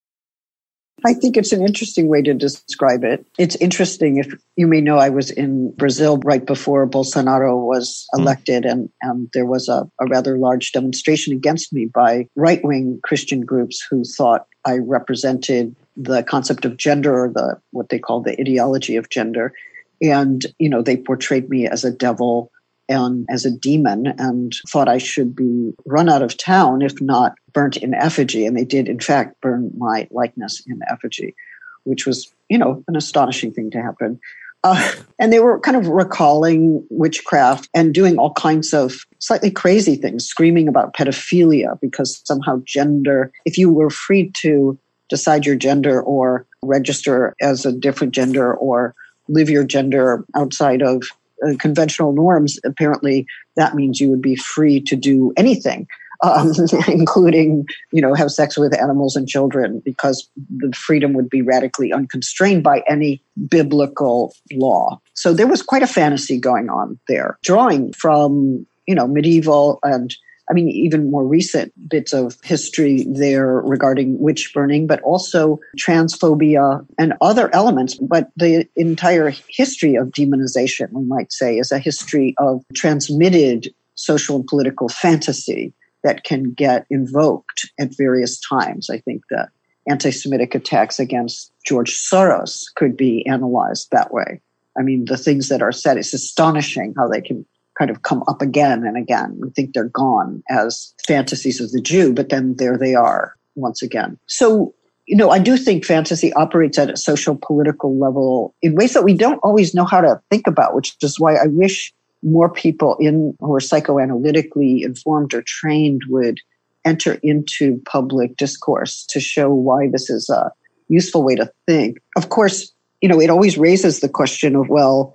I 1.05 1.13
think 1.13 1.37
it's 1.37 1.51
an 1.51 1.65
interesting 1.65 2.07
way 2.07 2.21
to 2.21 2.33
describe 2.33 3.03
it. 3.03 3.25
It's 3.37 3.55
interesting. 3.57 4.17
If 4.17 4.33
you 4.55 4.67
may 4.67 4.81
know, 4.81 4.97
I 4.97 5.09
was 5.09 5.31
in 5.31 5.71
Brazil 5.73 6.17
right 6.19 6.45
before 6.45 6.87
Bolsonaro 6.87 7.65
was 7.65 8.05
hmm. 8.13 8.21
elected, 8.21 8.63
mm. 8.63 8.71
and, 8.71 8.89
and 9.01 9.29
there 9.33 9.45
was 9.45 9.69
a, 9.69 9.89
a 9.99 10.07
rather 10.07 10.37
large 10.37 10.71
demonstration 10.71 11.33
against 11.33 11.73
me 11.73 11.85
by 11.85 12.27
right 12.35 12.63
wing 12.63 12.99
Christian 13.03 13.41
groups 13.41 13.85
who 13.89 14.03
thought 14.03 14.47
I 14.65 14.77
represented 14.77 15.75
the 15.95 16.23
concept 16.23 16.65
of 16.65 16.77
gender 16.77 17.25
or 17.25 17.29
the 17.29 17.59
what 17.71 17.89
they 17.89 17.99
call 17.99 18.21
the 18.21 18.39
ideology 18.39 18.95
of 18.95 19.09
gender. 19.09 19.53
And, 20.01 20.45
you 20.59 20.69
know, 20.69 20.81
they 20.81 20.95
portrayed 20.95 21.49
me 21.49 21.67
as 21.67 21.83
a 21.83 21.91
devil 21.91 22.51
and 22.87 23.25
as 23.29 23.45
a 23.45 23.51
demon 23.51 24.07
and 24.17 24.53
thought 24.67 24.89
I 24.89 24.97
should 24.97 25.35
be 25.35 25.73
run 25.85 26.09
out 26.09 26.23
of 26.23 26.37
town, 26.37 26.81
if 26.81 26.99
not 27.01 27.33
burnt 27.53 27.77
in 27.77 27.93
effigy. 27.93 28.45
And 28.45 28.57
they 28.57 28.65
did, 28.65 28.87
in 28.87 28.99
fact, 28.99 29.39
burn 29.41 29.71
my 29.77 30.07
likeness 30.11 30.63
in 30.67 30.81
effigy, 30.89 31.35
which 31.83 32.05
was, 32.05 32.31
you 32.49 32.57
know, 32.57 32.83
an 32.87 32.95
astonishing 32.95 33.53
thing 33.53 33.71
to 33.71 33.81
happen. 33.81 34.19
Uh, 34.63 34.91
and 35.19 35.31
they 35.31 35.39
were 35.39 35.59
kind 35.59 35.77
of 35.77 35.87
recalling 35.87 36.85
witchcraft 36.89 37.69
and 37.73 37.93
doing 37.93 38.17
all 38.17 38.33
kinds 38.33 38.73
of 38.73 39.05
slightly 39.19 39.49
crazy 39.49 39.95
things, 39.95 40.25
screaming 40.25 40.67
about 40.67 40.93
pedophilia 40.93 41.79
because 41.79 42.21
somehow 42.25 42.61
gender, 42.65 43.31
if 43.45 43.57
you 43.57 43.69
were 43.69 43.89
free 43.89 44.31
to 44.41 44.77
decide 45.09 45.45
your 45.45 45.55
gender 45.55 46.01
or 46.01 46.45
register 46.61 47.35
as 47.41 47.65
a 47.65 47.71
different 47.71 48.13
gender 48.13 48.53
or 48.53 48.93
live 49.29 49.49
your 49.49 49.63
gender 49.63 50.25
outside 50.35 50.81
of 50.81 51.03
uh, 51.47 51.53
conventional 51.57 52.11
norms, 52.11 52.59
apparently 52.65 53.25
that 53.55 53.75
means 53.75 53.99
you 53.99 54.09
would 54.09 54.21
be 54.21 54.35
free 54.35 54.81
to 54.81 54.95
do 54.95 55.31
anything. 55.37 55.87
Um, 56.22 56.51
including, 56.89 57.65
you 57.93 58.01
know, 58.01 58.13
have 58.13 58.30
sex 58.30 58.57
with 58.57 58.78
animals 58.78 59.15
and 59.15 59.28
children, 59.28 59.82
because 59.86 60.30
the 60.57 60.74
freedom 60.76 61.13
would 61.13 61.30
be 61.30 61.41
radically 61.41 61.93
unconstrained 61.93 62.61
by 62.61 62.84
any 62.89 63.24
biblical 63.47 64.34
law. 64.51 64.99
So 65.13 65.34
there 65.34 65.47
was 65.47 65.61
quite 65.61 65.82
a 65.82 65.88
fantasy 65.88 66.38
going 66.38 66.70
on 66.70 66.99
there, 67.07 67.38
drawing 67.41 67.93
from, 67.93 68.65
you 68.86 68.95
know, 68.95 69.07
medieval 69.07 69.80
and 69.84 70.13
I 70.49 70.53
mean, 70.53 70.67
even 70.70 71.11
more 71.11 71.26
recent 71.26 71.72
bits 71.88 72.11
of 72.11 72.38
history 72.43 73.05
there 73.07 73.61
regarding 73.61 74.17
witch 74.20 74.51
burning, 74.53 74.88
but 74.88 74.99
also 75.01 75.59
transphobia 75.78 76.86
and 76.97 77.13
other 77.22 77.53
elements. 77.53 77.95
But 77.95 78.32
the 78.36 78.67
entire 78.76 79.32
history 79.47 79.95
of 79.95 80.07
demonization, 80.07 80.91
we 80.91 81.03
might 81.03 81.32
say, 81.32 81.59
is 81.59 81.72
a 81.72 81.78
history 81.78 82.34
of 82.39 82.63
transmitted 82.74 83.72
social 83.93 84.38
and 84.38 84.47
political 84.47 84.89
fantasy 84.89 85.74
that 86.03 86.23
can 86.23 86.51
get 86.53 86.85
invoked 86.89 87.69
at 87.79 87.95
various 87.97 88.39
times. 88.39 88.89
I 88.89 88.99
think 88.99 89.23
the 89.29 89.47
anti 89.89 90.11
Semitic 90.11 90.55
attacks 90.55 90.99
against 90.99 91.51
George 91.65 91.91
Soros 91.91 92.65
could 92.75 92.95
be 92.95 93.25
analyzed 93.25 93.89
that 93.91 94.13
way. 94.13 94.41
I 94.77 94.81
mean, 94.81 95.05
the 95.05 95.17
things 95.17 95.49
that 95.49 95.61
are 95.61 95.71
said, 95.71 95.97
it's 95.97 96.13
astonishing 96.13 96.93
how 96.97 97.07
they 97.07 97.21
can 97.21 97.45
kind 97.77 97.89
of 97.89 98.01
come 98.03 98.23
up 98.27 98.41
again 98.41 98.85
and 98.85 98.97
again. 98.97 99.37
We 99.39 99.49
think 99.49 99.73
they're 99.73 99.85
gone 99.85 100.43
as 100.49 100.93
fantasies 101.07 101.61
of 101.61 101.71
the 101.71 101.81
Jew, 101.81 102.13
but 102.13 102.29
then 102.29 102.55
there 102.57 102.77
they 102.77 102.93
are 102.93 103.35
once 103.55 103.81
again. 103.81 104.17
So, 104.27 104.73
you 105.05 105.15
know, 105.15 105.31
I 105.31 105.39
do 105.39 105.57
think 105.57 105.85
fantasy 105.85 106.31
operates 106.33 106.77
at 106.77 106.91
a 106.91 106.97
social 106.97 107.37
political 107.41 107.97
level 107.97 108.53
in 108.61 108.75
ways 108.75 108.93
that 108.93 109.03
we 109.03 109.13
don't 109.13 109.39
always 109.39 109.73
know 109.73 109.85
how 109.85 110.01
to 110.01 110.21
think 110.29 110.45
about, 110.45 110.75
which 110.75 110.95
is 111.01 111.19
why 111.19 111.35
I 111.35 111.47
wish 111.47 111.93
more 112.24 112.49
people 112.49 112.95
in 112.99 113.36
who 113.39 113.55
are 113.55 113.59
psychoanalytically 113.59 114.84
informed 114.84 115.34
or 115.34 115.41
trained 115.41 116.01
would 116.09 116.39
enter 116.86 117.20
into 117.24 117.82
public 117.86 118.36
discourse 118.38 119.05
to 119.09 119.20
show 119.20 119.53
why 119.53 119.89
this 119.89 120.09
is 120.09 120.30
a 120.30 120.51
useful 120.88 121.24
way 121.24 121.36
to 121.36 121.51
think. 121.67 121.97
Of 122.17 122.30
course, 122.30 122.72
you 123.01 123.09
know, 123.09 123.22
it 123.22 123.30
always 123.30 123.57
raises 123.57 123.99
the 123.99 124.09
question 124.09 124.55
of, 124.55 124.70
well, 124.70 125.13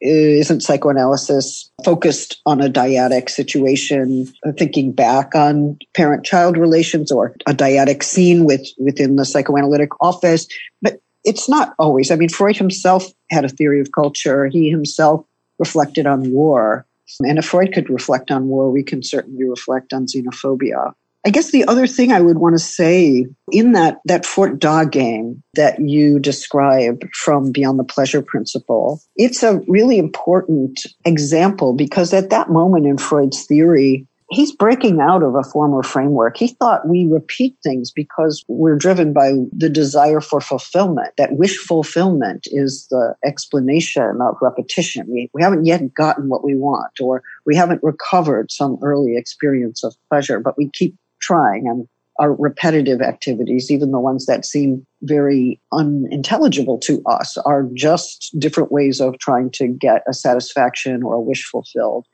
isn't 0.00 0.60
psychoanalysis 0.60 1.70
focused 1.84 2.40
on 2.44 2.60
a 2.60 2.68
dyadic 2.68 3.30
situation, 3.30 4.30
uh, 4.46 4.52
thinking 4.52 4.92
back 4.92 5.34
on 5.34 5.78
parent 5.94 6.24
child 6.24 6.56
relations 6.56 7.10
or 7.10 7.34
a 7.46 7.54
dyadic 7.54 8.02
scene 8.02 8.44
with, 8.44 8.66
within 8.78 9.16
the 9.16 9.24
psychoanalytic 9.24 9.88
office? 10.00 10.46
But 10.82 11.00
it's 11.24 11.48
not 11.48 11.74
always. 11.78 12.10
I 12.10 12.16
mean, 12.16 12.28
Freud 12.28 12.56
himself 12.56 13.06
had 13.30 13.44
a 13.44 13.48
theory 13.48 13.80
of 13.80 13.92
culture. 13.92 14.46
He 14.46 14.70
himself 14.70 15.24
reflected 15.58 16.06
on 16.06 16.30
war. 16.30 16.86
And 17.20 17.38
if 17.38 17.46
Freud 17.46 17.72
could 17.72 17.88
reflect 17.88 18.30
on 18.30 18.48
war, 18.48 18.70
we 18.70 18.82
can 18.82 19.02
certainly 19.02 19.44
reflect 19.44 19.92
on 19.92 20.06
xenophobia. 20.06 20.92
I 21.26 21.30
guess 21.30 21.50
the 21.50 21.64
other 21.64 21.88
thing 21.88 22.12
I 22.12 22.20
would 22.20 22.38
want 22.38 22.54
to 22.54 22.62
say 22.62 23.26
in 23.50 23.72
that, 23.72 23.98
that 24.04 24.24
Fort 24.24 24.60
Da 24.60 24.84
game 24.84 25.42
that 25.54 25.80
you 25.80 26.20
describe 26.20 27.02
from 27.14 27.50
Beyond 27.50 27.80
the 27.80 27.84
Pleasure 27.84 28.22
Principle, 28.22 29.00
it's 29.16 29.42
a 29.42 29.60
really 29.66 29.98
important 29.98 30.80
example 31.04 31.72
because 31.72 32.12
at 32.12 32.30
that 32.30 32.50
moment 32.50 32.86
in 32.86 32.96
Freud's 32.96 33.44
theory, 33.44 34.06
he's 34.30 34.52
breaking 34.52 35.00
out 35.00 35.22
of 35.22 35.34
a 35.34 35.42
former 35.42 35.82
framework. 35.82 36.36
He 36.36 36.48
thought 36.48 36.88
we 36.88 37.06
repeat 37.06 37.56
things 37.62 37.90
because 37.90 38.44
we're 38.48 38.76
driven 38.76 39.12
by 39.12 39.32
the 39.52 39.68
desire 39.68 40.20
for 40.20 40.40
fulfillment, 40.40 41.12
that 41.16 41.36
wish 41.36 41.56
fulfillment 41.58 42.46
is 42.50 42.86
the 42.90 43.14
explanation 43.24 44.18
of 44.20 44.36
repetition. 44.42 45.06
We, 45.08 45.30
we 45.32 45.42
haven't 45.42 45.64
yet 45.64 45.94
gotten 45.94 46.28
what 46.28 46.44
we 46.44 46.56
want, 46.56 46.92
or 47.00 47.22
we 47.44 47.54
haven't 47.54 47.82
recovered 47.82 48.50
some 48.50 48.78
early 48.82 49.16
experience 49.16 49.84
of 49.84 49.94
pleasure, 50.08 50.40
but 50.40 50.58
we 50.58 50.70
keep 50.70 50.96
trying 51.20 51.68
and 51.68 51.88
our 52.18 52.34
repetitive 52.34 53.02
activities, 53.02 53.70
even 53.70 53.90
the 53.90 54.00
ones 54.00 54.24
that 54.24 54.46
seem 54.46 54.86
very 55.02 55.60
unintelligible 55.72 56.78
to 56.78 57.02
us, 57.04 57.36
are 57.38 57.68
just 57.74 58.34
different 58.38 58.72
ways 58.72 59.00
of 59.00 59.18
trying 59.18 59.50
to 59.50 59.68
get 59.68 60.02
a 60.08 60.14
satisfaction 60.14 61.02
or 61.02 61.14
a 61.14 61.20
wish 61.20 61.44
fulfilled. 61.44 62.06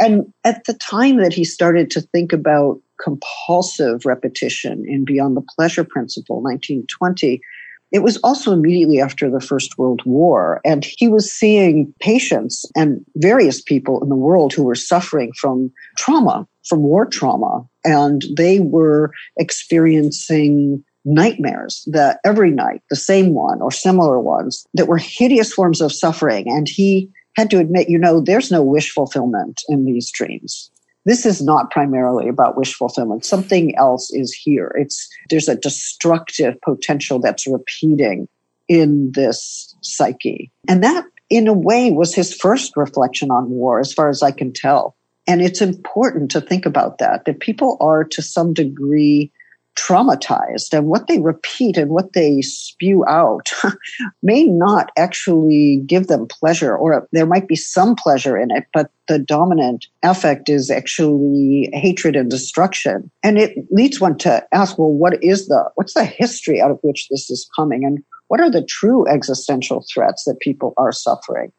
And 0.00 0.32
at 0.44 0.64
the 0.64 0.74
time 0.74 1.18
that 1.18 1.34
he 1.34 1.44
started 1.44 1.90
to 1.90 2.00
think 2.00 2.32
about 2.32 2.80
compulsive 3.02 4.04
repetition 4.04 4.84
in 4.88 5.04
Beyond 5.04 5.36
the 5.36 5.44
Pleasure 5.56 5.84
Principle, 5.84 6.36
1920, 6.36 7.40
it 7.92 8.02
was 8.02 8.16
also 8.18 8.52
immediately 8.52 9.00
after 9.00 9.30
the 9.30 9.40
First 9.40 9.76
World 9.76 10.02
War. 10.06 10.60
And 10.64 10.86
he 10.96 11.08
was 11.08 11.30
seeing 11.30 11.92
patients 12.00 12.64
and 12.76 13.04
various 13.16 13.60
people 13.60 14.02
in 14.02 14.08
the 14.08 14.16
world 14.16 14.52
who 14.52 14.62
were 14.62 14.74
suffering 14.74 15.32
from 15.38 15.70
trauma, 15.98 16.46
from 16.66 16.82
war 16.82 17.04
trauma. 17.04 17.66
And 17.84 18.24
they 18.36 18.60
were 18.60 19.12
experiencing 19.36 20.84
nightmares 21.04 21.82
that 21.86 22.20
every 22.24 22.50
night, 22.50 22.82
the 22.90 22.96
same 22.96 23.34
one 23.34 23.60
or 23.60 23.70
similar 23.70 24.20
ones 24.20 24.66
that 24.74 24.86
were 24.86 24.98
hideous 24.98 25.52
forms 25.52 25.80
of 25.80 25.92
suffering. 25.92 26.48
And 26.48 26.68
he 26.68 27.10
had 27.36 27.50
to 27.50 27.58
admit, 27.58 27.88
you 27.88 27.98
know, 27.98 28.20
there's 28.20 28.50
no 28.50 28.62
wish 28.62 28.90
fulfillment 28.90 29.62
in 29.68 29.84
these 29.84 30.10
dreams 30.10 30.70
this 31.04 31.24
is 31.24 31.42
not 31.42 31.70
primarily 31.70 32.28
about 32.28 32.56
wish 32.56 32.74
fulfillment. 32.74 33.24
Something 33.24 33.76
else 33.76 34.12
is 34.12 34.32
here. 34.32 34.74
It's 34.78 35.08
there's 35.30 35.48
a 35.48 35.56
destructive 35.56 36.60
potential 36.62 37.18
that's 37.18 37.46
repeating 37.46 38.28
in 38.68 39.10
this 39.12 39.74
psyche. 39.82 40.50
And 40.68 40.84
that 40.84 41.04
in 41.30 41.48
a 41.48 41.52
way 41.52 41.90
was 41.90 42.14
his 42.14 42.34
first 42.34 42.76
reflection 42.76 43.30
on 43.30 43.50
war, 43.50 43.80
as 43.80 43.92
far 43.92 44.08
as 44.08 44.22
I 44.22 44.30
can 44.30 44.52
tell. 44.52 44.96
And 45.26 45.40
it's 45.40 45.62
important 45.62 46.30
to 46.32 46.40
think 46.40 46.66
about 46.66 46.98
that, 46.98 47.24
that 47.24 47.40
people 47.40 47.76
are 47.80 48.04
to 48.04 48.22
some 48.22 48.52
degree 48.52 49.32
traumatized 49.80 50.76
and 50.76 50.86
what 50.86 51.06
they 51.06 51.18
repeat 51.20 51.76
and 51.76 51.90
what 51.90 52.12
they 52.12 52.42
spew 52.42 53.04
out 53.06 53.50
may 54.22 54.44
not 54.44 54.90
actually 54.96 55.78
give 55.86 56.06
them 56.06 56.26
pleasure 56.26 56.76
or 56.76 57.08
there 57.12 57.26
might 57.26 57.48
be 57.48 57.56
some 57.56 57.96
pleasure 57.96 58.36
in 58.36 58.50
it 58.50 58.66
but 58.74 58.90
the 59.10 59.18
dominant 59.18 59.86
affect 60.04 60.48
is 60.48 60.70
actually 60.70 61.68
hatred 61.72 62.14
and 62.14 62.30
destruction. 62.30 63.10
And 63.24 63.38
it 63.38 63.56
leads 63.72 64.00
one 64.00 64.16
to 64.18 64.46
ask 64.52 64.78
well 64.78 64.92
what 64.92 65.22
is 65.22 65.48
the 65.48 65.68
what's 65.74 65.94
the 65.94 66.04
history 66.04 66.60
out 66.60 66.70
of 66.70 66.78
which 66.82 67.08
this 67.10 67.28
is 67.28 67.50
coming? 67.56 67.84
And 67.84 68.04
what 68.28 68.40
are 68.40 68.50
the 68.50 68.62
true 68.62 69.08
existential 69.08 69.84
threats 69.92 70.22
that 70.24 70.38
people 70.38 70.74
are 70.76 70.92
suffering 70.92 71.50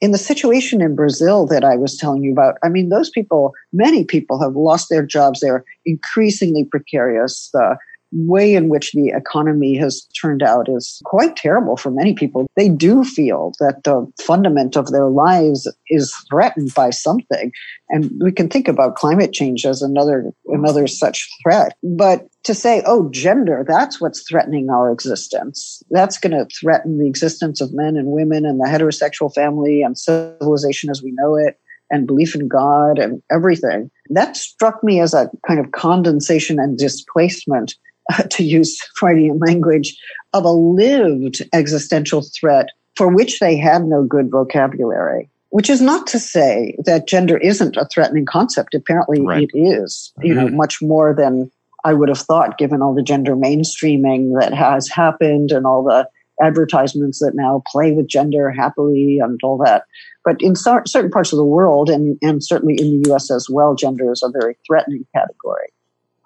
in 0.00 0.10
the 0.10 0.18
situation 0.18 0.82
in 0.82 0.94
Brazil 0.94 1.46
that 1.46 1.64
I 1.64 1.76
was 1.76 1.96
telling 1.96 2.22
you 2.22 2.32
about, 2.32 2.58
I 2.62 2.68
mean, 2.68 2.88
those 2.88 3.10
people, 3.10 3.52
many 3.72 4.04
people 4.04 4.40
have 4.42 4.54
lost 4.54 4.88
their 4.90 5.04
jobs. 5.04 5.40
They're 5.40 5.64
increasingly 5.84 6.64
precarious. 6.64 7.48
The 7.52 7.78
way 8.16 8.54
in 8.54 8.68
which 8.68 8.92
the 8.92 9.08
economy 9.08 9.76
has 9.76 10.06
turned 10.20 10.42
out 10.42 10.68
is 10.68 11.00
quite 11.04 11.36
terrible 11.36 11.76
for 11.76 11.90
many 11.90 12.14
people. 12.14 12.46
They 12.56 12.68
do 12.68 13.04
feel 13.04 13.52
that 13.60 13.84
the 13.84 14.10
fundament 14.20 14.76
of 14.76 14.90
their 14.90 15.08
lives 15.08 15.70
is 15.88 16.14
threatened 16.30 16.72
by 16.74 16.90
something. 16.90 17.52
And 17.88 18.10
we 18.20 18.32
can 18.32 18.48
think 18.48 18.68
about 18.68 18.96
climate 18.96 19.32
change 19.32 19.66
as 19.66 19.82
another, 19.82 20.32
another 20.46 20.86
such 20.86 21.28
threat. 21.42 21.76
But 21.82 22.26
to 22.44 22.54
say, 22.54 22.82
oh, 22.86 23.10
gender, 23.10 23.64
that's 23.66 24.00
what's 24.00 24.26
threatening 24.28 24.70
our 24.70 24.90
existence. 24.90 25.82
That's 25.90 26.18
going 26.18 26.32
to 26.32 26.46
threaten 26.58 26.98
the 26.98 27.08
existence 27.08 27.60
of 27.60 27.74
men 27.74 27.96
and 27.96 28.08
women 28.08 28.46
and 28.46 28.60
the 28.60 28.66
heterosexual 28.66 29.34
family 29.34 29.82
and 29.82 29.98
civilization 29.98 30.90
as 30.90 31.02
we 31.02 31.12
know 31.12 31.36
it 31.36 31.58
and 31.90 32.06
belief 32.06 32.34
in 32.34 32.48
God 32.48 32.98
and 32.98 33.22
everything. 33.30 33.90
That 34.10 34.36
struck 34.36 34.82
me 34.82 35.00
as 35.00 35.14
a 35.14 35.30
kind 35.46 35.60
of 35.60 35.72
condensation 35.72 36.58
and 36.58 36.76
displacement 36.78 37.74
to 38.30 38.44
use 38.44 38.80
Freudian 38.94 39.38
language, 39.38 39.96
of 40.32 40.44
a 40.44 40.50
lived 40.50 41.42
existential 41.52 42.22
threat 42.22 42.68
for 42.96 43.08
which 43.08 43.40
they 43.40 43.56
had 43.56 43.84
no 43.84 44.02
good 44.02 44.30
vocabulary. 44.30 45.28
Which 45.50 45.70
is 45.70 45.80
not 45.80 46.06
to 46.08 46.18
say 46.18 46.76
that 46.84 47.06
gender 47.06 47.38
isn't 47.38 47.76
a 47.76 47.86
threatening 47.86 48.26
concept. 48.26 48.74
Apparently, 48.74 49.22
right. 49.22 49.48
it 49.52 49.58
is. 49.58 50.12
You 50.22 50.34
mm-hmm. 50.34 50.46
know, 50.46 50.56
much 50.56 50.82
more 50.82 51.14
than 51.14 51.50
I 51.84 51.94
would 51.94 52.08
have 52.08 52.18
thought, 52.18 52.58
given 52.58 52.82
all 52.82 52.94
the 52.94 53.02
gender 53.02 53.36
mainstreaming 53.36 54.38
that 54.40 54.52
has 54.52 54.88
happened 54.88 55.52
and 55.52 55.64
all 55.66 55.84
the 55.84 56.08
advertisements 56.42 57.20
that 57.20 57.34
now 57.34 57.62
play 57.66 57.92
with 57.92 58.08
gender 58.08 58.50
happily 58.50 59.18
and 59.22 59.38
all 59.42 59.56
that. 59.58 59.84
But 60.24 60.42
in 60.42 60.56
certain 60.56 61.10
parts 61.10 61.32
of 61.32 61.36
the 61.36 61.44
world, 61.44 61.88
and, 61.88 62.18
and 62.20 62.42
certainly 62.42 62.74
in 62.74 63.00
the 63.00 63.12
US 63.12 63.30
as 63.30 63.48
well, 63.48 63.74
gender 63.74 64.10
is 64.10 64.22
a 64.22 64.30
very 64.30 64.56
threatening 64.66 65.06
category. 65.14 65.68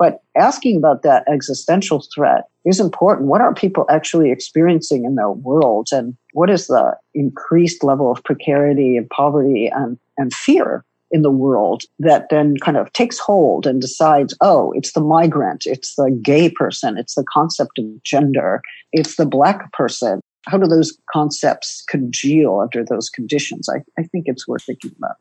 But 0.01 0.22
asking 0.34 0.78
about 0.78 1.03
that 1.03 1.24
existential 1.28 2.03
threat 2.14 2.44
is 2.64 2.80
important. 2.80 3.28
What 3.28 3.42
are 3.42 3.53
people 3.53 3.84
actually 3.90 4.32
experiencing 4.32 5.05
in 5.05 5.14
their 5.14 5.30
worlds? 5.30 5.92
And 5.92 6.16
what 6.32 6.48
is 6.48 6.68
the 6.68 6.96
increased 7.14 7.84
level 7.84 8.11
of 8.11 8.24
precarity 8.24 8.96
and 8.96 9.09
poverty 9.11 9.70
and, 9.72 9.98
and 10.16 10.32
fear 10.32 10.86
in 11.11 11.20
the 11.20 11.30
world 11.30 11.82
that 11.98 12.28
then 12.30 12.57
kind 12.57 12.78
of 12.78 12.90
takes 12.94 13.18
hold 13.18 13.66
and 13.66 13.82
decides, 13.82 14.34
oh, 14.40 14.72
it's 14.72 14.94
the 14.94 15.03
migrant, 15.03 15.64
it's 15.66 15.94
the 15.96 16.18
gay 16.22 16.48
person, 16.48 16.96
it's 16.96 17.14
the 17.14 17.24
concept 17.30 17.78
of 17.78 17.84
gender, 18.03 18.62
it's 18.92 19.16
the 19.16 19.26
black 19.26 19.70
person. 19.74 20.20
How 20.46 20.57
do 20.57 20.66
those 20.66 20.96
concepts 21.12 21.84
congeal 21.90 22.61
under 22.61 22.82
those 22.82 23.11
conditions? 23.11 23.68
I, 23.68 23.82
I 24.01 24.05
think 24.05 24.24
it's 24.26 24.48
worth 24.48 24.64
thinking 24.64 24.92
about. 24.96 25.16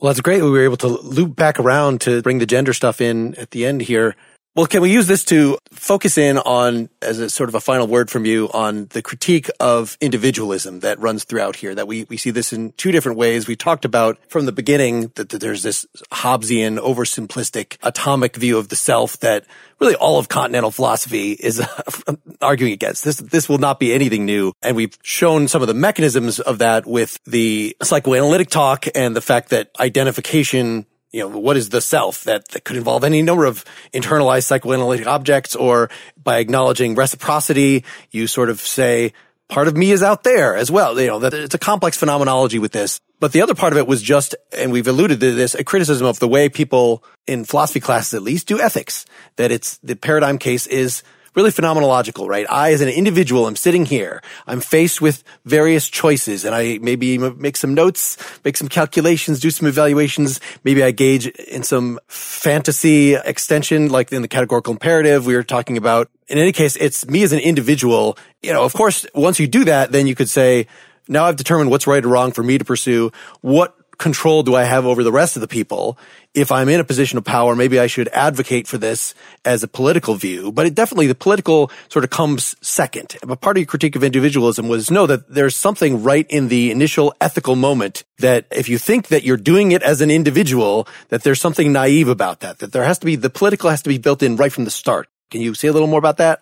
Well, 0.00 0.10
that's 0.12 0.20
great. 0.20 0.42
We 0.42 0.50
were 0.50 0.62
able 0.62 0.76
to 0.78 0.86
loop 0.88 1.34
back 1.34 1.58
around 1.58 2.00
to 2.02 2.22
bring 2.22 2.38
the 2.38 2.46
gender 2.46 2.72
stuff 2.72 3.00
in 3.00 3.34
at 3.34 3.50
the 3.50 3.66
end 3.66 3.80
here. 3.80 4.14
Well, 4.58 4.66
can 4.66 4.82
we 4.82 4.92
use 4.92 5.06
this 5.06 5.22
to 5.26 5.56
focus 5.70 6.18
in 6.18 6.36
on, 6.36 6.88
as 7.00 7.20
a 7.20 7.30
sort 7.30 7.48
of 7.48 7.54
a 7.54 7.60
final 7.60 7.86
word 7.86 8.10
from 8.10 8.24
you, 8.24 8.50
on 8.52 8.86
the 8.86 9.02
critique 9.02 9.48
of 9.60 9.96
individualism 10.00 10.80
that 10.80 10.98
runs 10.98 11.22
throughout 11.22 11.54
here? 11.54 11.76
That 11.76 11.86
we, 11.86 12.06
we 12.08 12.16
see 12.16 12.32
this 12.32 12.52
in 12.52 12.72
two 12.72 12.90
different 12.90 13.18
ways. 13.18 13.46
We 13.46 13.54
talked 13.54 13.84
about 13.84 14.18
from 14.26 14.46
the 14.46 14.50
beginning 14.50 15.12
that, 15.14 15.28
that 15.28 15.40
there's 15.40 15.62
this 15.62 15.86
Hobbesian, 16.10 16.80
oversimplistic, 16.80 17.76
atomic 17.84 18.34
view 18.34 18.58
of 18.58 18.68
the 18.68 18.74
self 18.74 19.20
that 19.20 19.44
really 19.78 19.94
all 19.94 20.18
of 20.18 20.28
continental 20.28 20.72
philosophy 20.72 21.34
is 21.34 21.64
arguing 22.40 22.72
against. 22.72 23.04
This, 23.04 23.18
this 23.18 23.48
will 23.48 23.58
not 23.58 23.78
be 23.78 23.94
anything 23.94 24.26
new. 24.26 24.54
And 24.60 24.74
we've 24.74 24.98
shown 25.04 25.46
some 25.46 25.62
of 25.62 25.68
the 25.68 25.74
mechanisms 25.74 26.40
of 26.40 26.58
that 26.58 26.84
with 26.84 27.20
the 27.26 27.76
psychoanalytic 27.80 28.50
talk 28.50 28.86
and 28.92 29.14
the 29.14 29.20
fact 29.20 29.50
that 29.50 29.70
identification 29.78 30.84
you 31.12 31.20
know, 31.20 31.38
what 31.38 31.56
is 31.56 31.70
the 31.70 31.80
self 31.80 32.24
that, 32.24 32.48
that 32.48 32.64
could 32.64 32.76
involve 32.76 33.04
any 33.04 33.22
number 33.22 33.44
of 33.44 33.64
internalized 33.94 34.44
psychoanalytic 34.44 35.06
objects 35.06 35.56
or 35.56 35.90
by 36.22 36.38
acknowledging 36.38 36.94
reciprocity, 36.94 37.84
you 38.10 38.26
sort 38.26 38.50
of 38.50 38.60
say, 38.60 39.12
part 39.48 39.68
of 39.68 39.76
me 39.76 39.90
is 39.90 40.02
out 40.02 40.22
there 40.22 40.54
as 40.54 40.70
well. 40.70 40.98
You 41.00 41.06
know, 41.06 41.18
that 41.20 41.34
it's 41.34 41.54
a 41.54 41.58
complex 41.58 41.96
phenomenology 41.96 42.58
with 42.58 42.72
this. 42.72 43.00
But 43.20 43.32
the 43.32 43.42
other 43.42 43.54
part 43.54 43.72
of 43.72 43.78
it 43.78 43.86
was 43.86 44.02
just, 44.02 44.34
and 44.56 44.70
we've 44.70 44.86
alluded 44.86 45.18
to 45.20 45.34
this, 45.34 45.54
a 45.54 45.64
criticism 45.64 46.06
of 46.06 46.18
the 46.20 46.28
way 46.28 46.48
people 46.48 47.02
in 47.26 47.44
philosophy 47.44 47.80
classes 47.80 48.14
at 48.14 48.22
least 48.22 48.46
do 48.46 48.60
ethics. 48.60 49.06
That 49.36 49.50
it's, 49.50 49.78
the 49.78 49.96
paradigm 49.96 50.38
case 50.38 50.66
is 50.66 51.02
really 51.34 51.50
phenomenological, 51.50 52.28
right? 52.28 52.46
I, 52.48 52.72
as 52.72 52.80
an 52.80 52.88
individual, 52.88 53.46
I'm 53.46 53.56
sitting 53.56 53.84
here. 53.84 54.22
I'm 54.46 54.60
faced 54.60 55.00
with 55.00 55.24
various 55.44 55.88
choices 55.88 56.44
and 56.44 56.54
I 56.54 56.78
maybe 56.78 57.18
make 57.18 57.56
some 57.56 57.74
notes, 57.74 58.16
make 58.44 58.56
some 58.56 58.68
calculations, 58.68 59.40
do 59.40 59.50
some 59.50 59.68
evaluations. 59.68 60.40
Maybe 60.64 60.82
I 60.82 60.90
gauge 60.90 61.26
in 61.26 61.62
some 61.62 61.98
fantasy 62.08 63.14
extension, 63.14 63.88
like 63.88 64.12
in 64.12 64.22
the 64.22 64.28
categorical 64.28 64.72
imperative 64.72 65.26
we 65.26 65.34
were 65.34 65.44
talking 65.44 65.76
about. 65.76 66.10
In 66.28 66.38
any 66.38 66.52
case, 66.52 66.76
it's 66.76 67.06
me 67.06 67.22
as 67.22 67.32
an 67.32 67.38
individual. 67.38 68.18
You 68.42 68.52
know, 68.52 68.64
of 68.64 68.72
course, 68.72 69.06
once 69.14 69.38
you 69.40 69.46
do 69.46 69.64
that, 69.64 69.92
then 69.92 70.06
you 70.06 70.14
could 70.14 70.28
say, 70.28 70.66
now 71.08 71.24
I've 71.24 71.36
determined 71.36 71.70
what's 71.70 71.86
right 71.86 72.04
or 72.04 72.08
wrong 72.08 72.32
for 72.32 72.42
me 72.42 72.58
to 72.58 72.64
pursue. 72.64 73.12
What 73.40 73.74
control 73.98 74.42
do 74.42 74.54
I 74.54 74.64
have 74.64 74.86
over 74.86 75.02
the 75.02 75.12
rest 75.12 75.36
of 75.36 75.40
the 75.40 75.48
people? 75.48 75.98
If 76.34 76.52
I'm 76.52 76.68
in 76.68 76.78
a 76.80 76.84
position 76.84 77.18
of 77.18 77.24
power, 77.24 77.56
maybe 77.56 77.80
I 77.80 77.88
should 77.88 78.08
advocate 78.08 78.66
for 78.66 78.78
this 78.78 79.14
as 79.44 79.62
a 79.62 79.68
political 79.68 80.14
view, 80.14 80.52
but 80.52 80.66
it 80.66 80.74
definitely 80.74 81.08
the 81.08 81.14
political 81.14 81.70
sort 81.88 82.04
of 82.04 82.10
comes 82.10 82.54
second. 82.60 83.16
But 83.26 83.40
part 83.40 83.56
of 83.56 83.60
your 83.60 83.66
critique 83.66 83.96
of 83.96 84.04
individualism 84.04 84.68
was 84.68 84.90
know 84.90 85.06
that 85.06 85.28
there's 85.28 85.56
something 85.56 86.02
right 86.02 86.26
in 86.30 86.48
the 86.48 86.70
initial 86.70 87.12
ethical 87.20 87.56
moment 87.56 88.04
that 88.18 88.46
if 88.52 88.68
you 88.68 88.78
think 88.78 89.08
that 89.08 89.24
you're 89.24 89.36
doing 89.36 89.72
it 89.72 89.82
as 89.82 90.00
an 90.00 90.10
individual, 90.10 90.86
that 91.08 91.22
there's 91.24 91.40
something 91.40 91.72
naive 91.72 92.08
about 92.08 92.40
that, 92.40 92.60
that 92.60 92.72
there 92.72 92.84
has 92.84 92.98
to 93.00 93.06
be, 93.06 93.16
the 93.16 93.30
political 93.30 93.70
has 93.70 93.82
to 93.82 93.88
be 93.88 93.98
built 93.98 94.22
in 94.22 94.36
right 94.36 94.52
from 94.52 94.64
the 94.64 94.70
start. 94.70 95.08
Can 95.30 95.40
you 95.40 95.54
say 95.54 95.68
a 95.68 95.72
little 95.72 95.88
more 95.88 95.98
about 95.98 96.18
that? 96.18 96.40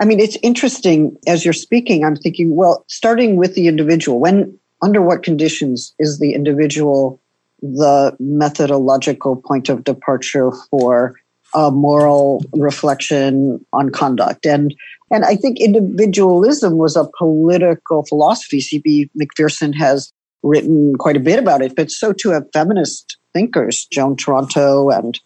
I 0.00 0.06
mean, 0.06 0.18
it's 0.18 0.38
interesting 0.42 1.18
as 1.26 1.44
you're 1.44 1.52
speaking. 1.52 2.04
I'm 2.06 2.16
thinking, 2.16 2.56
well, 2.56 2.86
starting 2.88 3.36
with 3.36 3.54
the 3.54 3.66
individual, 3.66 4.18
when 4.18 4.58
under 4.82 5.02
what 5.02 5.22
conditions 5.22 5.94
is 5.98 6.18
the 6.18 6.34
individual 6.34 7.20
the 7.62 8.16
methodological 8.18 9.36
point 9.36 9.68
of 9.68 9.84
departure 9.84 10.50
for 10.70 11.14
a 11.54 11.70
moral 11.70 12.42
reflection 12.54 13.64
on 13.72 13.90
conduct 13.90 14.46
and 14.46 14.74
and 15.10 15.24
I 15.24 15.34
think 15.34 15.58
individualism 15.58 16.78
was 16.78 16.96
a 16.96 17.08
political 17.18 18.04
philosophy. 18.04 18.60
C.B. 18.60 19.10
Macpherson 19.16 19.72
has 19.72 20.12
written 20.42 20.94
quite 20.96 21.16
a 21.16 21.20
bit 21.20 21.38
about 21.38 21.62
it, 21.62 21.74
but 21.74 21.90
so 21.90 22.12
too 22.12 22.30
have 22.30 22.46
feminist 22.52 23.18
thinkers, 23.32 23.86
Joan 23.92 24.16
Tronto 24.16 24.96
and 24.96 25.18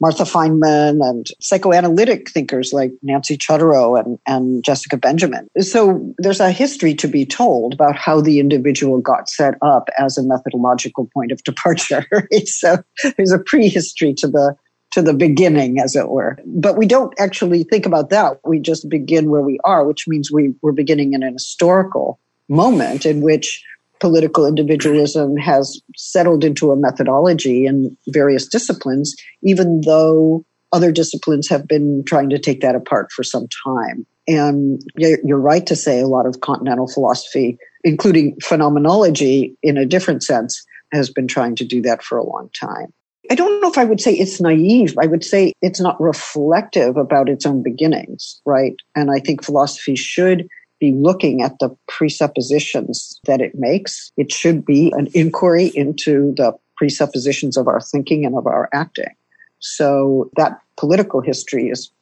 Martha 0.00 0.24
Fineman 0.24 1.06
and 1.06 1.26
psychoanalytic 1.40 2.30
thinkers 2.30 2.72
like 2.72 2.92
Nancy 3.02 3.36
Chodorow 3.36 4.02
and, 4.02 4.18
and 4.26 4.64
Jessica 4.64 4.96
Benjamin. 4.96 5.48
So 5.58 6.14
there's 6.18 6.40
a 6.40 6.50
history 6.50 6.94
to 6.94 7.06
be 7.06 7.26
told 7.26 7.74
about 7.74 7.96
how 7.96 8.20
the 8.20 8.40
individual 8.40 9.00
got 9.00 9.28
set 9.28 9.54
up 9.62 9.88
as 9.98 10.16
a 10.16 10.22
methodological 10.22 11.08
point 11.12 11.32
of 11.32 11.42
departure. 11.44 12.06
so 12.44 12.82
there's 13.16 13.32
a 13.32 13.38
prehistory 13.38 14.14
to 14.14 14.28
the 14.28 14.56
to 14.92 15.02
the 15.02 15.14
beginning, 15.14 15.78
as 15.78 15.94
it 15.94 16.08
were. 16.08 16.36
But 16.44 16.76
we 16.76 16.84
don't 16.84 17.14
actually 17.18 17.62
think 17.62 17.86
about 17.86 18.10
that. 18.10 18.40
We 18.44 18.58
just 18.58 18.88
begin 18.88 19.30
where 19.30 19.40
we 19.40 19.60
are, 19.64 19.86
which 19.86 20.08
means 20.08 20.32
we, 20.32 20.52
we're 20.62 20.72
beginning 20.72 21.12
in 21.12 21.22
an 21.22 21.34
historical 21.34 22.18
moment 22.48 23.06
in 23.06 23.20
which 23.20 23.64
political 24.00 24.46
individualism 24.46 25.36
has 25.36 25.80
settled 25.96 26.42
into 26.42 26.72
a 26.72 26.76
methodology 26.76 27.66
in 27.66 27.96
various 28.08 28.46
disciplines, 28.46 29.14
even 29.42 29.82
though 29.82 30.44
other 30.72 30.90
disciplines 30.92 31.48
have 31.48 31.68
been 31.68 32.02
trying 32.06 32.30
to 32.30 32.38
take 32.38 32.60
that 32.60 32.74
apart 32.74 33.12
for 33.12 33.22
some 33.22 33.46
time. 33.64 34.06
And 34.26 34.82
you're 34.96 35.38
right 35.38 35.66
to 35.66 35.76
say 35.76 36.00
a 36.00 36.06
lot 36.06 36.26
of 36.26 36.40
continental 36.40 36.86
philosophy, 36.86 37.58
including 37.84 38.36
phenomenology 38.42 39.56
in 39.62 39.76
a 39.76 39.86
different 39.86 40.22
sense, 40.22 40.64
has 40.92 41.10
been 41.10 41.28
trying 41.28 41.56
to 41.56 41.64
do 41.64 41.82
that 41.82 42.02
for 42.02 42.18
a 42.18 42.24
long 42.24 42.50
time. 42.58 42.92
I 43.30 43.34
don't 43.34 43.60
know 43.60 43.70
if 43.70 43.78
I 43.78 43.84
would 43.84 44.00
say 44.00 44.12
it's 44.12 44.40
naive. 44.40 44.96
I 45.00 45.06
would 45.06 45.22
say 45.22 45.52
it's 45.62 45.80
not 45.80 46.00
reflective 46.00 46.96
about 46.96 47.28
its 47.28 47.46
own 47.46 47.62
beginnings, 47.62 48.40
right? 48.44 48.74
And 48.96 49.10
I 49.10 49.20
think 49.20 49.44
philosophy 49.44 49.94
should 49.94 50.48
be 50.80 50.92
looking 50.92 51.42
at 51.42 51.58
the 51.60 51.76
presuppositions 51.86 53.20
that 53.26 53.40
it 53.40 53.54
makes. 53.54 54.10
It 54.16 54.32
should 54.32 54.64
be 54.64 54.92
an 54.96 55.08
inquiry 55.14 55.66
into 55.74 56.34
the 56.36 56.52
presuppositions 56.76 57.56
of 57.56 57.68
our 57.68 57.80
thinking 57.80 58.24
and 58.24 58.34
of 58.34 58.46
our 58.46 58.68
acting. 58.72 59.14
So 59.58 60.30
that 60.36 60.58
political 60.76 61.20
history 61.20 61.68
is 61.68 61.92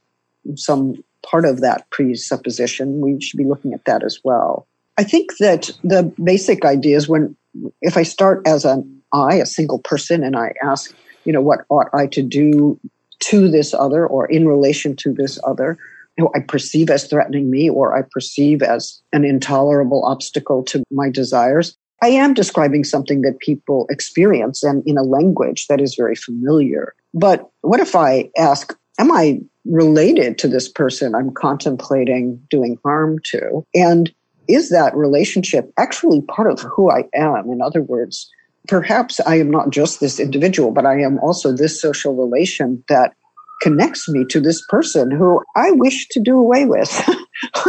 some 0.54 1.02
part 1.26 1.44
of 1.44 1.60
that 1.60 1.90
presupposition. 1.90 3.00
We 3.00 3.20
should 3.20 3.36
be 3.36 3.44
looking 3.44 3.74
at 3.74 3.84
that 3.84 4.04
as 4.04 4.20
well. 4.22 4.66
I 4.96 5.04
think 5.04 5.36
that 5.38 5.70
the 5.82 6.12
basic 6.22 6.64
idea 6.64 6.96
is 6.96 7.08
when, 7.08 7.36
if 7.82 7.96
I 7.96 8.04
start 8.04 8.42
as 8.46 8.64
an 8.64 9.02
I, 9.12 9.36
a 9.36 9.46
single 9.46 9.80
person, 9.80 10.22
and 10.22 10.36
I 10.36 10.54
ask, 10.62 10.94
you 11.24 11.32
know, 11.32 11.40
what 11.40 11.60
ought 11.68 11.88
I 11.92 12.06
to 12.08 12.22
do 12.22 12.78
to 13.20 13.48
this 13.48 13.74
other 13.74 14.06
or 14.06 14.26
in 14.26 14.46
relation 14.46 14.94
to 14.96 15.12
this 15.12 15.38
other, 15.44 15.78
who 16.18 16.28
I 16.34 16.40
perceive 16.40 16.90
as 16.90 17.06
threatening 17.06 17.50
me 17.50 17.70
or 17.70 17.96
I 17.96 18.02
perceive 18.10 18.62
as 18.62 19.00
an 19.12 19.24
intolerable 19.24 20.04
obstacle 20.04 20.62
to 20.64 20.82
my 20.90 21.08
desires. 21.08 21.76
I 22.02 22.08
am 22.08 22.34
describing 22.34 22.84
something 22.84 23.22
that 23.22 23.40
people 23.40 23.86
experience 23.90 24.62
and 24.62 24.82
in 24.86 24.98
a 24.98 25.02
language 25.02 25.66
that 25.68 25.80
is 25.80 25.94
very 25.94 26.14
familiar. 26.14 26.94
But 27.14 27.48
what 27.62 27.80
if 27.80 27.96
I 27.96 28.30
ask, 28.36 28.76
am 28.98 29.10
I 29.10 29.40
related 29.64 30.38
to 30.38 30.48
this 30.48 30.68
person 30.68 31.14
I'm 31.14 31.32
contemplating 31.32 32.40
doing 32.50 32.78
harm 32.84 33.18
to? 33.30 33.64
And 33.74 34.12
is 34.48 34.70
that 34.70 34.96
relationship 34.96 35.72
actually 35.76 36.22
part 36.22 36.50
of 36.50 36.60
who 36.60 36.90
I 36.90 37.04
am? 37.14 37.50
In 37.50 37.60
other 37.60 37.82
words, 37.82 38.30
perhaps 38.66 39.20
I 39.26 39.36
am 39.36 39.50
not 39.50 39.70
just 39.70 40.00
this 40.00 40.18
individual, 40.18 40.70
but 40.70 40.86
I 40.86 41.00
am 41.00 41.18
also 41.18 41.52
this 41.52 41.80
social 41.80 42.14
relation 42.14 42.82
that 42.88 43.14
connects 43.60 44.08
me 44.08 44.24
to 44.26 44.40
this 44.40 44.64
person 44.66 45.10
who 45.10 45.42
I 45.56 45.70
wish 45.72 46.08
to 46.08 46.20
do 46.20 46.38
away 46.38 46.64
with. 46.64 46.90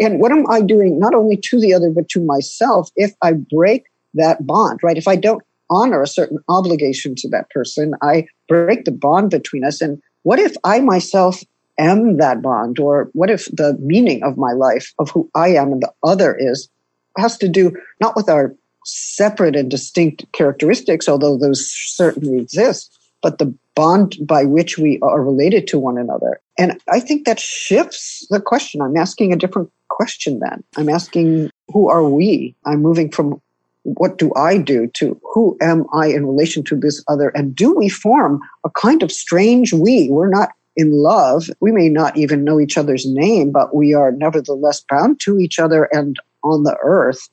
and 0.00 0.20
what 0.20 0.32
am 0.32 0.48
I 0.50 0.60
doing 0.60 0.98
not 0.98 1.14
only 1.14 1.36
to 1.48 1.60
the 1.60 1.74
other, 1.74 1.90
but 1.90 2.08
to 2.10 2.20
myself 2.20 2.90
if 2.96 3.12
I 3.22 3.32
break 3.32 3.84
that 4.14 4.46
bond, 4.46 4.80
right? 4.82 4.98
If 4.98 5.08
I 5.08 5.16
don't 5.16 5.42
honor 5.70 6.02
a 6.02 6.06
certain 6.06 6.38
obligation 6.48 7.14
to 7.16 7.28
that 7.30 7.48
person, 7.50 7.94
I 8.02 8.26
break 8.48 8.84
the 8.84 8.92
bond 8.92 9.30
between 9.30 9.64
us. 9.64 9.80
And 9.80 10.00
what 10.22 10.38
if 10.38 10.54
I 10.64 10.80
myself 10.80 11.42
am 11.78 12.18
that 12.18 12.42
bond? 12.42 12.78
Or 12.78 13.08
what 13.14 13.30
if 13.30 13.46
the 13.46 13.76
meaning 13.80 14.22
of 14.22 14.36
my 14.36 14.52
life, 14.52 14.92
of 14.98 15.10
who 15.10 15.30
I 15.34 15.48
am 15.48 15.72
and 15.72 15.82
the 15.82 15.92
other 16.04 16.36
is, 16.38 16.68
has 17.16 17.36
to 17.38 17.48
do 17.48 17.72
not 18.00 18.16
with 18.16 18.28
our 18.28 18.54
separate 18.84 19.56
and 19.56 19.70
distinct 19.70 20.24
characteristics, 20.32 21.08
although 21.08 21.38
those 21.38 21.70
certainly 21.70 22.38
exist, 22.38 22.98
but 23.22 23.38
the 23.38 23.54
bond 23.74 24.16
by 24.20 24.44
which 24.44 24.78
we 24.78 24.98
are 25.02 25.22
related 25.22 25.66
to 25.68 25.78
one 25.78 25.98
another. 25.98 26.40
And 26.58 26.78
I 26.90 27.00
think 27.00 27.26
that 27.26 27.40
shifts 27.40 28.26
the 28.30 28.40
question. 28.40 28.80
I'm 28.80 28.96
asking 28.96 29.32
a 29.32 29.36
different 29.36 29.70
question 29.88 30.40
then. 30.40 30.62
I'm 30.76 30.88
asking, 30.88 31.50
who 31.68 31.88
are 31.88 32.04
we? 32.04 32.54
I'm 32.66 32.82
moving 32.82 33.10
from 33.10 33.40
what 33.84 34.18
do 34.18 34.32
I 34.34 34.58
do 34.58 34.88
to 34.94 35.20
who 35.32 35.56
am 35.60 35.86
I 35.92 36.06
in 36.06 36.26
relation 36.26 36.62
to 36.64 36.76
this 36.76 37.02
other? 37.08 37.30
And 37.30 37.54
do 37.54 37.74
we 37.74 37.88
form 37.88 38.40
a 38.64 38.70
kind 38.70 39.02
of 39.02 39.10
strange 39.10 39.72
we? 39.72 40.08
We're 40.08 40.28
not 40.28 40.50
in 40.76 40.92
love. 40.92 41.50
We 41.60 41.72
may 41.72 41.88
not 41.88 42.16
even 42.16 42.44
know 42.44 42.60
each 42.60 42.78
other's 42.78 43.06
name, 43.06 43.50
but 43.50 43.74
we 43.74 43.92
are 43.94 44.12
nevertheless 44.12 44.84
bound 44.88 45.20
to 45.20 45.38
each 45.38 45.58
other 45.58 45.88
and 45.92 46.16
on 46.44 46.62
the 46.62 46.76
earth. 46.82 47.28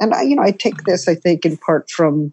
And 0.00 0.14
I, 0.14 0.22
you 0.22 0.36
know, 0.36 0.42
I 0.42 0.52
take 0.52 0.84
this, 0.84 1.08
I 1.08 1.14
think, 1.14 1.44
in 1.44 1.56
part 1.56 1.90
from 1.90 2.32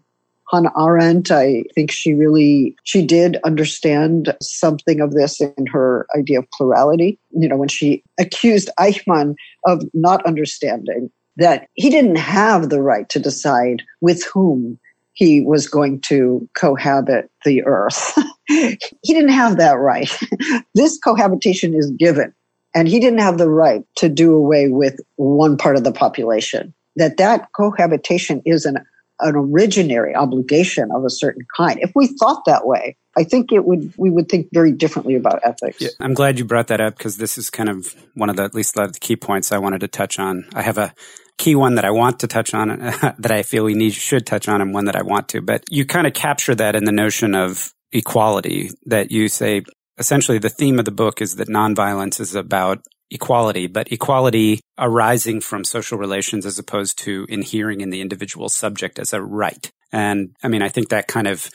Hannah 0.50 0.72
Arendt, 0.78 1.30
I 1.30 1.64
think 1.74 1.90
she 1.90 2.14
really, 2.14 2.76
she 2.84 3.04
did 3.04 3.38
understand 3.44 4.34
something 4.40 5.00
of 5.00 5.12
this 5.12 5.40
in 5.40 5.66
her 5.66 6.06
idea 6.16 6.38
of 6.38 6.50
plurality. 6.52 7.18
You 7.30 7.48
know, 7.48 7.56
when 7.56 7.68
she 7.68 8.02
accused 8.18 8.70
Eichmann 8.78 9.34
of 9.64 9.82
not 9.92 10.24
understanding 10.24 11.10
that 11.36 11.68
he 11.74 11.90
didn't 11.90 12.16
have 12.16 12.70
the 12.70 12.80
right 12.80 13.08
to 13.10 13.18
decide 13.18 13.82
with 14.00 14.24
whom 14.24 14.78
he 15.12 15.40
was 15.40 15.66
going 15.66 16.00
to 16.02 16.46
cohabit 16.54 17.30
the 17.44 17.64
earth. 17.64 18.14
he 18.46 18.78
didn't 19.06 19.30
have 19.30 19.56
that 19.56 19.78
right. 19.78 20.10
this 20.74 20.98
cohabitation 20.98 21.74
is 21.74 21.90
given 21.92 22.32
and 22.74 22.86
he 22.86 23.00
didn't 23.00 23.20
have 23.20 23.38
the 23.38 23.48
right 23.48 23.82
to 23.96 24.08
do 24.08 24.34
away 24.34 24.68
with 24.68 25.00
one 25.16 25.56
part 25.56 25.76
of 25.76 25.84
the 25.84 25.92
population 25.92 26.74
that 26.96 27.16
that 27.16 27.48
cohabitation 27.52 28.42
is 28.44 28.64
an 28.64 28.78
an 29.20 29.34
originary 29.34 30.14
obligation 30.14 30.90
of 30.90 31.04
a 31.04 31.10
certain 31.10 31.46
kind. 31.56 31.78
If 31.80 31.92
we 31.94 32.06
thought 32.06 32.44
that 32.46 32.66
way, 32.66 32.96
I 33.16 33.24
think 33.24 33.52
it 33.52 33.64
would 33.64 33.94
we 33.96 34.10
would 34.10 34.28
think 34.28 34.48
very 34.52 34.72
differently 34.72 35.14
about 35.14 35.40
ethics. 35.42 35.80
Yeah, 35.80 35.88
I'm 36.00 36.14
glad 36.14 36.38
you 36.38 36.44
brought 36.44 36.68
that 36.68 36.80
up 36.80 36.96
because 36.96 37.16
this 37.16 37.38
is 37.38 37.48
kind 37.48 37.68
of 37.68 37.94
one 38.14 38.28
of 38.28 38.36
the 38.36 38.44
at 38.44 38.54
least 38.54 38.74
the 38.74 38.96
key 39.00 39.16
points 39.16 39.52
I 39.52 39.58
wanted 39.58 39.80
to 39.80 39.88
touch 39.88 40.18
on. 40.18 40.46
I 40.54 40.62
have 40.62 40.78
a 40.78 40.92
key 41.38 41.54
one 41.54 41.74
that 41.76 41.84
I 41.84 41.90
want 41.90 42.20
to 42.20 42.26
touch 42.26 42.54
on 42.54 42.68
that 43.18 43.30
I 43.30 43.42
feel 43.42 43.64
we 43.64 43.74
need 43.74 43.94
should 43.94 44.26
touch 44.26 44.48
on 44.48 44.60
and 44.60 44.74
one 44.74 44.86
that 44.86 44.96
I 44.96 45.02
want 45.02 45.28
to. 45.30 45.40
But 45.40 45.64
you 45.70 45.86
kind 45.86 46.06
of 46.06 46.14
capture 46.14 46.54
that 46.54 46.76
in 46.76 46.84
the 46.84 46.92
notion 46.92 47.34
of 47.34 47.72
equality 47.92 48.70
that 48.86 49.10
you 49.10 49.28
say 49.28 49.62
essentially 49.98 50.38
the 50.38 50.50
theme 50.50 50.78
of 50.78 50.84
the 50.84 50.90
book 50.90 51.22
is 51.22 51.36
that 51.36 51.48
nonviolence 51.48 52.20
is 52.20 52.34
about 52.34 52.84
equality, 53.10 53.66
but 53.66 53.90
equality 53.92 54.60
arising 54.78 55.40
from 55.40 55.64
social 55.64 55.98
relations 55.98 56.44
as 56.44 56.58
opposed 56.58 56.98
to 56.98 57.26
inhering 57.28 57.80
in 57.80 57.90
the 57.90 58.00
individual 58.00 58.48
subject 58.48 58.98
as 58.98 59.12
a 59.12 59.22
right. 59.22 59.70
And 59.92 60.34
I 60.42 60.48
mean, 60.48 60.62
I 60.62 60.68
think 60.68 60.88
that 60.88 61.06
kind 61.06 61.26
of 61.26 61.48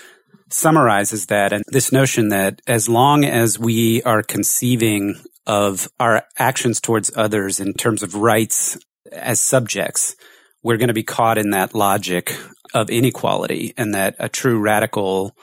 summarizes 0.50 1.28
that 1.28 1.54
and 1.54 1.64
this 1.68 1.92
notion 1.92 2.30
that 2.30 2.62
as 2.68 2.90
long 2.90 3.24
as 3.24 3.58
we 3.58 4.02
are 4.04 4.24
conceiving 4.24 5.16
of 5.48 5.90
our 6.00 6.24
actions 6.38 6.80
towards 6.80 7.12
others 7.16 7.60
in 7.60 7.74
terms 7.74 8.04
of 8.04 8.16
rights 8.16 8.78
as 9.12 9.40
subjects, 9.40 10.16
we're 10.64 10.78
going 10.78 10.90
to 10.90 10.94
be 10.94 11.04
caught 11.04 11.38
in 11.38 11.52
that 11.52 11.74
logic 11.74 12.36
of 12.74 12.90
inequality 12.90 13.74
and 13.78 13.94
that 13.94 14.16
a 14.20 14.30
true 14.30 14.60
radical 14.60 15.36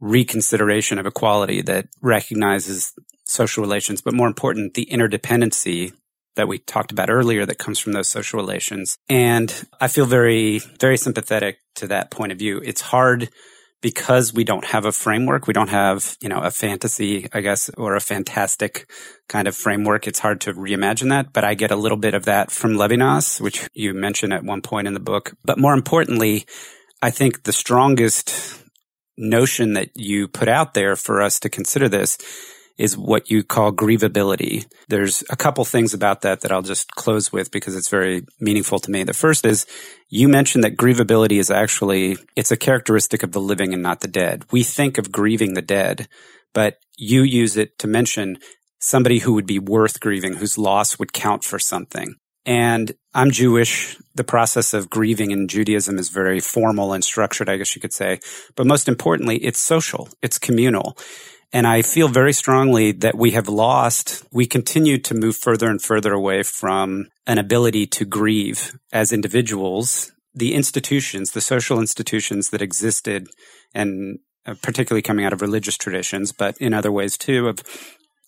reconsideration 0.00 0.98
of 0.98 1.06
equality 1.06 1.62
that 1.62 1.86
recognizes 2.00 2.92
social 3.32 3.62
relations, 3.62 4.00
but 4.00 4.14
more 4.14 4.28
important, 4.28 4.74
the 4.74 4.86
interdependency 4.90 5.92
that 6.36 6.48
we 6.48 6.58
talked 6.58 6.92
about 6.92 7.10
earlier 7.10 7.44
that 7.44 7.58
comes 7.58 7.78
from 7.78 7.92
those 7.92 8.08
social 8.08 8.38
relations. 8.38 8.96
And 9.08 9.66
I 9.80 9.88
feel 9.88 10.06
very, 10.06 10.60
very 10.80 10.96
sympathetic 10.96 11.58
to 11.76 11.86
that 11.88 12.10
point 12.10 12.32
of 12.32 12.38
view. 12.38 12.58
It's 12.64 12.80
hard 12.80 13.28
because 13.82 14.32
we 14.32 14.44
don't 14.44 14.64
have 14.64 14.84
a 14.84 14.92
framework. 14.92 15.46
We 15.46 15.52
don't 15.52 15.68
have, 15.68 16.16
you 16.22 16.28
know, 16.28 16.40
a 16.40 16.50
fantasy, 16.50 17.28
I 17.32 17.40
guess, 17.40 17.68
or 17.76 17.96
a 17.96 18.00
fantastic 18.00 18.88
kind 19.28 19.48
of 19.48 19.56
framework. 19.56 20.06
It's 20.06 20.20
hard 20.20 20.40
to 20.42 20.54
reimagine 20.54 21.10
that, 21.10 21.32
but 21.32 21.44
I 21.44 21.54
get 21.54 21.72
a 21.72 21.76
little 21.76 21.98
bit 21.98 22.14
of 22.14 22.24
that 22.26 22.50
from 22.50 22.74
Levinas, 22.74 23.40
which 23.40 23.68
you 23.74 23.92
mentioned 23.92 24.32
at 24.32 24.44
one 24.44 24.62
point 24.62 24.86
in 24.86 24.94
the 24.94 25.00
book. 25.00 25.34
But 25.44 25.58
more 25.58 25.74
importantly, 25.74 26.46
I 27.02 27.10
think 27.10 27.42
the 27.42 27.52
strongest 27.52 28.62
notion 29.18 29.74
that 29.74 29.90
you 29.96 30.28
put 30.28 30.48
out 30.48 30.74
there 30.74 30.96
for 30.96 31.20
us 31.20 31.40
to 31.40 31.50
consider 31.50 31.88
this 31.88 32.16
is 32.78 32.96
what 32.96 33.30
you 33.30 33.42
call 33.42 33.72
grievability. 33.72 34.66
There's 34.88 35.22
a 35.30 35.36
couple 35.36 35.64
things 35.64 35.94
about 35.94 36.22
that 36.22 36.40
that 36.40 36.52
I'll 36.52 36.62
just 36.62 36.90
close 36.92 37.32
with 37.32 37.50
because 37.50 37.76
it's 37.76 37.88
very 37.88 38.24
meaningful 38.40 38.78
to 38.80 38.90
me. 38.90 39.04
The 39.04 39.12
first 39.12 39.44
is 39.44 39.66
you 40.08 40.28
mentioned 40.28 40.64
that 40.64 40.76
grievability 40.76 41.38
is 41.38 41.50
actually, 41.50 42.16
it's 42.36 42.50
a 42.50 42.56
characteristic 42.56 43.22
of 43.22 43.32
the 43.32 43.40
living 43.40 43.72
and 43.72 43.82
not 43.82 44.00
the 44.00 44.08
dead. 44.08 44.44
We 44.50 44.62
think 44.62 44.98
of 44.98 45.12
grieving 45.12 45.54
the 45.54 45.62
dead, 45.62 46.08
but 46.52 46.76
you 46.96 47.22
use 47.22 47.56
it 47.56 47.78
to 47.78 47.86
mention 47.86 48.38
somebody 48.78 49.20
who 49.20 49.34
would 49.34 49.46
be 49.46 49.58
worth 49.58 50.00
grieving, 50.00 50.34
whose 50.34 50.58
loss 50.58 50.98
would 50.98 51.12
count 51.12 51.44
for 51.44 51.58
something. 51.58 52.16
And 52.44 52.92
I'm 53.14 53.30
Jewish. 53.30 53.96
The 54.14 54.24
process 54.24 54.74
of 54.74 54.90
grieving 54.90 55.30
in 55.30 55.46
Judaism 55.46 55.98
is 55.98 56.08
very 56.08 56.40
formal 56.40 56.92
and 56.92 57.04
structured, 57.04 57.48
I 57.48 57.56
guess 57.56 57.74
you 57.76 57.80
could 57.80 57.92
say. 57.92 58.18
But 58.56 58.66
most 58.66 58.88
importantly, 58.88 59.36
it's 59.36 59.60
social. 59.60 60.08
It's 60.22 60.38
communal. 60.38 60.96
And 61.52 61.66
I 61.66 61.82
feel 61.82 62.08
very 62.08 62.32
strongly 62.32 62.92
that 62.92 63.16
we 63.16 63.32
have 63.32 63.48
lost, 63.48 64.24
we 64.32 64.46
continue 64.46 64.98
to 64.98 65.14
move 65.14 65.36
further 65.36 65.68
and 65.68 65.82
further 65.82 66.12
away 66.12 66.42
from 66.42 67.08
an 67.26 67.38
ability 67.38 67.86
to 67.88 68.04
grieve 68.06 68.72
as 68.92 69.12
individuals. 69.12 70.12
The 70.34 70.54
institutions, 70.54 71.32
the 71.32 71.42
social 71.42 71.78
institutions 71.78 72.50
that 72.50 72.62
existed 72.62 73.28
and 73.74 74.18
uh, 74.46 74.54
particularly 74.62 75.02
coming 75.02 75.26
out 75.26 75.34
of 75.34 75.42
religious 75.42 75.76
traditions, 75.76 76.32
but 76.32 76.56
in 76.58 76.72
other 76.72 76.90
ways 76.90 77.18
too, 77.18 77.48
of 77.48 77.62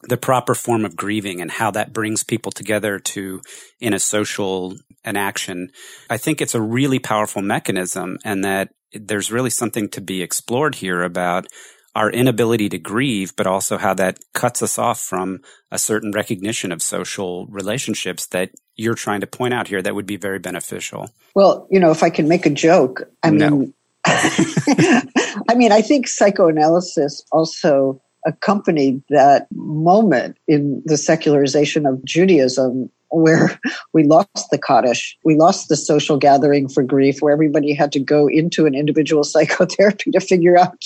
the 0.03 0.19
proper 0.19 0.55
form 0.55 0.85
of 0.85 0.97
grieving 0.97 1.41
and 1.41 1.51
how 1.51 1.71
that 1.71 1.95
brings 1.95 2.23
people 2.23 2.53
together 2.53 2.99
to 2.99 3.41
in 3.81 3.95
a 3.95 3.99
social 3.99 4.77
an 5.03 5.17
action. 5.17 5.71
I 6.09 6.17
think 6.17 6.41
it's 6.41 6.55
a 6.55 6.61
really 6.61 6.99
powerful 6.99 7.43
mechanism 7.43 8.19
and 8.25 8.45
that 8.45 8.71
there's 8.93 9.33
really 9.33 9.51
something 9.51 9.89
to 9.91 10.01
be 10.01 10.23
explored 10.23 10.77
here 10.77 11.03
about 11.03 11.47
our 11.95 12.11
inability 12.11 12.69
to 12.71 12.79
grieve, 12.79 13.35
but 13.37 13.47
also 13.47 13.79
how 13.79 13.95
that 13.95 14.19
cuts 14.33 14.63
us 14.63 14.79
off 14.79 15.01
from 15.01 15.41
a 15.71 15.79
certain 15.79 16.11
recognition 16.11 16.73
of 16.73 16.83
social 16.83 17.47
relationships 17.47 18.27
that 18.27 18.51
you're 18.77 18.95
trying 18.95 19.21
to 19.21 19.27
point 19.27 19.55
out 19.55 19.69
here 19.69 19.81
that 19.81 19.95
would 19.95 20.07
be 20.07 20.17
very 20.17 20.39
beneficial. 20.39 21.11
Well, 21.35 21.69
you 21.71 21.79
know, 21.79 21.91
if 21.91 22.03
I 22.03 22.11
can 22.11 22.27
make 22.29 22.47
a 22.47 22.51
joke, 22.51 23.03
I 23.23 23.31
no. 23.31 23.51
mean, 23.51 23.75
I 24.07 25.55
mean, 25.55 25.73
I 25.73 25.81
think 25.81 26.09
psychoanalysis 26.09 27.25
also 27.31 28.01
accompanied 28.27 29.03
that 29.11 29.47
moment 29.53 30.37
in 30.49 30.83
the 30.85 30.97
secularization 30.97 31.87
of 31.87 32.05
Judaism 32.05 32.91
where 33.15 33.59
we 33.93 34.05
lost 34.05 34.51
the 34.51 34.59
Kaddish, 34.59 35.17
we 35.25 35.37
lost 35.37 35.69
the 35.69 35.77
social 35.77 36.17
gathering 36.17 36.69
for 36.69 36.83
grief, 36.83 37.21
where 37.21 37.33
everybody 37.33 37.73
had 37.75 37.93
to 37.93 38.01
go 38.01 38.29
into 38.29 38.67
an 38.67 38.75
individual 38.75 39.25
psychotherapy 39.25 40.11
to 40.11 40.21
figure 40.21 40.59
out 40.59 40.83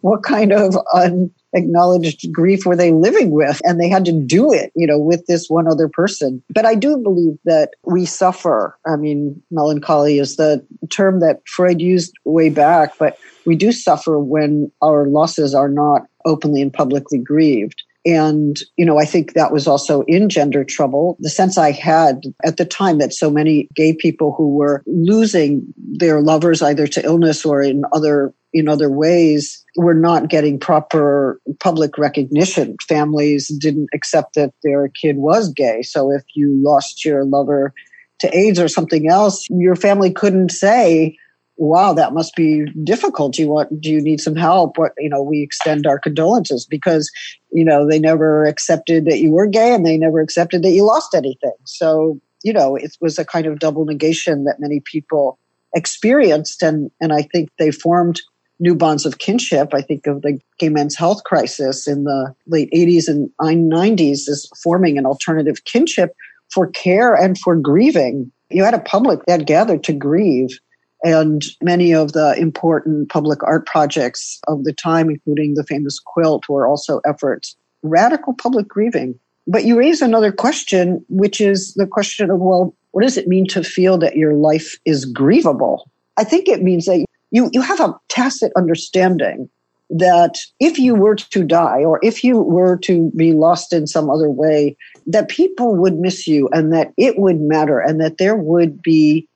what 0.00 0.22
kind 0.22 0.52
of 0.52 0.76
unacknowledged 0.94 2.32
grief 2.32 2.64
were 2.64 2.76
they 2.76 2.92
living 2.92 3.30
with 3.30 3.60
and 3.64 3.78
they 3.80 3.88
had 3.88 4.04
to 4.06 4.12
do 4.12 4.52
it 4.52 4.72
you 4.74 4.86
know 4.86 4.98
with 4.98 5.26
this 5.26 5.48
one 5.48 5.68
other 5.68 5.88
person. 5.88 6.42
But 6.50 6.64
i 6.66 6.74
do 6.74 6.96
believe 6.98 7.38
that 7.44 7.70
we 7.84 8.06
suffer. 8.06 8.78
I 8.86 8.96
mean 8.96 9.42
melancholy 9.50 10.18
is 10.18 10.36
the 10.36 10.64
term 10.90 11.20
that 11.20 11.40
freud 11.46 11.80
used 11.80 12.14
way 12.24 12.48
back 12.48 12.94
but 12.98 13.18
we 13.44 13.54
do 13.54 13.70
suffer 13.70 14.18
when 14.18 14.70
our 14.82 15.06
losses 15.06 15.54
are 15.54 15.68
not 15.68 16.02
openly 16.24 16.62
and 16.62 16.72
publicly 16.72 17.18
grieved 17.18 17.82
and, 18.06 18.56
you 18.76 18.86
know, 18.86 18.98
I 18.98 19.04
think 19.04 19.32
that 19.32 19.52
was 19.52 19.66
also 19.66 20.02
in 20.02 20.28
gender 20.28 20.62
trouble. 20.62 21.16
The 21.18 21.28
sense 21.28 21.58
I 21.58 21.72
had 21.72 22.22
at 22.44 22.56
the 22.56 22.64
time 22.64 22.98
that 22.98 23.12
so 23.12 23.30
many 23.30 23.68
gay 23.74 23.94
people 23.94 24.32
who 24.32 24.54
were 24.54 24.84
losing 24.86 25.66
their 25.76 26.20
lovers 26.20 26.62
either 26.62 26.86
to 26.86 27.04
illness 27.04 27.44
or 27.44 27.60
in 27.60 27.82
other 27.92 28.32
in 28.52 28.68
other 28.68 28.88
ways 28.88 29.62
were 29.76 29.92
not 29.92 30.28
getting 30.28 30.58
proper 30.58 31.40
public 31.58 31.98
recognition. 31.98 32.76
Families 32.88 33.48
didn't 33.48 33.88
accept 33.92 34.34
that 34.34 34.54
their 34.62 34.88
kid 34.88 35.16
was 35.16 35.52
gay. 35.52 35.82
So 35.82 36.10
if 36.12 36.22
you 36.34 36.54
lost 36.62 37.04
your 37.04 37.24
lover 37.24 37.74
to 38.20 38.34
AIDS 38.34 38.58
or 38.58 38.68
something 38.68 39.10
else, 39.10 39.46
your 39.50 39.76
family 39.76 40.10
couldn't 40.10 40.52
say, 40.52 41.18
wow, 41.56 41.92
that 41.92 42.12
must 42.12 42.34
be 42.36 42.64
difficult. 42.84 43.38
You 43.38 43.48
want, 43.48 43.80
do 43.80 43.90
you 43.90 44.00
need 44.00 44.20
some 44.20 44.36
help? 44.36 44.78
What, 44.78 44.92
you 44.98 45.08
know, 45.08 45.22
we 45.22 45.42
extend 45.42 45.86
our 45.86 45.98
condolences 45.98 46.66
because, 46.66 47.10
you 47.50 47.64
know, 47.64 47.88
they 47.88 47.98
never 47.98 48.44
accepted 48.44 49.06
that 49.06 49.20
you 49.20 49.32
were 49.32 49.46
gay 49.46 49.74
and 49.74 49.86
they 49.86 49.96
never 49.96 50.20
accepted 50.20 50.62
that 50.62 50.70
you 50.70 50.84
lost 50.84 51.14
anything. 51.14 51.54
So, 51.64 52.20
you 52.42 52.52
know, 52.52 52.76
it 52.76 52.96
was 53.00 53.18
a 53.18 53.24
kind 53.24 53.46
of 53.46 53.58
double 53.58 53.84
negation 53.84 54.44
that 54.44 54.60
many 54.60 54.80
people 54.80 55.38
experienced. 55.74 56.62
And, 56.62 56.90
and 57.00 57.12
I 57.12 57.22
think 57.22 57.50
they 57.58 57.70
formed 57.70 58.20
new 58.58 58.74
bonds 58.74 59.04
of 59.04 59.18
kinship. 59.18 59.74
I 59.74 59.82
think 59.82 60.06
of 60.06 60.22
the 60.22 60.38
gay 60.58 60.68
men's 60.68 60.96
health 60.96 61.24
crisis 61.24 61.86
in 61.86 62.04
the 62.04 62.34
late 62.46 62.70
80s 62.72 63.08
and 63.08 63.30
90s 63.40 64.28
as 64.28 64.48
forming 64.62 64.98
an 64.98 65.06
alternative 65.06 65.64
kinship 65.64 66.14
for 66.50 66.68
care 66.68 67.14
and 67.14 67.38
for 67.38 67.56
grieving. 67.56 68.30
You 68.50 68.62
had 68.62 68.74
a 68.74 68.80
public 68.80 69.24
that 69.26 69.46
gathered 69.46 69.82
to 69.84 69.92
grieve 69.92 70.58
and 71.06 71.44
many 71.62 71.94
of 71.94 72.14
the 72.14 72.34
important 72.36 73.08
public 73.10 73.40
art 73.44 73.64
projects 73.64 74.40
of 74.48 74.64
the 74.64 74.72
time, 74.72 75.08
including 75.08 75.54
the 75.54 75.62
famous 75.62 76.00
quilt, 76.00 76.48
were 76.48 76.66
also 76.66 77.00
efforts. 77.06 77.54
Radical 77.84 78.34
public 78.34 78.66
grieving. 78.66 79.16
But 79.46 79.64
you 79.64 79.78
raise 79.78 80.02
another 80.02 80.32
question, 80.32 81.04
which 81.08 81.40
is 81.40 81.74
the 81.74 81.86
question 81.86 82.28
of, 82.28 82.40
well, 82.40 82.74
what 82.90 83.02
does 83.02 83.16
it 83.16 83.28
mean 83.28 83.46
to 83.48 83.62
feel 83.62 83.98
that 83.98 84.16
your 84.16 84.34
life 84.34 84.74
is 84.84 85.06
grievable? 85.12 85.84
I 86.16 86.24
think 86.24 86.48
it 86.48 86.64
means 86.64 86.86
that 86.86 87.04
you, 87.30 87.50
you 87.52 87.62
have 87.62 87.78
a 87.78 87.94
tacit 88.08 88.50
understanding 88.56 89.48
that 89.88 90.38
if 90.58 90.76
you 90.76 90.96
were 90.96 91.14
to 91.14 91.44
die 91.44 91.84
or 91.84 92.00
if 92.02 92.24
you 92.24 92.40
were 92.40 92.76
to 92.78 93.12
be 93.14 93.32
lost 93.32 93.72
in 93.72 93.86
some 93.86 94.10
other 94.10 94.28
way, 94.28 94.76
that 95.06 95.28
people 95.28 95.76
would 95.76 96.00
miss 96.00 96.26
you 96.26 96.48
and 96.52 96.72
that 96.72 96.92
it 96.96 97.16
would 97.16 97.40
matter 97.40 97.78
and 97.78 98.00
that 98.00 98.18
there 98.18 98.34
would 98.34 98.82
be 98.82 99.28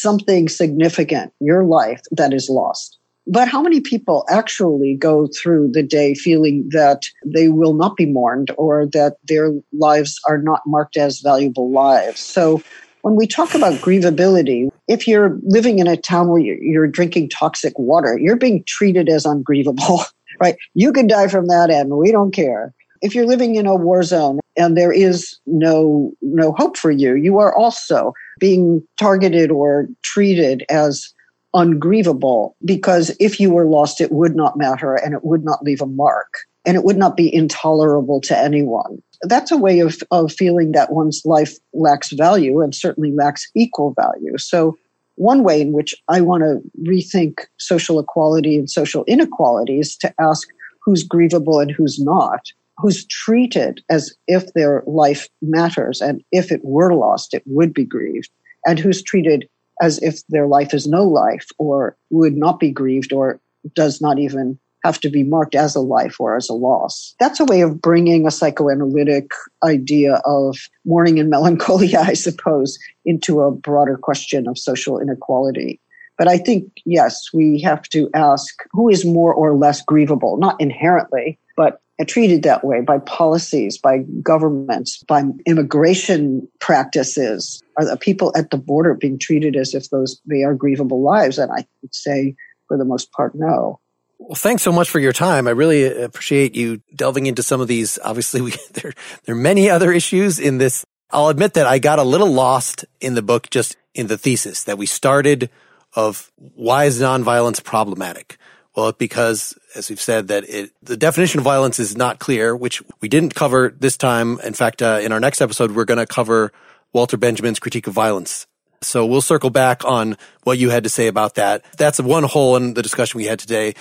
something 0.00 0.48
significant, 0.48 1.32
your 1.40 1.64
life, 1.64 2.00
that 2.12 2.32
is 2.32 2.48
lost. 2.48 2.98
But 3.26 3.48
how 3.48 3.62
many 3.62 3.80
people 3.80 4.26
actually 4.28 4.96
go 4.96 5.28
through 5.28 5.70
the 5.72 5.82
day 5.82 6.14
feeling 6.14 6.68
that 6.70 7.02
they 7.24 7.48
will 7.48 7.72
not 7.72 7.96
be 7.96 8.04
mourned 8.04 8.50
or 8.58 8.86
that 8.92 9.16
their 9.26 9.52
lives 9.72 10.20
are 10.28 10.38
not 10.38 10.60
marked 10.66 10.96
as 10.96 11.20
valuable 11.20 11.70
lives? 11.70 12.20
So 12.20 12.60
when 13.00 13.16
we 13.16 13.26
talk 13.26 13.54
about 13.54 13.74
grievability, 13.80 14.68
if 14.88 15.08
you're 15.08 15.38
living 15.42 15.78
in 15.78 15.86
a 15.86 15.96
town 15.96 16.28
where 16.28 16.40
you're 16.40 16.86
drinking 16.86 17.30
toxic 17.30 17.78
water, 17.78 18.18
you're 18.18 18.36
being 18.36 18.62
treated 18.66 19.08
as 19.08 19.24
ungrievable, 19.24 20.00
right? 20.40 20.56
You 20.74 20.92
could 20.92 21.08
die 21.08 21.28
from 21.28 21.46
that 21.46 21.70
and 21.70 21.96
we 21.96 22.12
don't 22.12 22.32
care. 22.32 22.74
If 23.00 23.14
you're 23.14 23.26
living 23.26 23.54
in 23.56 23.66
a 23.66 23.74
war 23.74 24.02
zone 24.02 24.40
and 24.56 24.76
there 24.76 24.92
is 24.92 25.38
no, 25.46 26.12
no 26.22 26.52
hope 26.52 26.76
for 26.76 26.90
you, 26.90 27.14
you 27.14 27.38
are 27.38 27.54
also 27.54 28.12
being 28.38 28.82
targeted 28.98 29.50
or 29.50 29.88
treated 30.02 30.64
as 30.70 31.12
ungrievable 31.54 32.56
because 32.64 33.14
if 33.20 33.38
you 33.38 33.50
were 33.50 33.66
lost, 33.66 34.00
it 34.00 34.12
would 34.12 34.34
not 34.34 34.58
matter 34.58 34.94
and 34.94 35.14
it 35.14 35.24
would 35.24 35.44
not 35.44 35.62
leave 35.62 35.80
a 35.80 35.86
mark 35.86 36.32
and 36.66 36.76
it 36.76 36.84
would 36.84 36.96
not 36.96 37.16
be 37.16 37.32
intolerable 37.32 38.20
to 38.22 38.36
anyone. 38.36 39.02
That's 39.22 39.52
a 39.52 39.56
way 39.56 39.80
of, 39.80 40.02
of 40.10 40.32
feeling 40.32 40.72
that 40.72 40.92
one's 40.92 41.22
life 41.24 41.54
lacks 41.72 42.12
value 42.12 42.60
and 42.60 42.74
certainly 42.74 43.12
lacks 43.12 43.48
equal 43.54 43.94
value. 43.94 44.36
So, 44.38 44.76
one 45.16 45.44
way 45.44 45.60
in 45.60 45.70
which 45.70 45.94
I 46.08 46.20
want 46.20 46.42
to 46.42 46.60
rethink 46.82 47.46
social 47.56 48.00
equality 48.00 48.58
and 48.58 48.68
social 48.68 49.04
inequality 49.04 49.78
is 49.78 49.96
to 49.98 50.12
ask 50.20 50.48
who's 50.82 51.06
grievable 51.06 51.62
and 51.62 51.70
who's 51.70 52.00
not. 52.00 52.40
Who's 52.78 53.06
treated 53.06 53.82
as 53.90 54.14
if 54.26 54.52
their 54.52 54.82
life 54.86 55.28
matters 55.42 56.00
and 56.00 56.22
if 56.32 56.50
it 56.50 56.60
were 56.64 56.94
lost, 56.94 57.34
it 57.34 57.42
would 57.46 57.72
be 57.72 57.84
grieved, 57.84 58.30
and 58.66 58.78
who's 58.78 59.02
treated 59.02 59.48
as 59.80 60.02
if 60.02 60.26
their 60.28 60.46
life 60.46 60.72
is 60.72 60.86
no 60.86 61.04
life 61.04 61.46
or 61.58 61.96
would 62.10 62.36
not 62.36 62.60
be 62.60 62.70
grieved 62.70 63.12
or 63.12 63.40
does 63.74 64.00
not 64.00 64.18
even 64.18 64.58
have 64.84 65.00
to 65.00 65.08
be 65.08 65.24
marked 65.24 65.54
as 65.54 65.74
a 65.74 65.80
life 65.80 66.20
or 66.20 66.36
as 66.36 66.48
a 66.48 66.54
loss. 66.54 67.14
That's 67.18 67.40
a 67.40 67.44
way 67.44 67.62
of 67.62 67.80
bringing 67.80 68.26
a 68.26 68.30
psychoanalytic 68.30 69.30
idea 69.64 70.20
of 70.26 70.58
mourning 70.84 71.18
and 71.18 71.30
melancholia, 71.30 72.00
I 72.00 72.12
suppose, 72.12 72.78
into 73.04 73.40
a 73.40 73.50
broader 73.50 73.96
question 73.96 74.46
of 74.46 74.58
social 74.58 75.00
inequality. 75.00 75.80
But 76.16 76.28
I 76.28 76.38
think, 76.38 76.70
yes, 76.84 77.32
we 77.32 77.60
have 77.62 77.88
to 77.88 78.08
ask 78.14 78.54
who 78.72 78.88
is 78.88 79.04
more 79.04 79.34
or 79.34 79.56
less 79.56 79.84
grievable, 79.84 80.38
not 80.38 80.60
inherently, 80.60 81.38
but 81.56 81.80
treated 82.02 82.42
that 82.42 82.64
way 82.64 82.80
by 82.80 82.98
policies, 82.98 83.78
by 83.78 83.98
governments, 84.22 85.02
by 85.06 85.22
immigration 85.46 86.48
practices. 86.60 87.62
Are 87.76 87.84
the 87.84 87.96
people 87.96 88.32
at 88.36 88.50
the 88.50 88.56
border 88.56 88.94
being 88.94 89.18
treated 89.18 89.54
as 89.54 89.74
if 89.74 89.90
those 89.90 90.20
they 90.26 90.42
are 90.42 90.56
grievable 90.56 91.02
lives? 91.02 91.38
And 91.38 91.52
I 91.52 91.64
would 91.82 91.94
say, 91.94 92.34
for 92.66 92.76
the 92.76 92.84
most 92.84 93.12
part, 93.12 93.34
no. 93.34 93.78
Well, 94.18 94.34
thanks 94.34 94.62
so 94.62 94.72
much 94.72 94.90
for 94.90 94.98
your 94.98 95.12
time. 95.12 95.46
I 95.46 95.50
really 95.50 95.84
appreciate 96.02 96.54
you 96.54 96.80
delving 96.94 97.26
into 97.26 97.42
some 97.42 97.60
of 97.60 97.68
these. 97.68 97.98
Obviously, 98.02 98.40
we, 98.40 98.54
there, 98.72 98.92
there 99.24 99.34
are 99.34 99.38
many 99.38 99.70
other 99.70 99.92
issues 99.92 100.38
in 100.40 100.58
this. 100.58 100.84
I'll 101.10 101.28
admit 101.28 101.54
that 101.54 101.66
I 101.66 101.78
got 101.78 101.98
a 101.98 102.04
little 102.04 102.32
lost 102.32 102.84
in 103.00 103.14
the 103.14 103.22
book, 103.22 103.50
just 103.50 103.76
in 103.94 104.08
the 104.08 104.18
thesis 104.18 104.64
that 104.64 104.78
we 104.78 104.86
started 104.86 105.50
of 105.94 106.32
why 106.36 106.86
is 106.86 107.00
nonviolence 107.00 107.62
problematic? 107.62 108.36
Well, 108.76 108.92
because 108.92 109.56
as 109.76 109.88
we've 109.88 110.00
said 110.00 110.28
that 110.28 110.48
it, 110.48 110.70
the 110.82 110.96
definition 110.96 111.38
of 111.38 111.44
violence 111.44 111.78
is 111.78 111.96
not 111.96 112.18
clear, 112.18 112.56
which 112.56 112.82
we 113.00 113.08
didn't 113.08 113.34
cover 113.34 113.74
this 113.78 113.96
time. 113.96 114.40
In 114.40 114.54
fact, 114.54 114.82
uh, 114.82 114.98
in 115.00 115.12
our 115.12 115.20
next 115.20 115.40
episode, 115.40 115.72
we're 115.72 115.84
going 115.84 115.98
to 115.98 116.06
cover 116.06 116.52
Walter 116.92 117.16
Benjamin's 117.16 117.60
critique 117.60 117.86
of 117.86 117.94
violence. 117.94 118.46
So 118.82 119.06
we'll 119.06 119.20
circle 119.20 119.50
back 119.50 119.84
on 119.84 120.16
what 120.42 120.58
you 120.58 120.70
had 120.70 120.84
to 120.84 120.90
say 120.90 121.06
about 121.06 121.36
that. 121.36 121.64
That's 121.76 122.00
one 122.00 122.24
hole 122.24 122.56
in 122.56 122.74
the 122.74 122.82
discussion 122.82 123.18
we 123.18 123.24
had 123.24 123.38
today. 123.38 123.74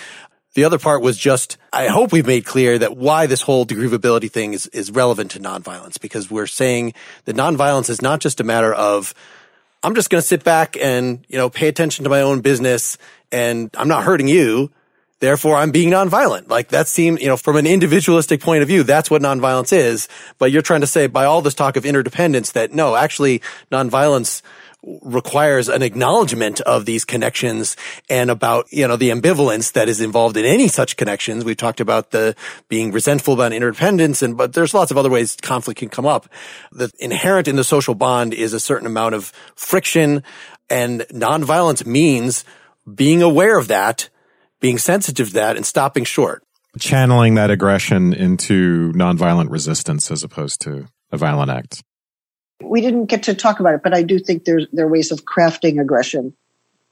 The 0.54 0.66
other 0.66 0.78
part 0.78 1.02
was 1.02 1.18
just, 1.18 1.58
I 1.74 1.88
hope 1.88 2.12
we've 2.12 2.28
made 2.28 2.46
clear 2.46 2.78
that 2.78 2.96
why 2.96 3.26
this 3.26 3.42
whole 3.42 3.66
degrievability 3.66 4.32
thing 4.32 4.54
is, 4.54 4.68
is 4.68 4.92
relevant 4.92 5.32
to 5.32 5.40
nonviolence 5.40 6.00
because 6.00 6.30
we're 6.30 6.48
saying 6.48 6.94
that 7.26 7.36
nonviolence 7.36 7.90
is 7.90 8.02
not 8.02 8.20
just 8.20 8.40
a 8.40 8.44
matter 8.44 8.74
of 8.74 9.16
I'm 9.82 9.96
just 9.96 10.10
going 10.10 10.22
to 10.22 10.28
sit 10.28 10.44
back 10.44 10.78
and, 10.78 11.26
you 11.28 11.38
know, 11.38 11.50
pay 11.50 11.68
attention 11.68 12.04
to 12.04 12.10
my 12.10 12.22
own 12.22 12.42
business 12.42 12.98
and 13.32 13.70
I'm 13.76 13.90
not 13.90 14.04
hurting 14.04 14.28
you. 14.28 14.72
Therefore, 15.24 15.56
I'm 15.56 15.72
being 15.72 15.90
nonviolent. 15.90 16.50
Like 16.50 16.68
that 16.68 16.90
seems, 16.90 17.22
you 17.22 17.30
know, 17.30 17.38
from 17.38 17.56
an 17.56 17.66
individualistic 17.66 18.42
point 18.42 18.62
of 18.62 18.68
view, 18.68 18.84
that's 18.84 19.10
what 19.10 19.22
nonviolence 19.22 19.72
is. 19.72 20.10
But 20.38 20.52
you're 20.52 20.62
trying 20.62 20.82
to 20.82 20.88
say 20.88 21.08
by 21.08 21.24
all 21.24 21.42
this 21.42 21.54
talk 21.54 21.78
of 21.78 21.86
interdependence 21.86 22.52
that 22.52 22.74
no, 22.74 22.98
actually 22.98 23.42
nonviolence 23.72 24.42
requires 24.84 25.70
an 25.70 25.82
acknowledgement 25.82 26.60
of 26.60 26.86
these 26.86 27.06
connections 27.06 27.78
and 28.10 28.30
about, 28.30 28.66
you 28.70 28.86
know, 28.86 28.98
the 28.98 29.12
ambivalence 29.12 29.72
that 29.72 29.88
is 29.88 30.02
involved 30.02 30.36
in 30.36 30.44
any 30.44 30.68
such 30.68 30.98
connections. 30.98 31.46
We've 31.46 31.56
talked 31.56 31.80
about 31.80 32.12
the 32.12 32.36
being 32.68 32.92
resentful 32.92 33.34
about 33.34 33.54
interdependence 33.54 34.22
and, 34.24 34.36
but 34.36 34.52
there's 34.52 34.74
lots 34.74 34.92
of 34.92 34.98
other 34.98 35.10
ways 35.10 35.38
conflict 35.42 35.80
can 35.80 35.88
come 35.88 36.06
up. 36.06 36.28
The 36.74 36.92
inherent 37.00 37.48
in 37.48 37.56
the 37.56 37.64
social 37.64 37.96
bond 37.96 38.34
is 38.34 38.52
a 38.52 38.60
certain 38.60 38.88
amount 38.88 39.16
of 39.16 39.32
friction 39.56 40.22
and 40.70 41.06
nonviolence 41.14 41.86
means 41.86 42.44
being 42.94 43.22
aware 43.22 43.58
of 43.58 43.70
that, 43.70 44.10
being 44.64 44.80
sensitive 44.80 45.28
to 45.28 45.34
that 45.34 45.58
and 45.58 45.66
stopping 45.66 46.06
short. 46.06 46.42
Channeling 46.80 47.36
that 47.36 47.52
aggression 47.52 48.14
into 48.14 48.92
nonviolent 48.94 49.52
resistance 49.52 50.10
as 50.10 50.24
opposed 50.24 50.62
to 50.62 50.88
a 51.12 51.18
violent 51.18 51.52
act 51.52 51.84
we 52.64 52.82
didn't 52.82 53.06
get 53.06 53.24
to 53.24 53.36
talk 53.36 53.60
about 53.60 53.76
it, 53.76 53.82
but 53.84 53.94
I 53.94 54.04
do 54.04 54.20
think 54.20 54.46
there's 54.46 54.68
there 54.72 54.86
are 54.86 54.90
ways 54.90 55.12
of 55.12 55.26
crafting 55.26 55.82
aggression 55.82 56.34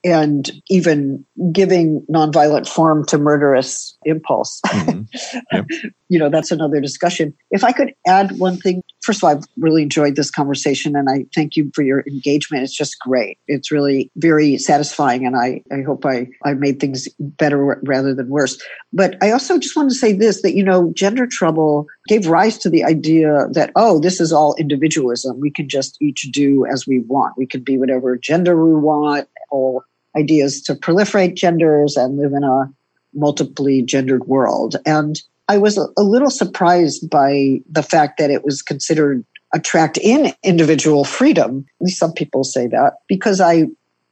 and 0.04 0.52
even 0.70 1.24
giving 1.52 2.06
nonviolent 2.12 2.68
form 2.68 3.06
to 3.06 3.18
murderous 3.18 3.98
impulse. 4.06 4.60
Mm-hmm. 4.68 5.02
Yep. 5.52 5.66
you 6.10 6.20
know, 6.20 6.30
that's 6.30 6.52
another 6.52 6.80
discussion. 6.80 7.34
If 7.52 7.64
I 7.64 7.72
could 7.72 7.94
add 8.08 8.38
one 8.38 8.58
thing, 8.58 8.82
first 9.02 9.20
of 9.20 9.24
all, 9.24 9.30
I've 9.36 9.44
really 9.58 9.82
enjoyed 9.82 10.16
this 10.16 10.32
conversation 10.32 10.96
and 10.96 11.10
I 11.10 11.26
thank 11.36 11.56
you 11.56 11.72
for 11.74 11.82
your 11.82 12.04
engagement. 12.08 12.64
It's 12.64 12.76
just 12.76 12.98
great. 13.00 13.38
It's 13.48 13.72
really 13.72 14.10
very 14.16 14.58
satisfying 14.58 15.26
and 15.26 15.36
I, 15.36 15.62
I 15.72 15.82
hope 15.82 16.06
I, 16.06 16.28
I 16.46 16.54
made 16.54 16.80
things 16.80 17.08
better 17.20 17.80
rather 17.84 18.14
than 18.14 18.30
worse. 18.30 18.62
But 18.94 19.16
I 19.22 19.32
also 19.32 19.58
just 19.58 19.76
want 19.76 19.90
to 19.90 19.96
say 19.96 20.14
this, 20.14 20.42
that, 20.44 20.54
you 20.54 20.64
know, 20.64 20.92
gender 20.96 21.28
trouble 21.30 21.88
gave 22.08 22.28
rise 22.28 22.58
to 22.60 22.70
the 22.70 22.84
idea 22.84 23.48
that, 23.52 23.72
oh, 23.76 24.00
this 24.00 24.22
is 24.22 24.32
all 24.32 24.56
individualism. 24.56 25.40
We 25.40 25.52
can 25.52 25.68
just 25.68 26.02
each 26.02 26.30
do 26.32 26.66
as 26.66 26.88
we 26.88 27.00
want. 27.00 27.38
We 27.38 27.48
can 27.48 27.64
be 27.64 27.78
whatever 27.78 28.18
gender 28.18 28.64
we 28.64 28.80
want 28.80 29.28
or 29.50 29.84
ideas 30.16 30.62
to 30.64 30.76
proliferate 30.76 31.36
genders 31.36 31.98
and 31.98 32.18
live 32.18 32.34
in 32.34 32.44
a 32.44 32.72
multiply 33.14 33.82
gendered 33.82 34.26
world. 34.26 34.76
And 34.86 35.22
I 35.48 35.58
was 35.58 35.78
a, 35.78 36.02
little 36.02 36.30
surprised 36.30 37.10
by 37.10 37.62
the 37.70 37.84
fact 37.84 38.18
that 38.20 38.32
it 38.32 38.46
was 38.46 38.62
considered 38.62 39.26
a 39.54 39.60
tract 39.60 39.98
in 39.98 40.34
individual 40.44 41.04
freedom. 41.04 41.66
At 41.82 41.86
least 41.86 42.00
some 42.00 42.14
people 42.14 42.44
say 42.44 42.68
that 42.68 42.94
because 43.08 43.42
I 43.42 43.66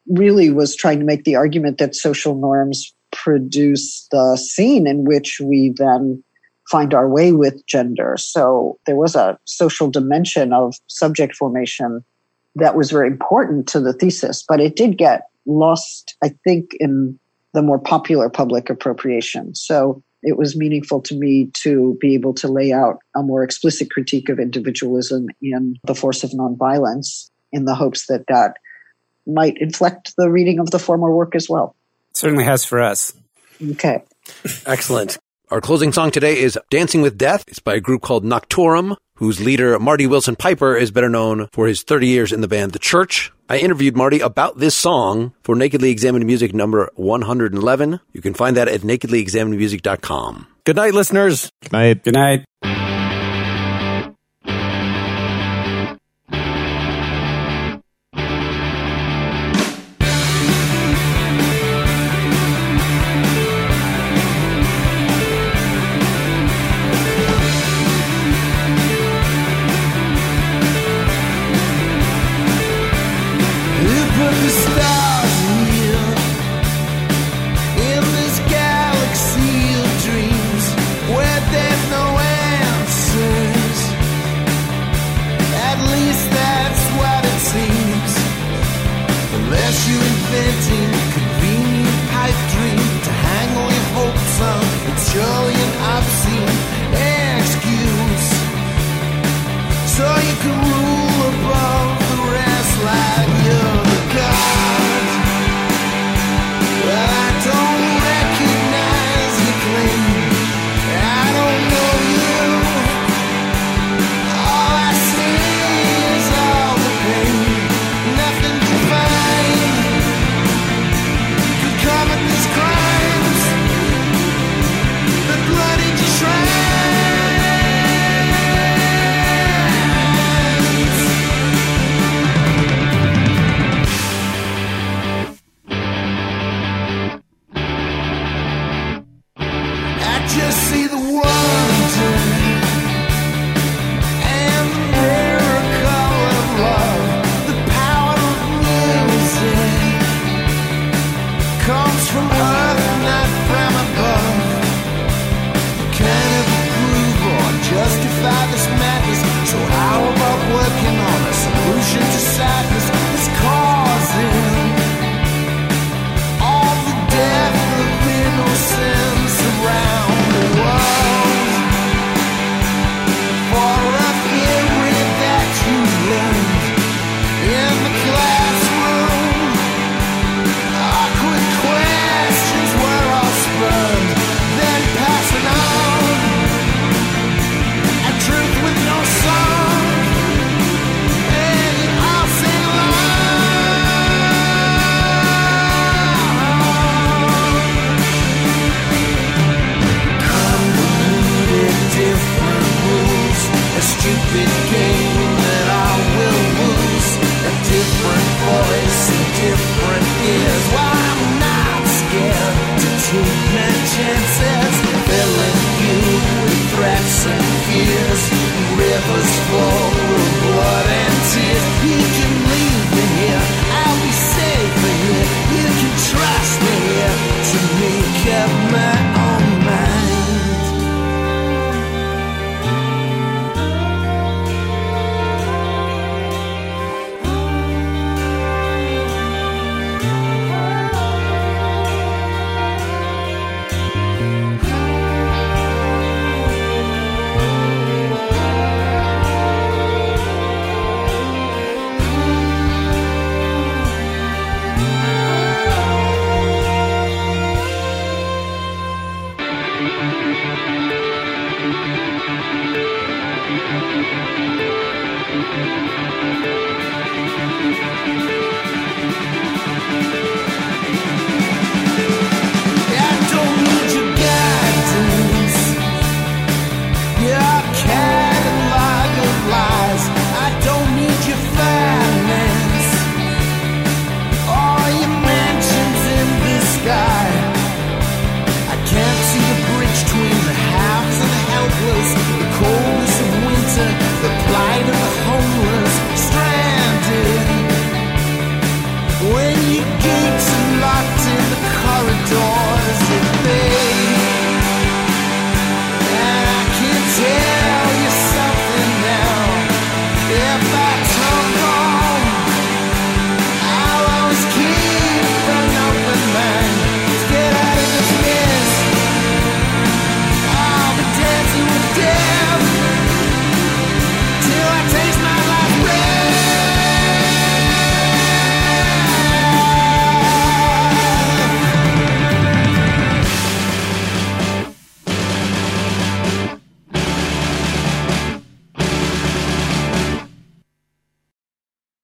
really 0.08 0.50
was 0.50 0.76
trying 0.76 1.00
to 1.00 1.06
make 1.06 1.24
the 1.24 1.36
argument 1.36 1.78
that 1.78 1.96
social 1.96 2.36
norms 2.36 2.94
produce 3.12 4.08
the 4.12 4.36
scene 4.36 4.86
in 4.86 5.06
which 5.06 5.40
we 5.40 5.74
then 5.78 6.22
find 6.70 6.94
our 6.94 7.08
way 7.08 7.32
with 7.32 7.66
gender. 7.66 8.16
So 8.18 8.78
there 8.86 8.96
was 8.96 9.16
a 9.16 9.40
social 9.46 9.90
dimension 9.90 10.54
of 10.54 10.76
subject 10.88 11.36
formation 11.36 12.04
that 12.56 12.76
was 12.76 12.92
very 12.92 13.08
important 13.08 13.68
to 13.70 13.80
the 13.80 13.94
thesis, 13.94 14.44
but 14.48 14.60
it 14.60 14.76
did 14.76 14.98
get 14.98 15.29
lost, 15.50 16.16
I 16.24 16.30
think, 16.44 16.72
in 16.80 17.20
the 17.54 17.62
more 17.62 17.80
popular 17.80 18.30
public 18.30 18.70
appropriation. 18.70 19.56
So 19.56 20.04
it 20.22 20.38
was 20.38 20.56
meaningful 20.56 21.02
to 21.02 21.16
me 21.16 21.50
to 21.56 21.98
be 22.00 22.14
able 22.14 22.34
to 22.36 22.48
lay 22.48 22.72
out 22.72 23.00
a 23.16 23.24
more 23.24 23.44
explicit 23.44 23.90
critique 23.90 24.30
of 24.30 24.40
individualism 24.40 25.28
in 25.42 25.78
the 25.84 25.96
force 25.96 26.24
of 26.24 26.32
nonviolence 26.32 27.30
in 27.52 27.66
the 27.66 27.76
hopes 27.76 28.06
that 28.08 28.26
that 28.28 28.58
might 29.26 29.58
inflect 29.58 30.14
the 30.18 30.30
reading 30.30 30.60
of 30.60 30.72
the 30.72 30.80
former 30.80 31.14
work 31.14 31.36
as 31.36 31.50
well. 31.50 31.76
certainly 32.14 32.44
has 32.44 32.66
for 32.66 32.82
us. 32.82 33.14
Okay. 33.72 34.04
Excellent. 34.66 35.18
Our 35.50 35.62
closing 35.62 35.92
song 35.92 36.12
today 36.12 36.38
is 36.40 36.60
Dancing 36.70 37.02
with 37.02 37.18
Death. 37.18 37.44
It's 37.48 37.60
by 37.60 37.74
a 37.76 37.80
group 37.80 38.02
called 38.02 38.24
Noctorum, 38.24 38.96
whose 39.20 39.40
leader, 39.40 39.78
Marty 39.78 40.08
Willson-Piper, 40.08 40.76
is 40.76 40.92
better 40.92 41.10
known 41.10 41.48
for 41.52 41.68
his 41.68 41.84
30 41.84 42.08
years 42.08 42.32
in 42.32 42.42
the 42.42 42.48
band 42.48 42.72
The 42.72 42.80
Church. 42.80 43.32
I 43.50 43.58
interviewed 43.58 43.96
Marty 43.96 44.20
about 44.22 44.58
this 44.60 44.76
song 44.76 45.34
for 45.44 45.56
Nakedly 45.56 45.92
Examined 45.92 46.26
Music 46.26 46.54
number 46.54 46.90
111. 46.96 48.00
You 48.14 48.22
can 48.22 48.34
find 48.34 48.56
that 48.58 48.68
at 48.68 48.82
nakedlyexaminedmusic.com. 48.82 50.48
Good 50.64 50.76
night, 50.76 50.94
listeners. 50.94 51.52
Good 51.64 51.72
night. 51.74 52.04
Good 52.04 52.14
night. 52.16 52.89